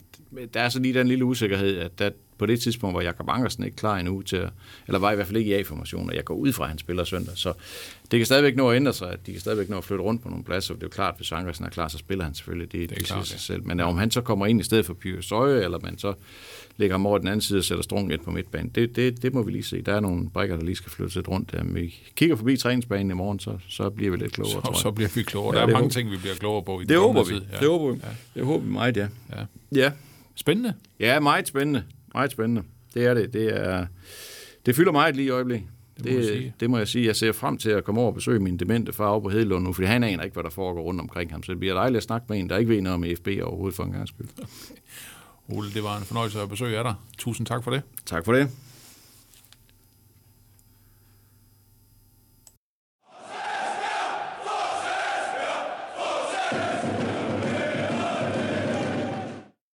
der 0.54 0.60
er 0.60 0.68
så 0.68 0.80
lige 0.80 0.94
den 0.94 1.08
lille 1.08 1.24
usikkerhed, 1.24 1.78
at 1.78 1.98
der 1.98 2.10
på 2.38 2.46
det 2.46 2.60
tidspunkt 2.60 2.94
var 2.96 3.02
Jakob 3.02 3.28
Ankersen 3.28 3.64
ikke 3.64 3.76
klar 3.76 3.96
endnu 3.96 4.22
til 4.22 4.36
at, 4.36 4.50
eller 4.86 4.98
var 4.98 5.12
i 5.12 5.14
hvert 5.14 5.26
fald 5.26 5.36
ikke 5.36 5.50
i 5.50 5.54
A-formationen, 5.54 6.10
og 6.10 6.16
jeg 6.16 6.24
går 6.24 6.34
ud 6.34 6.52
fra, 6.52 6.64
at 6.64 6.68
han 6.68 6.78
spiller 6.78 7.04
søndag. 7.04 7.32
Så 7.36 7.52
det 8.10 8.18
kan 8.18 8.26
stadigvæk 8.26 8.56
nå 8.56 8.70
at 8.70 8.76
ændre 8.76 8.92
sig, 8.92 9.10
at 9.12 9.26
de 9.26 9.32
kan 9.32 9.40
stadigvæk 9.40 9.68
nå 9.68 9.78
at 9.78 9.84
flytte 9.84 10.04
rundt 10.04 10.22
på 10.22 10.28
nogle 10.28 10.44
pladser. 10.44 10.74
Det 10.74 10.82
er 10.82 10.86
jo 10.86 10.90
klart, 10.90 11.14
hvis 11.16 11.32
Ankersen 11.32 11.64
er 11.64 11.68
klar, 11.70 11.88
så 11.88 11.98
spiller 11.98 12.24
han 12.24 12.34
selvfølgelig. 12.34 12.72
Det, 12.72 12.90
det, 12.90 12.98
det 12.98 13.06
klart, 13.06 13.18
ja. 13.18 13.24
sig 13.24 13.40
selv. 13.40 13.66
Men 13.66 13.80
om 13.80 13.96
han 13.98 14.10
så 14.10 14.20
kommer 14.20 14.46
ind 14.46 14.60
i 14.60 14.64
stedet 14.64 14.86
for 14.86 14.94
Pyrus 14.94 15.26
Søje, 15.28 15.64
eller 15.64 15.78
man 15.82 15.98
så 15.98 16.14
lægger 16.76 16.94
ham 16.94 17.06
over 17.06 17.18
den 17.18 17.26
anden 17.28 17.40
side 17.40 17.58
og 17.58 17.64
sætter 17.64 17.82
strungen 17.82 18.10
ind 18.10 18.20
på 18.20 18.30
midtbanen, 18.30 18.68
det, 18.68 18.96
det, 18.96 19.22
det 19.22 19.34
må 19.34 19.42
vi 19.42 19.50
lige 19.52 19.62
se. 19.62 19.82
Der 19.82 19.94
er 19.94 20.00
nogle 20.00 20.30
brækker, 20.30 20.56
der 20.56 20.64
lige 20.64 20.76
skal 20.76 20.92
flyttes 20.92 21.14
lidt 21.16 21.28
rundt. 21.28 21.52
Der. 21.52 21.64
Vi 21.64 21.94
kigger 22.16 22.36
forbi 22.36 22.56
træningsbanen 22.56 23.10
i 23.10 23.14
morgen, 23.14 23.38
så, 23.40 23.58
så 23.68 23.90
bliver 23.90 24.10
vi 24.10 24.16
lidt 24.16 24.32
klogere, 24.32 24.52
tror 24.52 24.62
Så, 24.62 24.70
jeg. 24.70 24.76
så 24.80 24.90
bliver 24.90 25.10
vi 25.14 25.22
klogere. 25.22 25.54
Ja, 25.56 25.60
Der 25.60 25.66
er 25.68 25.72
mange 25.72 25.78
håber- 25.84 25.92
ting, 25.92 26.10
vi 26.10 26.16
bliver 26.16 26.34
klogere 26.34 26.62
på 26.64 26.80
i 26.80 26.82
den 26.82 26.88
Det 26.88 26.96
håber 26.98 27.22
kommende 27.24 27.34
vi. 27.34 27.40
tid. 27.40 27.46
Ja. 27.52 27.58
Det 27.60 27.68
håber 27.68 27.92
vi. 27.94 28.00
Det 28.34 28.44
håber 28.44 28.64
vi 28.64 28.70
meget, 28.72 28.96
ja. 28.96 29.08
Ja. 29.36 29.44
Ja. 29.74 29.92
Spændende. 30.34 30.74
Ja, 31.00 31.20
meget 31.20 31.48
spændende. 31.48 31.82
Meget 32.18 32.30
spændende. 32.30 32.62
Det 32.94 33.04
er 33.04 33.14
det. 33.14 33.32
Det, 33.32 33.56
er, 33.56 33.86
det 34.66 34.76
fylder 34.76 34.92
meget 34.92 35.16
lige 35.16 35.26
i 35.26 35.30
øjeblikket. 35.30 35.68
Det 35.96 36.12
må 36.12 36.18
Det, 36.18 36.26
sige. 36.28 36.54
det 36.60 36.70
må 36.70 36.78
jeg 36.78 36.88
sige. 36.88 37.06
Jeg 37.06 37.16
ser 37.16 37.32
frem 37.32 37.58
til 37.58 37.70
at 37.70 37.84
komme 37.84 38.00
over 38.00 38.08
og 38.10 38.14
besøge 38.14 38.40
min 38.40 38.56
demente 38.56 38.92
far 38.92 39.06
over 39.06 39.20
på 39.20 39.28
Hedelund 39.28 39.64
nu, 39.64 39.72
fordi 39.72 39.86
han 39.86 40.04
aner 40.04 40.22
ikke, 40.24 40.34
hvad 40.34 40.42
der 40.44 40.50
foregår 40.50 40.82
rundt 40.82 41.00
omkring 41.00 41.30
ham. 41.30 41.42
Så 41.42 41.52
det 41.52 41.58
bliver 41.58 41.74
dejligt 41.74 41.96
at 41.96 42.02
snakke 42.02 42.26
med 42.28 42.38
en, 42.38 42.48
der 42.50 42.56
ikke 42.56 42.70
ved 42.70 42.80
noget 42.80 42.94
om 42.94 43.04
FB 43.16 43.28
overhovedet 43.42 43.76
for 43.76 43.84
en 43.84 43.92
gang 43.92 44.08
skyld. 44.08 44.26
Ole, 45.48 45.70
det 45.74 45.82
var 45.82 45.96
en 45.98 46.04
fornøjelse 46.04 46.40
at 46.40 46.48
besøge 46.48 46.78
af 46.78 46.84
dig. 46.84 46.94
Tusind 47.18 47.46
tak 47.46 47.64
for 47.64 47.70
det. 47.70 47.82
Tak 48.06 48.24
for 48.24 48.32
det. 48.32 48.48